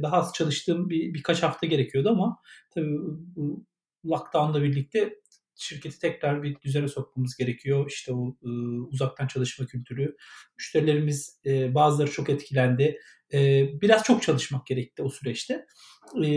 daha 0.02 0.16
az 0.16 0.32
çalıştığım 0.34 0.90
bir 0.90 1.14
birkaç 1.14 1.42
hafta 1.42 1.66
gerekiyordu 1.66 2.08
ama 2.08 2.38
tabii 2.74 2.98
bu 3.36 3.64
lockdown'la 4.06 4.62
birlikte 4.62 5.14
şirketi 5.58 5.98
tekrar 5.98 6.42
bir 6.42 6.60
düzene 6.60 6.88
sokmamız 6.88 7.36
gerekiyor. 7.36 7.90
İşte 7.90 8.12
o 8.12 8.36
e, 8.44 8.48
uzaktan 8.80 9.26
çalışma 9.26 9.66
kültürü. 9.66 10.16
Müşterilerimiz 10.56 11.40
e, 11.46 11.74
bazıları 11.74 12.10
çok 12.10 12.28
etkilendi. 12.30 12.98
E, 13.32 13.68
biraz 13.80 14.02
çok 14.02 14.22
çalışmak 14.22 14.66
gerekti 14.66 15.02
o 15.02 15.08
süreçte. 15.08 15.66
E, 16.24 16.30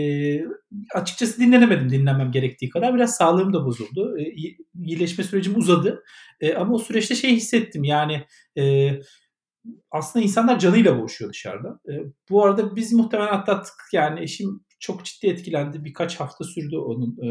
açıkçası 0.94 1.40
dinlenemedim 1.40 1.90
dinlenmem 1.90 2.32
gerektiği 2.32 2.68
kadar. 2.68 2.94
Biraz 2.94 3.16
sağlığım 3.16 3.52
da 3.52 3.64
bozuldu. 3.64 4.18
E, 4.18 4.34
iyileşme 4.74 5.24
sürecim 5.24 5.58
uzadı. 5.58 6.04
E, 6.40 6.54
ama 6.54 6.74
o 6.74 6.78
süreçte 6.78 7.14
şey 7.14 7.36
hissettim 7.36 7.84
yani 7.84 8.26
e, 8.58 8.90
aslında 9.90 10.24
insanlar 10.24 10.58
canıyla 10.58 10.98
boğuşuyor 10.98 11.32
dışarıda. 11.32 11.80
E, 11.88 11.92
bu 12.30 12.44
arada 12.44 12.76
biz 12.76 12.92
muhtemelen 12.92 13.32
atlattık. 13.32 13.74
Yani 13.92 14.20
eşim 14.20 14.64
çok 14.82 15.04
ciddi 15.04 15.26
etkilendi. 15.26 15.84
Birkaç 15.84 16.20
hafta 16.20 16.44
sürdü 16.44 16.76
onun 16.76 17.10
e, 17.10 17.30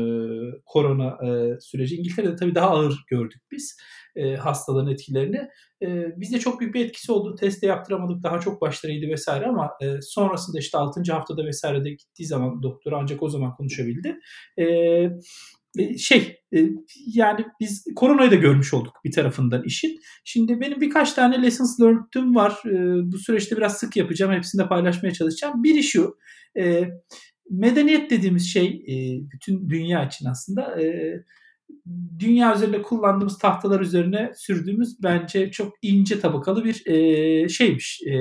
korona 0.65 1.17
e, 1.27 1.59
süreci. 1.59 1.95
İngiltere'de 1.95 2.35
tabii 2.35 2.55
daha 2.55 2.69
ağır 2.69 3.05
gördük 3.07 3.41
biz 3.51 3.77
e, 4.15 4.35
hastalığın 4.35 4.87
etkilerini. 4.87 5.47
E, 5.81 5.87
bizde 6.17 6.39
çok 6.39 6.59
büyük 6.59 6.73
bir 6.75 6.85
etkisi 6.85 7.11
oldu. 7.11 7.35
Test 7.35 7.61
de 7.61 7.67
yaptıramadık. 7.67 8.23
Daha 8.23 8.39
çok 8.39 8.61
başlarıydı 8.61 9.07
vesaire 9.11 9.45
ama 9.45 9.71
e, 9.81 10.01
sonrasında 10.01 10.59
işte 10.59 10.77
6. 10.77 11.11
haftada 11.11 11.45
vesaire 11.45 11.85
de 11.85 11.89
gittiği 11.89 12.25
zaman 12.25 12.63
doktor 12.63 12.91
ancak 12.91 13.23
o 13.23 13.29
zaman 13.29 13.55
konuşabildi. 13.55 14.19
E, 14.57 14.65
e 15.79 15.97
şey 15.97 16.37
e, 16.55 16.69
yani 17.13 17.45
biz 17.59 17.85
koronayı 17.95 18.31
da 18.31 18.35
görmüş 18.35 18.73
olduk 18.73 18.93
bir 19.05 19.11
tarafından 19.11 19.63
işin. 19.63 19.99
Şimdi 20.25 20.61
benim 20.61 20.81
birkaç 20.81 21.13
tane 21.13 21.43
lessons 21.43 21.79
learned'üm 21.79 22.35
var. 22.35 22.51
E, 22.65 23.11
bu 23.11 23.17
süreçte 23.17 23.57
biraz 23.57 23.77
sık 23.77 23.97
yapacağım. 23.97 24.33
Hepsini 24.33 24.63
de 24.63 24.67
paylaşmaya 24.67 25.13
çalışacağım. 25.13 25.63
Biri 25.63 25.83
şu 25.83 26.17
medeniyet 27.51 28.11
dediğimiz 28.11 28.53
şey 28.53 28.67
e, 28.67 28.95
bütün 29.31 29.69
dünya 29.69 30.05
için 30.05 30.25
aslında 30.25 30.81
e, 30.81 31.13
dünya 32.19 32.55
üzerinde 32.55 32.81
kullandığımız 32.81 33.37
tahtalar 33.37 33.79
üzerine 33.79 34.31
sürdüğümüz 34.35 35.03
bence 35.03 35.51
çok 35.51 35.73
ince 35.81 36.19
tabakalı 36.19 36.63
bir 36.63 36.85
e, 36.85 37.49
şeymiş 37.49 38.01
e, 38.05 38.17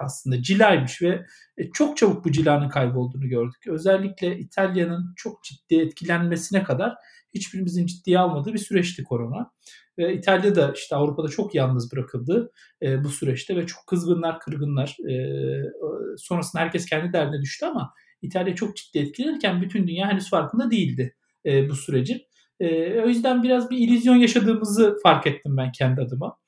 aslında 0.00 0.42
cilaymış 0.42 1.02
ve 1.02 1.26
e, 1.56 1.70
çok 1.70 1.96
çabuk 1.96 2.24
bu 2.24 2.32
cilanın 2.32 2.68
kaybolduğunu 2.68 3.28
gördük. 3.28 3.66
Özellikle 3.66 4.38
İtalya'nın 4.38 5.12
çok 5.16 5.44
ciddi 5.44 5.74
etkilenmesine 5.74 6.62
kadar 6.62 6.94
hiçbirimizin 7.34 7.86
ciddiye 7.86 8.18
almadığı 8.18 8.52
bir 8.52 8.58
süreçti 8.58 9.04
korona. 9.04 9.50
Ve 9.98 10.14
İtalya 10.14 10.54
da 10.54 10.72
işte 10.76 10.96
Avrupa'da 10.96 11.28
çok 11.28 11.54
yalnız 11.54 11.92
bırakıldı 11.92 12.52
e, 12.82 13.04
bu 13.04 13.08
süreçte 13.08 13.56
ve 13.56 13.66
çok 13.66 13.86
kızgınlar, 13.86 14.40
kırgınlar. 14.40 14.96
E, 15.10 15.14
sonrasında 16.16 16.62
herkes 16.62 16.86
kendi 16.86 17.12
derdine 17.12 17.40
düştü 17.40 17.66
ama 17.66 17.92
İtalya 18.22 18.54
çok 18.54 18.76
ciddi 18.76 18.98
etkilenirken 18.98 19.62
bütün 19.62 19.88
dünya 19.88 20.10
henüz 20.10 20.30
farkında 20.30 20.70
değildi 20.70 21.16
e, 21.46 21.68
bu 21.68 21.76
sürecin. 21.76 22.22
E, 22.60 23.00
o 23.00 23.08
yüzden 23.08 23.42
biraz 23.42 23.70
bir 23.70 23.78
illüzyon 23.78 24.16
yaşadığımızı 24.16 24.98
fark 25.02 25.26
ettim 25.26 25.56
ben 25.56 25.72
kendi 25.72 26.00
adıma. 26.00 26.38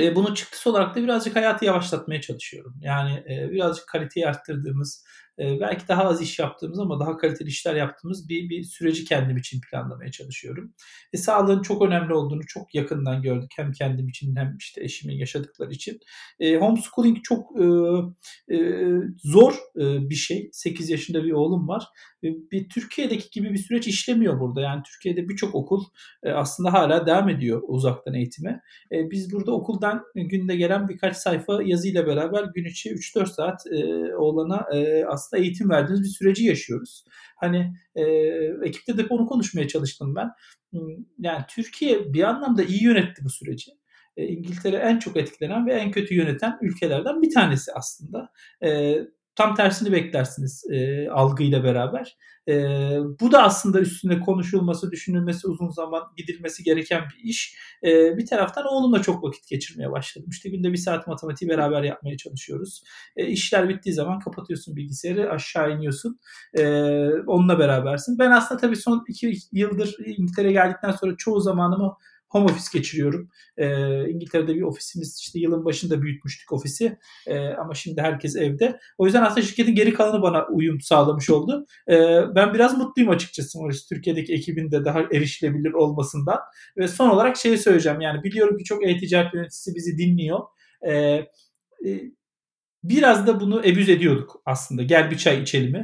E, 0.00 0.16
bunun 0.16 0.34
çıktısı 0.34 0.70
olarak 0.70 0.96
da 0.96 1.02
birazcık 1.02 1.36
hayatı 1.36 1.64
yavaşlatmaya 1.64 2.20
çalışıyorum. 2.20 2.74
Yani 2.80 3.24
e, 3.30 3.50
birazcık 3.50 3.88
kaliteyi 3.88 4.26
arttırdığımız, 4.26 5.04
e, 5.38 5.60
belki 5.60 5.88
daha 5.88 6.04
az 6.04 6.22
iş 6.22 6.38
yaptığımız 6.38 6.78
ama 6.78 7.00
daha 7.00 7.16
kaliteli 7.16 7.48
işler 7.48 7.74
yaptığımız 7.74 8.28
bir, 8.28 8.48
bir 8.48 8.62
süreci 8.62 9.04
kendim 9.04 9.36
için 9.36 9.60
planlamaya 9.60 10.10
çalışıyorum. 10.10 10.74
E, 11.12 11.18
sağlığın 11.18 11.62
çok 11.62 11.82
önemli 11.82 12.14
olduğunu 12.14 12.46
çok 12.46 12.74
yakından 12.74 13.22
gördük. 13.22 13.50
Hem 13.56 13.72
kendim 13.72 14.08
için 14.08 14.36
hem 14.36 14.56
işte 14.58 14.84
eşimin 14.84 15.14
yaşadıkları 15.14 15.72
için. 15.72 16.00
E, 16.40 16.56
homeschooling 16.56 17.18
çok 17.22 17.60
e, 17.60 17.64
e, 18.54 18.86
zor 19.24 19.52
e, 19.76 20.10
bir 20.10 20.14
şey. 20.14 20.48
8 20.52 20.90
yaşında 20.90 21.24
bir 21.24 21.32
oğlum 21.32 21.68
var. 21.68 21.84
E, 22.24 22.28
bir 22.52 22.68
Türkiye'deki 22.68 23.30
gibi 23.30 23.52
bir 23.52 23.58
süreç 23.58 23.86
işlemiyor 23.86 24.40
burada. 24.40 24.60
Yani 24.60 24.82
Türkiye'de 24.82 25.28
birçok 25.28 25.54
okul 25.54 25.84
e, 26.22 26.30
aslında 26.30 26.72
hala 26.72 27.06
devam 27.06 27.28
ediyor 27.28 27.62
uzaktan 27.66 28.14
eğitime. 28.14 28.60
E, 28.92 29.10
biz 29.10 29.32
burada 29.32 29.52
okuldan 29.52 30.04
günde 30.14 30.56
gelen 30.56 30.88
birkaç 30.88 31.16
sayfa 31.16 31.62
yazıyla 31.62 32.06
beraber 32.06 32.44
gün 32.54 32.64
içi 32.64 32.90
3-4 32.90 33.26
saat 33.26 33.62
oğlana 34.18 34.66
aslında 35.08 35.25
eğitim 35.34 35.70
verdiğimiz 35.70 36.02
bir 36.02 36.08
süreci 36.08 36.44
yaşıyoruz. 36.44 37.04
Hani 37.36 37.72
ekipte 38.64 38.98
de 38.98 39.06
onu 39.10 39.26
konuşmaya 39.26 39.68
çalıştım 39.68 40.14
ben. 40.14 40.30
Hmm, 40.70 41.04
yani 41.18 41.44
Türkiye 41.48 42.12
bir 42.12 42.22
anlamda 42.22 42.62
iyi 42.62 42.84
yönetti 42.84 43.24
bu 43.24 43.30
süreci. 43.30 43.70
İngiltere 44.16 44.76
en 44.76 44.98
çok 44.98 45.16
etkilenen 45.16 45.66
ve 45.66 45.72
en 45.72 45.90
kötü 45.90 46.14
yöneten 46.14 46.58
ülkelerden 46.62 47.22
bir 47.22 47.34
tanesi 47.34 47.72
aslında 47.72 48.28
tam 49.36 49.54
tersini 49.54 49.92
beklersiniz 49.92 50.64
e, 50.70 51.08
algıyla 51.10 51.64
beraber. 51.64 52.16
E, 52.48 52.54
bu 53.20 53.32
da 53.32 53.42
aslında 53.42 53.80
üstünde 53.80 54.20
konuşulması, 54.20 54.90
düşünülmesi, 54.90 55.48
uzun 55.48 55.70
zaman 55.70 56.02
gidilmesi 56.16 56.64
gereken 56.64 57.02
bir 57.02 57.30
iş. 57.30 57.58
E, 57.84 58.16
bir 58.16 58.26
taraftan 58.26 58.64
oğlumla 58.66 59.02
çok 59.02 59.24
vakit 59.24 59.48
geçirmeye 59.48 59.90
başladım. 59.90 60.28
İşte 60.30 60.48
günde 60.48 60.72
bir 60.72 60.76
saat 60.76 61.06
matematiği 61.06 61.50
beraber 61.50 61.82
yapmaya 61.82 62.16
çalışıyoruz. 62.16 62.82
E, 63.16 63.26
işler 63.26 63.68
bittiği 63.68 63.94
zaman 63.94 64.18
kapatıyorsun 64.18 64.76
bilgisayarı, 64.76 65.30
aşağı 65.30 65.76
iniyorsun. 65.76 66.20
E, 66.54 66.64
onunla 67.26 67.58
berabersin. 67.58 68.18
Ben 68.18 68.30
aslında 68.30 68.60
tabii 68.60 68.76
son 68.76 69.04
iki 69.08 69.34
yıldır 69.52 69.96
İngiltere'ye 70.04 70.52
geldikten 70.52 70.90
sonra 70.90 71.16
çoğu 71.16 71.40
zamanımı 71.40 71.96
home 72.36 72.52
office 72.52 72.78
geçiriyorum. 72.78 73.30
E, 73.56 73.66
İngiltere'de 74.10 74.54
bir 74.54 74.62
ofisimiz 74.62 75.18
işte 75.20 75.38
yılın 75.38 75.64
başında 75.64 76.02
büyütmüştük 76.02 76.52
ofisi 76.52 76.98
e, 77.26 77.48
ama 77.48 77.74
şimdi 77.74 78.00
herkes 78.00 78.36
evde. 78.36 78.78
O 78.98 79.04
yüzden 79.04 79.22
aslında 79.22 79.42
şirketin 79.42 79.74
geri 79.74 79.94
kalanı 79.94 80.22
bana 80.22 80.46
uyum 80.46 80.80
sağlamış 80.80 81.30
oldu. 81.30 81.66
E, 81.90 81.94
ben 82.34 82.54
biraz 82.54 82.78
mutluyum 82.78 83.10
açıkçası 83.10 83.58
Morris 83.58 83.88
Türkiye'deki 83.88 84.34
ekibin 84.34 84.70
de 84.70 84.84
daha 84.84 85.00
erişilebilir 85.00 85.72
olmasından. 85.72 86.38
Ve 86.76 86.88
son 86.88 87.08
olarak 87.08 87.36
şeyi 87.36 87.58
söyleyeceğim 87.58 88.00
yani 88.00 88.24
biliyorum 88.24 88.58
ki 88.58 88.64
çok 88.64 88.86
e-ticaret 88.86 89.34
yöneticisi 89.34 89.74
bizi 89.74 89.98
dinliyor. 89.98 90.40
E, 90.82 90.92
e, 90.92 91.26
biraz 92.84 93.26
da 93.26 93.40
bunu 93.40 93.66
ebüz 93.66 93.88
ediyorduk 93.88 94.42
aslında. 94.46 94.82
Gel 94.82 95.10
bir 95.10 95.16
çay 95.16 95.42
içelim 95.42 95.74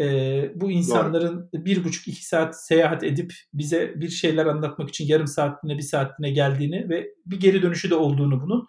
e, 0.00 0.50
bu 0.54 0.70
insanların 0.70 1.50
Doğru. 1.54 1.64
bir 1.64 1.84
buçuk 1.84 2.08
iki 2.08 2.26
saat 2.26 2.66
seyahat 2.66 3.04
edip 3.04 3.32
bize 3.54 3.92
bir 3.96 4.08
şeyler 4.08 4.46
anlatmak 4.46 4.88
için 4.88 5.06
yarım 5.06 5.26
saatliğine 5.26 5.78
bir 5.78 5.82
saatliğine 5.82 6.34
geldiğini 6.34 6.88
ve 6.88 7.06
bir 7.26 7.40
geri 7.40 7.62
dönüşü 7.62 7.90
de 7.90 7.94
olduğunu 7.94 8.42
bunun. 8.42 8.66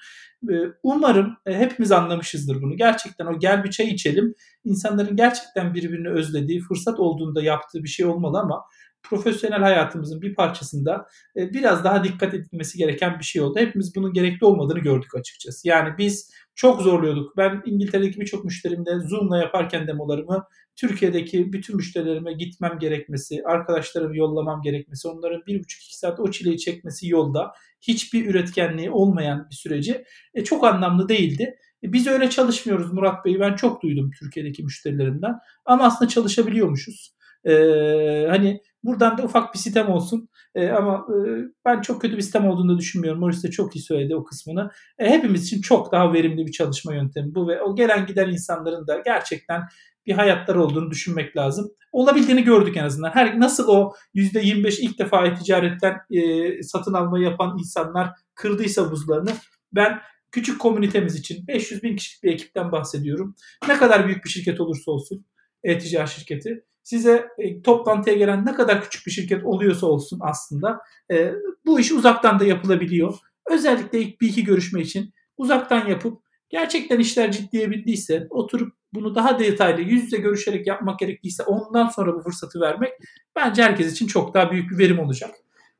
E, 0.53 0.55
umarım 0.83 1.37
e, 1.45 1.57
hepimiz 1.57 1.91
anlamışızdır 1.91 2.61
bunu. 2.61 2.77
Gerçekten 2.77 3.25
o 3.25 3.39
gel 3.39 3.63
bir 3.63 3.69
çay 3.71 3.87
içelim 3.87 4.33
insanların 4.65 5.15
gerçekten 5.15 5.73
birbirini 5.73 6.09
özlediği, 6.09 6.59
fırsat 6.59 6.99
olduğunda 6.99 7.43
yaptığı 7.43 7.83
bir 7.83 7.89
şey 7.89 8.05
olmalı 8.05 8.39
ama 8.39 8.63
profesyonel 9.03 9.61
hayatımızın 9.61 10.21
bir 10.21 10.35
parçasında 10.35 11.05
e, 11.37 11.53
biraz 11.53 11.83
daha 11.83 12.03
dikkat 12.03 12.33
edilmesi 12.33 12.77
gereken 12.77 13.19
bir 13.19 13.23
şey 13.23 13.41
oldu. 13.41 13.59
Hepimiz 13.59 13.95
bunun 13.95 14.13
gerekli 14.13 14.45
olmadığını 14.45 14.79
gördük 14.79 15.15
açıkçası. 15.15 15.67
Yani 15.67 15.97
biz 15.97 16.31
çok 16.55 16.81
zorluyorduk. 16.81 17.37
Ben 17.37 17.61
İngiltere'deki 17.65 18.19
birçok 18.19 18.45
müşterimde 18.45 18.99
Zoom'la 18.99 19.37
yaparken 19.37 19.87
demolarımı 19.87 20.43
Türkiye'deki 20.81 21.53
bütün 21.53 21.75
müşterilerime 21.75 22.33
gitmem 22.33 22.79
gerekmesi, 22.79 23.43
arkadaşlarımı 23.45 24.17
yollamam 24.17 24.61
gerekmesi, 24.61 25.07
onların 25.07 25.43
bir 25.47 25.59
buçuk 25.59 25.83
iki 25.83 25.97
saat 25.97 26.19
o 26.19 26.31
çileyi 26.31 26.57
çekmesi 26.57 27.09
yolda 27.09 27.51
hiçbir 27.81 28.25
üretkenliği 28.25 28.91
olmayan 28.91 29.47
bir 29.49 29.55
süreci 29.55 30.03
e, 30.33 30.43
çok 30.43 30.63
anlamlı 30.63 31.09
değildi. 31.09 31.55
E, 31.83 31.93
biz 31.93 32.07
öyle 32.07 32.29
çalışmıyoruz 32.29 32.93
Murat 32.93 33.25
Bey. 33.25 33.39
Ben 33.39 33.55
çok 33.55 33.83
duydum 33.83 34.11
Türkiye'deki 34.19 34.63
müşterilerimden. 34.63 35.33
Ama 35.65 35.83
aslında 35.83 36.09
çalışabiliyormuşuz. 36.09 37.15
Ee, 37.45 38.25
hani 38.29 38.61
buradan 38.83 39.17
da 39.17 39.23
ufak 39.23 39.53
bir 39.53 39.59
sistem 39.59 39.89
olsun. 39.89 40.29
Ee, 40.55 40.69
ama 40.69 41.05
e, 41.09 41.17
ben 41.65 41.81
çok 41.81 42.01
kötü 42.01 42.17
bir 42.17 42.21
sistem 42.21 42.47
olduğunu 42.47 42.77
düşünmüyorum. 42.77 43.19
Morris 43.19 43.43
de 43.43 43.51
çok 43.51 43.75
iyi 43.75 43.81
söyledi 43.81 44.15
o 44.15 44.23
kısmını. 44.23 44.71
E, 44.99 45.09
hepimiz 45.09 45.43
için 45.43 45.61
çok 45.61 45.91
daha 45.91 46.13
verimli 46.13 46.47
bir 46.47 46.51
çalışma 46.51 46.93
yöntemi 46.93 47.35
bu 47.35 47.47
ve 47.47 47.61
o 47.61 47.75
gelen 47.75 48.05
giden 48.05 48.29
insanların 48.29 48.87
da 48.87 49.01
gerçekten 49.05 49.61
bir 50.05 50.13
hayatları 50.13 50.63
olduğunu 50.63 50.91
düşünmek 50.91 51.37
lazım. 51.37 51.71
Olabildiğini 51.91 52.43
gördük 52.43 52.77
en 52.77 52.83
azından. 52.83 53.11
Her 53.11 53.39
nasıl 53.39 53.67
o 53.67 53.93
%25 54.15 54.81
ilk 54.81 54.99
defa 54.99 55.33
ticaretten 55.33 55.97
e, 56.11 56.63
satın 56.63 56.93
almayı 56.93 57.23
yapan 57.23 57.57
insanlar 57.59 58.09
kırdıysa 58.35 58.91
buzlarını 58.91 59.31
ben 59.73 60.01
küçük 60.31 60.59
komünitemiz 60.59 61.15
için 61.15 61.47
500 61.47 61.83
bin 61.83 61.95
kişilik 61.95 62.23
bir 62.23 62.31
ekipten 62.31 62.71
bahsediyorum. 62.71 63.35
Ne 63.67 63.77
kadar 63.77 64.07
büyük 64.07 64.25
bir 64.25 64.29
şirket 64.29 64.61
olursa 64.61 64.91
olsun 64.91 65.25
e-ticaret 65.63 66.09
şirketi 66.09 66.63
size 66.83 67.27
e, 67.37 67.61
toplantıya 67.61 68.15
gelen 68.15 68.45
ne 68.45 68.53
kadar 68.53 68.83
küçük 68.83 69.07
bir 69.07 69.11
şirket 69.11 69.45
oluyorsa 69.45 69.87
olsun 69.87 70.19
aslında 70.21 70.79
e, 71.11 71.31
bu 71.65 71.79
iş 71.79 71.91
uzaktan 71.91 72.39
da 72.39 72.45
yapılabiliyor. 72.45 73.17
Özellikle 73.49 73.99
ilk 74.01 74.21
bir 74.21 74.29
iki 74.29 74.43
görüşme 74.43 74.81
için 74.81 75.13
uzaktan 75.37 75.87
yapıp 75.87 76.23
gerçekten 76.49 76.99
işler 76.99 77.31
ciddiye 77.31 77.71
bindiyse 77.71 78.27
oturup 78.29 78.80
bunu 78.93 79.15
daha 79.15 79.39
detaylı 79.39 79.81
yüz 79.81 80.03
yüze 80.03 80.17
görüşerek 80.17 80.67
yapmak 80.67 80.99
gerekliyse 80.99 81.43
ondan 81.43 81.87
sonra 81.87 82.13
bu 82.13 82.21
fırsatı 82.21 82.61
vermek 82.61 82.93
bence 83.35 83.63
herkes 83.63 83.91
için 83.91 84.07
çok 84.07 84.33
daha 84.33 84.51
büyük 84.51 84.71
bir 84.71 84.77
verim 84.77 84.99
olacak. 84.99 85.31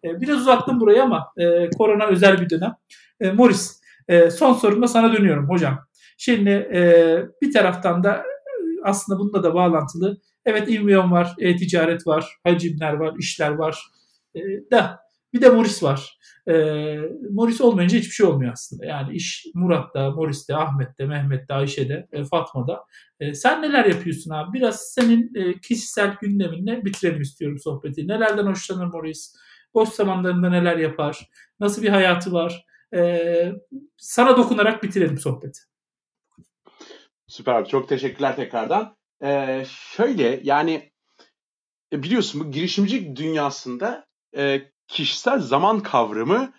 E, 0.04 0.22
biraz 0.22 0.38
uzattım 0.38 0.80
burayı 0.80 1.04
ama 1.04 1.28
e, 1.38 1.70
korona 1.70 2.06
özel 2.06 2.42
bir 2.42 2.50
dönem. 2.50 2.76
E, 3.20 3.32
Morris 3.32 3.82
e, 4.08 4.30
son 4.30 4.54
sorumla 4.54 4.88
sana 4.88 5.14
dönüyorum 5.14 5.50
hocam. 5.50 5.80
Şimdi 6.18 6.50
e, 6.50 6.82
bir 7.42 7.54
taraftan 7.54 8.04
da 8.04 8.24
aslında 8.84 9.20
bununla 9.20 9.44
da 9.44 9.54
bağlantılı. 9.54 10.18
Evet 10.46 10.70
Invion 10.70 11.12
var, 11.12 11.36
e-ticaret 11.40 12.08
var, 12.08 12.38
hacimler 12.44 12.94
var, 12.94 13.14
işler 13.20 13.52
var. 13.52 13.84
E, 14.36 14.40
da 14.72 15.00
bir 15.34 15.42
de 15.42 15.50
Morris 15.50 15.84
var. 15.84 16.18
E, 16.48 16.54
Morris 17.32 17.62
olmayınca 17.62 17.98
hiçbir 17.98 18.12
şey 18.12 18.26
olmuyor 18.26 18.54
aslında. 18.54 18.86
Yani 18.86 19.16
iş 19.16 19.46
Murat'ta, 19.54 20.12
Morris'te, 20.12 20.56
Ahmet'te, 20.56 21.06
Mehmet'te, 21.06 21.54
Ayşe'de, 21.54 22.08
e, 22.12 22.24
Fatma'da. 22.24 22.86
E, 23.20 23.34
sen 23.34 23.62
neler 23.62 23.86
yapıyorsun 23.86 24.32
abi? 24.32 24.54
Biraz 24.54 24.82
senin 24.82 25.36
e, 25.36 25.60
kişisel 25.60 26.18
gündeminle 26.22 26.86
bitirelim 26.86 27.22
istiyorum 27.22 27.60
sohbeti. 27.60 28.08
Nelerden 28.08 28.46
hoşlanır 28.46 28.86
Morris? 28.86 29.36
Boş 29.74 29.90
zamanlarında 29.90 30.50
neler 30.50 30.78
yapar? 30.78 31.30
Nasıl 31.60 31.82
bir 31.82 31.90
hayatı 31.90 32.34
var? 32.34 32.66
E, 32.96 33.52
sana 33.98 34.38
dokunarak 34.38 34.84
bitirelim 34.84 35.18
sohbeti. 35.18 35.60
Süper. 37.28 37.68
Çok 37.68 37.90
teşekkürler 37.90 38.36
tekrardan. 38.36 38.98
Ee, 39.24 39.66
şöyle 39.68 40.40
yani 40.44 40.92
e, 41.94 42.04
biliyorsun 42.04 42.42
bu 42.42 42.52
girişimcilik 42.52 43.16
dünyasında 43.16 44.06
e, 44.38 44.62
kişisel 44.92 45.40
zaman 45.40 45.80
kavramı 45.80 46.54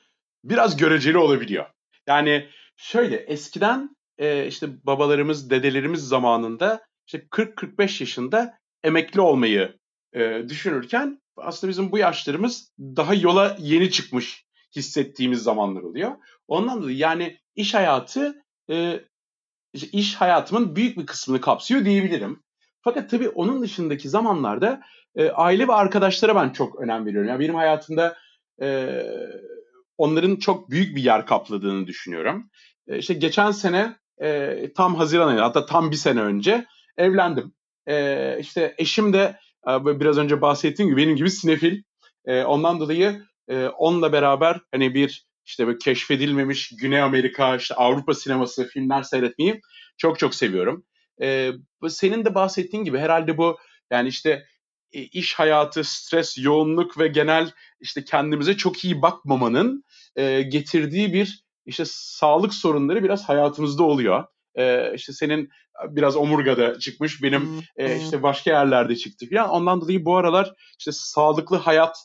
biraz 0.45 0.77
göreceli 0.77 1.19
olabiliyor. 1.19 1.67
Yani 2.07 2.49
şöyle 2.77 3.17
eskiden 3.17 3.97
e, 4.19 4.47
işte 4.47 4.87
babalarımız, 4.87 5.51
dedelerimiz 5.51 6.09
zamanında 6.09 6.87
işte 7.07 7.19
40-45 7.31 8.03
yaşında 8.03 8.59
emekli 8.83 9.21
olmayı 9.21 9.79
e, 10.13 10.43
düşünürken 10.49 11.21
aslında 11.37 11.71
bizim 11.71 11.93
bu 11.93 11.99
yaşlarımız 11.99 12.73
daha 12.79 13.15
yola 13.15 13.57
yeni 13.61 13.91
çıkmış 13.91 14.47
hissettiğimiz 14.77 15.43
zamanlar 15.43 15.83
oluyor. 15.83 16.13
Ondan 16.49 16.83
dolayı 16.83 16.97
yani 16.97 17.39
iş 17.55 17.75
hayatı 17.75 18.43
e, 18.71 19.01
iş 19.75 20.15
hayatımın 20.15 20.77
büyük 20.77 20.99
bir 20.99 21.07
kısmını 21.07 21.41
kapsıyor 21.41 21.85
diyebilirim. 21.85 22.43
Fakat 22.85 23.11
tabii 23.11 23.29
onun 23.29 23.63
dışındaki 23.63 24.09
zamanlarda 24.09 24.81
e, 25.17 25.31
aile 25.31 25.69
ve 25.69 25.73
arkadaşlara 25.73 26.35
ben 26.35 26.51
çok 26.51 26.81
önem 26.81 27.07
veriyorum. 27.07 27.29
Yani 27.29 27.41
benim 27.41 27.55
hayatımda 27.55 28.17
e, 28.63 28.99
onların 29.99 30.37
çok 30.37 30.71
büyük 30.71 30.97
bir 30.97 31.03
yer 31.03 31.27
kapladığını 31.27 31.87
düşünüyorum. 31.87 32.51
E, 32.89 32.99
işte 32.99 33.15
geçen 33.15 33.51
sene 33.51 33.97
e, 34.23 34.73
tam 34.77 34.95
Haziran 34.95 35.29
ayı 35.29 35.41
hatta 35.41 35.67
tam 35.67 35.91
bir 35.91 35.97
sene 35.97 36.21
önce 36.21 36.67
evlendim. 36.97 37.53
E, 37.87 38.37
işte 38.41 38.75
eşim 38.79 39.13
de 39.13 39.39
e, 39.69 40.01
biraz 40.01 40.19
önce 40.19 40.41
bahsettiğim 40.41 40.91
gibi 40.91 41.03
benim 41.03 41.17
gibi 41.17 41.31
sinefil. 41.31 41.83
E, 42.25 42.43
ondan 42.45 42.81
dolayı 42.81 43.23
e, 43.49 43.67
onunla 43.67 44.13
beraber 44.13 44.61
hani 44.73 44.95
bir 44.95 45.27
işte 45.47 45.67
böyle 45.67 45.79
keşfedilmemiş 45.79 46.73
Güney 46.81 47.01
Amerika, 47.01 47.57
işte 47.57 47.75
Avrupa 47.75 48.15
sineması 48.15 48.69
filmler 48.69 49.03
seyretmeyi 49.03 49.61
çok 49.97 50.19
çok 50.19 50.35
seviyorum. 50.35 50.85
E, 51.23 51.51
senin 51.89 52.25
de 52.25 52.35
bahsettiğin 52.35 52.85
gibi 52.85 52.99
herhalde 52.99 53.39
bu 53.39 53.59
yani 53.91 54.09
işte 54.09 54.47
e, 54.93 55.03
iş 55.03 55.35
hayatı, 55.35 55.85
stres, 55.85 56.39
yoğunluk 56.39 56.99
ve 56.99 57.09
genel 57.09 57.51
işte 57.81 58.05
kendimize 58.05 58.57
çok 58.57 58.85
iyi 58.85 59.03
bakmamanın 59.03 59.85
e, 60.17 60.43
getirdiği 60.43 61.13
bir 61.13 61.45
işte 61.67 61.85
sağlık 61.87 62.55
sorunları 62.55 63.05
biraz 63.05 63.29
hayatımızda 63.29 63.83
oluyor. 63.83 64.25
e, 64.55 64.95
işte 64.95 65.13
senin 65.13 65.51
biraz 65.89 66.17
omurgada 66.17 66.79
çıkmış, 66.79 67.23
benim 67.23 67.61
e, 67.77 67.97
işte 67.97 68.23
başka 68.23 68.51
yerlerde 68.51 68.97
çıktı 68.97 69.27
falan. 69.31 69.51
Ondan 69.51 69.81
dolayı 69.81 70.05
bu 70.05 70.17
aralar 70.17 70.55
işte 70.79 70.93
sağlıklı 70.93 71.57
hayat 71.57 71.97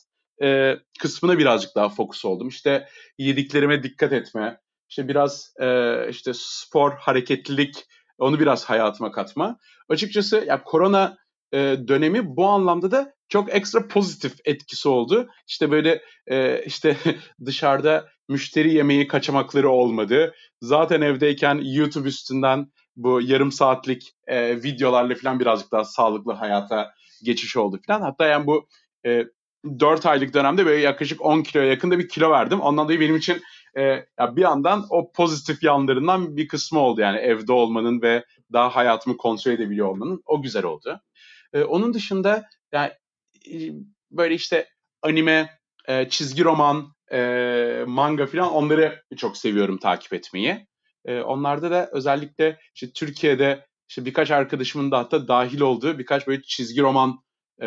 e, 0.42 0.76
kısmına 1.00 1.38
birazcık 1.38 1.74
daha 1.74 1.88
fokus 1.88 2.24
oldum. 2.24 2.48
İşte 2.48 2.88
yediklerime 3.18 3.82
dikkat 3.82 4.12
etme, 4.12 4.60
işte 4.88 5.08
biraz 5.08 5.54
e, 5.60 5.96
işte 6.10 6.32
spor, 6.34 6.92
hareketlilik 6.92 7.84
onu 8.18 8.40
biraz 8.40 8.64
hayatıma 8.64 9.12
katma. 9.12 9.58
Açıkçası 9.88 10.44
ya 10.48 10.62
korona 10.62 11.16
e, 11.52 11.58
dönemi 11.88 12.36
bu 12.36 12.46
anlamda 12.46 12.90
da 12.90 13.14
çok 13.28 13.54
ekstra 13.54 13.88
pozitif 13.88 14.32
etkisi 14.44 14.88
oldu. 14.88 15.28
İşte 15.48 15.70
böyle 15.70 16.02
e, 16.26 16.62
işte 16.66 16.96
dışarıda 17.46 18.08
müşteri 18.28 18.74
yemeği 18.74 19.08
kaçamakları 19.08 19.70
olmadı. 19.70 20.34
Zaten 20.62 21.00
evdeyken 21.00 21.60
YouTube 21.64 22.08
üstünden 22.08 22.66
bu 22.96 23.20
yarım 23.22 23.52
saatlik 23.52 24.12
e, 24.26 24.62
videolarla 24.62 25.14
falan 25.14 25.40
birazcık 25.40 25.72
daha 25.72 25.84
sağlıklı 25.84 26.32
hayata 26.32 26.94
geçiş 27.22 27.56
oldu 27.56 27.80
falan. 27.86 28.00
Hatta 28.00 28.26
yani 28.26 28.46
bu 28.46 28.68
e, 29.06 29.24
4 29.80 30.06
aylık 30.06 30.34
dönemde 30.34 30.66
böyle 30.66 30.82
yaklaşık 30.82 31.24
10 31.24 31.42
kiloya 31.42 31.68
yakında 31.68 31.98
bir 31.98 32.08
kilo 32.08 32.30
verdim. 32.30 32.60
Ondan 32.60 32.84
dolayı 32.84 33.00
benim 33.00 33.16
için 33.16 33.42
e, 33.76 33.82
ya 34.18 34.36
bir 34.36 34.42
yandan 34.42 34.86
o 34.90 35.12
pozitif 35.12 35.62
yanlarından 35.62 36.36
bir 36.36 36.48
kısmı 36.48 36.80
oldu. 36.80 37.00
Yani 37.00 37.18
evde 37.18 37.52
olmanın 37.52 38.02
ve 38.02 38.24
daha 38.52 38.76
hayatımı 38.76 39.16
kontrol 39.16 39.52
edebiliyor 39.52 39.88
olmanın. 39.88 40.22
O 40.26 40.42
güzel 40.42 40.64
oldu. 40.64 41.00
E, 41.52 41.62
onun 41.62 41.94
dışında 41.94 42.44
yani 42.72 42.92
böyle 44.10 44.34
işte 44.34 44.68
anime, 45.02 45.58
e, 45.88 46.08
çizgi 46.08 46.44
roman, 46.44 46.92
e, 47.12 47.84
manga 47.86 48.26
falan 48.26 48.52
onları 48.52 49.02
çok 49.16 49.36
seviyorum 49.36 49.78
takip 49.78 50.12
etmeyi. 50.12 50.66
E, 51.04 51.20
onlarda 51.20 51.70
da 51.70 51.90
özellikle 51.92 52.58
işte 52.74 52.92
Türkiye'de 52.92 53.66
işte 53.88 54.04
birkaç 54.04 54.30
arkadaşımın 54.30 54.90
da 54.90 54.98
hatta 54.98 55.28
dahil 55.28 55.60
olduğu 55.60 55.98
birkaç 55.98 56.26
böyle 56.26 56.42
çizgi 56.42 56.82
roman 56.82 57.20
e, 57.62 57.66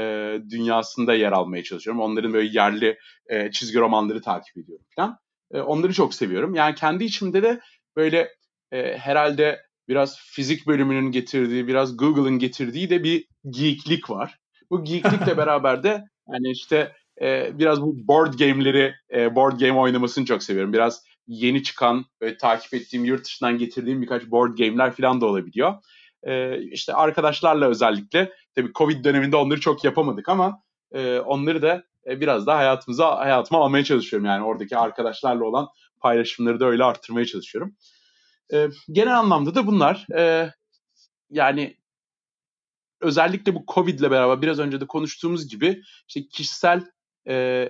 dünyasında 0.49 1.13
yer 1.13 1.31
almaya 1.31 1.63
çalışıyorum. 1.63 2.01
Onların 2.01 2.33
böyle 2.33 2.49
yerli 2.59 2.97
e, 3.27 3.51
çizgi 3.51 3.79
romanları 3.79 4.21
takip 4.21 4.57
ediyorum 4.57 4.85
falan. 4.95 5.17
E, 5.53 5.61
onları 5.61 5.93
çok 5.93 6.13
seviyorum. 6.13 6.55
Yani 6.55 6.75
kendi 6.75 7.03
içimde 7.03 7.43
de 7.43 7.59
böyle 7.95 8.29
e, 8.71 8.97
herhalde 8.97 9.61
biraz 9.87 10.19
fizik 10.19 10.67
bölümünün 10.67 11.11
getirdiği, 11.11 11.67
biraz 11.67 11.97
Google'ın 11.97 12.39
getirdiği 12.39 12.89
de 12.89 13.03
bir 13.03 13.25
geeklik 13.49 14.09
var. 14.09 14.37
Bu 14.69 14.83
geeklikle 14.83 15.37
beraber 15.37 15.83
de 15.83 16.03
hani 16.27 16.51
işte 16.51 16.91
e, 17.21 17.59
biraz 17.59 17.81
bu 17.81 18.07
board 18.07 18.33
game'leri, 18.33 18.93
e, 19.13 19.35
board 19.35 19.59
game 19.59 19.79
oynamasını 19.79 20.25
çok 20.25 20.43
seviyorum. 20.43 20.73
Biraz 20.73 21.03
yeni 21.27 21.63
çıkan, 21.63 22.05
böyle, 22.21 22.37
takip 22.37 22.73
ettiğim, 22.73 23.05
yurt 23.05 23.25
dışından 23.25 23.57
getirdiğim 23.57 24.01
birkaç 24.01 24.25
board 24.25 24.57
game'ler 24.57 24.91
falan 24.91 25.21
da 25.21 25.25
olabiliyor. 25.25 25.73
E, 26.23 26.61
işte 26.61 26.93
arkadaşlarla 26.93 27.67
özellikle, 27.67 28.31
tabii 28.55 28.71
Covid 28.75 29.05
döneminde 29.05 29.35
onları 29.35 29.59
çok 29.59 29.83
yapamadık 29.83 30.29
ama 30.29 30.63
e, 30.91 31.19
onları 31.19 31.61
da 31.61 31.83
e, 32.07 32.21
biraz 32.21 32.47
daha 32.47 32.57
hayatımıza, 32.57 33.17
hayatıma 33.17 33.63
almaya 33.63 33.83
çalışıyorum. 33.83 34.25
Yani 34.25 34.43
oradaki 34.43 34.77
arkadaşlarla 34.77 35.45
olan 35.45 35.67
paylaşımları 35.99 36.59
da 36.59 36.65
öyle 36.65 36.83
arttırmaya 36.83 37.25
çalışıyorum. 37.25 37.75
E, 38.53 38.67
genel 38.91 39.19
anlamda 39.19 39.55
da 39.55 39.67
bunlar. 39.67 40.05
E, 40.15 40.53
yani 41.29 41.77
özellikle 43.01 43.55
bu 43.55 43.63
Covid 43.67 43.99
ile 43.99 44.11
beraber 44.11 44.41
biraz 44.41 44.59
önce 44.59 44.81
de 44.81 44.87
konuştuğumuz 44.87 45.47
gibi 45.47 45.81
işte 46.07 46.27
kişisel 46.27 46.85
e, 47.27 47.69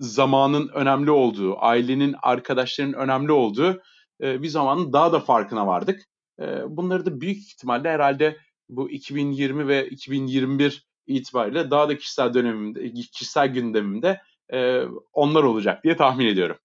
zamanın 0.00 0.68
önemli 0.68 1.10
olduğu, 1.10 1.56
ailenin, 1.58 2.14
arkadaşların 2.22 2.94
önemli 2.94 3.32
olduğu 3.32 3.82
e, 4.20 4.42
bir 4.42 4.48
zamanın 4.48 4.92
daha 4.92 5.12
da 5.12 5.20
farkına 5.20 5.66
vardık. 5.66 6.04
E, 6.40 6.76
bunları 6.76 7.06
da 7.06 7.20
büyük 7.20 7.38
ihtimalle 7.38 7.90
herhalde 7.90 8.36
bu 8.68 8.90
2020 8.90 9.68
ve 9.68 9.88
2021 9.88 10.87
itibariyle 11.08 11.70
daha 11.70 11.88
da 11.88 11.98
kişisel 11.98 12.34
dönemimde, 12.34 12.92
kişisel 12.92 13.48
gündemimde 13.48 14.20
e, 14.52 14.82
onlar 15.12 15.42
olacak 15.42 15.84
diye 15.84 15.96
tahmin 15.96 16.26
ediyorum. 16.26 16.56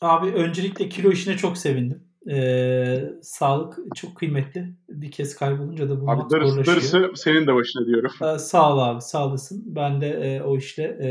Abi 0.00 0.26
öncelikle 0.26 0.88
kilo 0.88 1.12
işine 1.12 1.36
çok 1.36 1.58
sevindim. 1.58 2.09
Ee, 2.28 3.12
sağlık 3.22 3.78
çok 3.96 4.16
kıymetli. 4.16 4.74
Bir 4.88 5.10
kez 5.10 5.36
kaybolunca 5.36 5.88
da 5.88 6.00
bulmak 6.00 6.22
abi 6.22 6.30
darısı, 6.30 6.50
zorlaşıyor. 6.50 6.76
Darısı 6.76 7.22
senin 7.22 7.46
de 7.46 7.54
başına 7.54 7.86
diyorum. 7.86 8.10
Ee, 8.22 8.38
sağ 8.38 8.74
ol 8.74 8.78
abi 8.78 9.00
sağ 9.00 9.26
olasın. 9.26 9.62
Ben 9.66 10.00
de 10.00 10.08
e, 10.08 10.42
o 10.42 10.56
işle 10.56 10.82
e, 10.82 11.10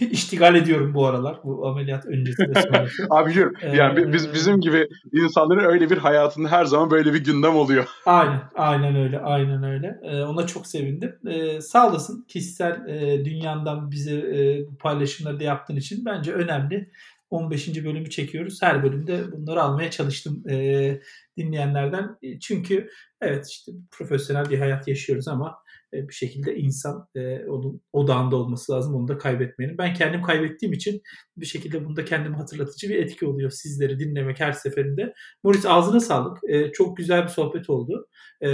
iştigal 0.10 0.54
ediyorum 0.54 0.94
bu 0.94 1.06
aralar. 1.06 1.40
Bu 1.44 1.66
ameliyat 1.68 2.06
öncesi 2.06 2.42
ve 2.42 2.62
sonrası. 2.62 3.06
abi 3.10 3.30
biliyorum. 3.30 3.54
Yani 3.74 4.00
ee, 4.00 4.12
biz 4.12 4.34
bizim 4.34 4.60
gibi 4.60 4.88
insanların 5.12 5.64
öyle 5.64 5.90
bir 5.90 5.98
hayatında 5.98 6.48
her 6.48 6.64
zaman 6.64 6.90
böyle 6.90 7.14
bir 7.14 7.24
gündem 7.24 7.56
oluyor. 7.56 7.88
Aynen. 8.06 8.40
Aynen 8.54 8.96
öyle. 8.96 9.18
Aynen 9.18 9.62
öyle. 9.62 10.00
Ee, 10.02 10.22
ona 10.22 10.46
çok 10.46 10.66
sevindim. 10.66 11.14
Ee, 11.26 11.60
sağ 11.60 11.90
olasın. 11.90 12.24
Kişisel 12.28 12.88
e, 12.88 13.24
dünyandan 13.24 13.90
bize 13.90 14.16
e, 14.16 14.66
bu 14.70 14.78
paylaşımları 14.78 15.40
da 15.40 15.44
yaptığın 15.44 15.76
için 15.76 16.04
bence 16.04 16.32
önemli. 16.32 16.90
15. 17.30 17.84
bölümü 17.84 18.10
çekiyoruz. 18.10 18.62
Her 18.62 18.82
bölümde 18.82 19.32
bunları 19.32 19.62
almaya 19.62 19.90
çalıştım 19.90 20.48
e, 20.50 21.00
dinleyenlerden. 21.36 22.16
Çünkü 22.40 22.88
evet 23.20 23.46
işte 23.48 23.72
profesyonel 23.90 24.50
bir 24.50 24.58
hayat 24.58 24.88
yaşıyoruz 24.88 25.28
ama 25.28 25.48
e, 25.48 25.67
bir 25.92 26.14
şekilde 26.14 26.56
insan 26.56 27.08
e, 27.14 27.44
onun 27.48 27.82
odağında 27.92 28.36
olması 28.36 28.72
lazım. 28.72 28.94
Onu 28.94 29.08
da 29.08 29.18
kaybetmeyelim. 29.18 29.78
Ben 29.78 29.94
kendim 29.94 30.22
kaybettiğim 30.22 30.72
için 30.72 31.02
bir 31.36 31.46
şekilde 31.46 31.84
bunda 31.84 32.04
kendimi 32.04 32.36
hatırlatıcı 32.36 32.88
bir 32.88 32.96
etki 32.96 33.26
oluyor 33.26 33.50
sizleri 33.50 33.98
dinlemek 33.98 34.40
her 34.40 34.52
seferinde. 34.52 35.14
Moritz 35.44 35.66
ağzına 35.66 36.00
sağlık. 36.00 36.38
E, 36.48 36.72
çok 36.72 36.96
güzel 36.96 37.22
bir 37.22 37.28
sohbet 37.28 37.70
oldu. 37.70 38.06
E, 38.42 38.48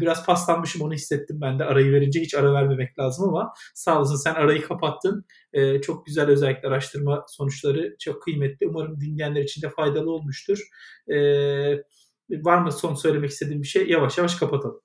biraz 0.00 0.26
paslanmışım 0.26 0.82
onu 0.82 0.92
hissettim 0.92 1.38
ben 1.42 1.58
de. 1.58 1.64
Arayı 1.64 1.92
verince 1.92 2.20
hiç 2.20 2.34
ara 2.34 2.52
vermemek 2.52 2.98
lazım 2.98 3.28
ama 3.28 3.52
sağ 3.74 3.98
olasın 3.98 4.16
sen 4.16 4.34
arayı 4.34 4.62
kapattın. 4.62 5.24
E, 5.52 5.80
çok 5.80 6.06
güzel 6.06 6.28
özellikle 6.28 6.68
araştırma 6.68 7.24
sonuçları 7.28 7.96
çok 8.00 8.22
kıymetli. 8.22 8.68
Umarım 8.68 9.00
dinleyenler 9.00 9.42
için 9.42 9.62
de 9.62 9.70
faydalı 9.70 10.10
olmuştur. 10.10 10.58
E, 11.08 11.18
var 12.30 12.58
mı 12.58 12.72
son 12.72 12.94
söylemek 12.94 13.30
istediğim 13.30 13.62
bir 13.62 13.66
şey? 13.66 13.88
Yavaş 13.88 14.18
yavaş 14.18 14.34
kapatalım. 14.34 14.80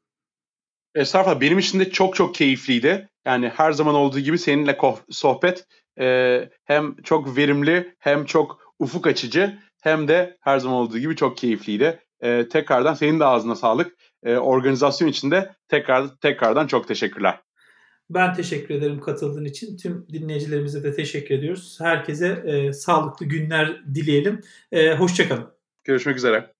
Estağfurullah 0.95 1.41
benim 1.41 1.59
için 1.59 1.79
de 1.79 1.91
çok 1.91 2.15
çok 2.15 2.35
keyifliydi. 2.35 3.09
Yani 3.25 3.49
her 3.49 3.71
zaman 3.71 3.95
olduğu 3.95 4.19
gibi 4.19 4.37
seninle 4.37 4.77
sohbet 5.09 5.65
e, 5.99 6.49
hem 6.65 6.95
çok 7.03 7.37
verimli 7.37 7.95
hem 7.99 8.25
çok 8.25 8.73
ufuk 8.79 9.07
açıcı 9.07 9.59
hem 9.81 10.07
de 10.07 10.37
her 10.41 10.59
zaman 10.59 10.77
olduğu 10.77 10.99
gibi 10.99 11.15
çok 11.15 11.37
keyifliydi. 11.37 11.99
E, 12.21 12.49
tekrardan 12.49 12.93
senin 12.93 13.19
de 13.19 13.25
ağzına 13.25 13.55
sağlık. 13.55 13.95
E, 14.23 14.35
organizasyon 14.35 15.07
için 15.07 15.31
de 15.31 15.55
tekrar 15.67 16.15
tekrardan 16.21 16.67
çok 16.67 16.87
teşekkürler. 16.87 17.39
Ben 18.09 18.33
teşekkür 18.33 18.75
ederim 18.75 18.99
katıldığın 18.99 19.45
için. 19.45 19.77
Tüm 19.77 20.07
dinleyicilerimize 20.13 20.83
de 20.83 20.95
teşekkür 20.95 21.35
ediyoruz. 21.35 21.77
Herkese 21.81 22.27
e, 22.27 22.73
sağlıklı 22.73 23.25
günler 23.25 23.81
dileyelim. 23.95 24.41
E, 24.71 24.93
hoşçakalın. 24.95 25.47
Görüşmek 25.83 26.17
üzere. 26.17 26.53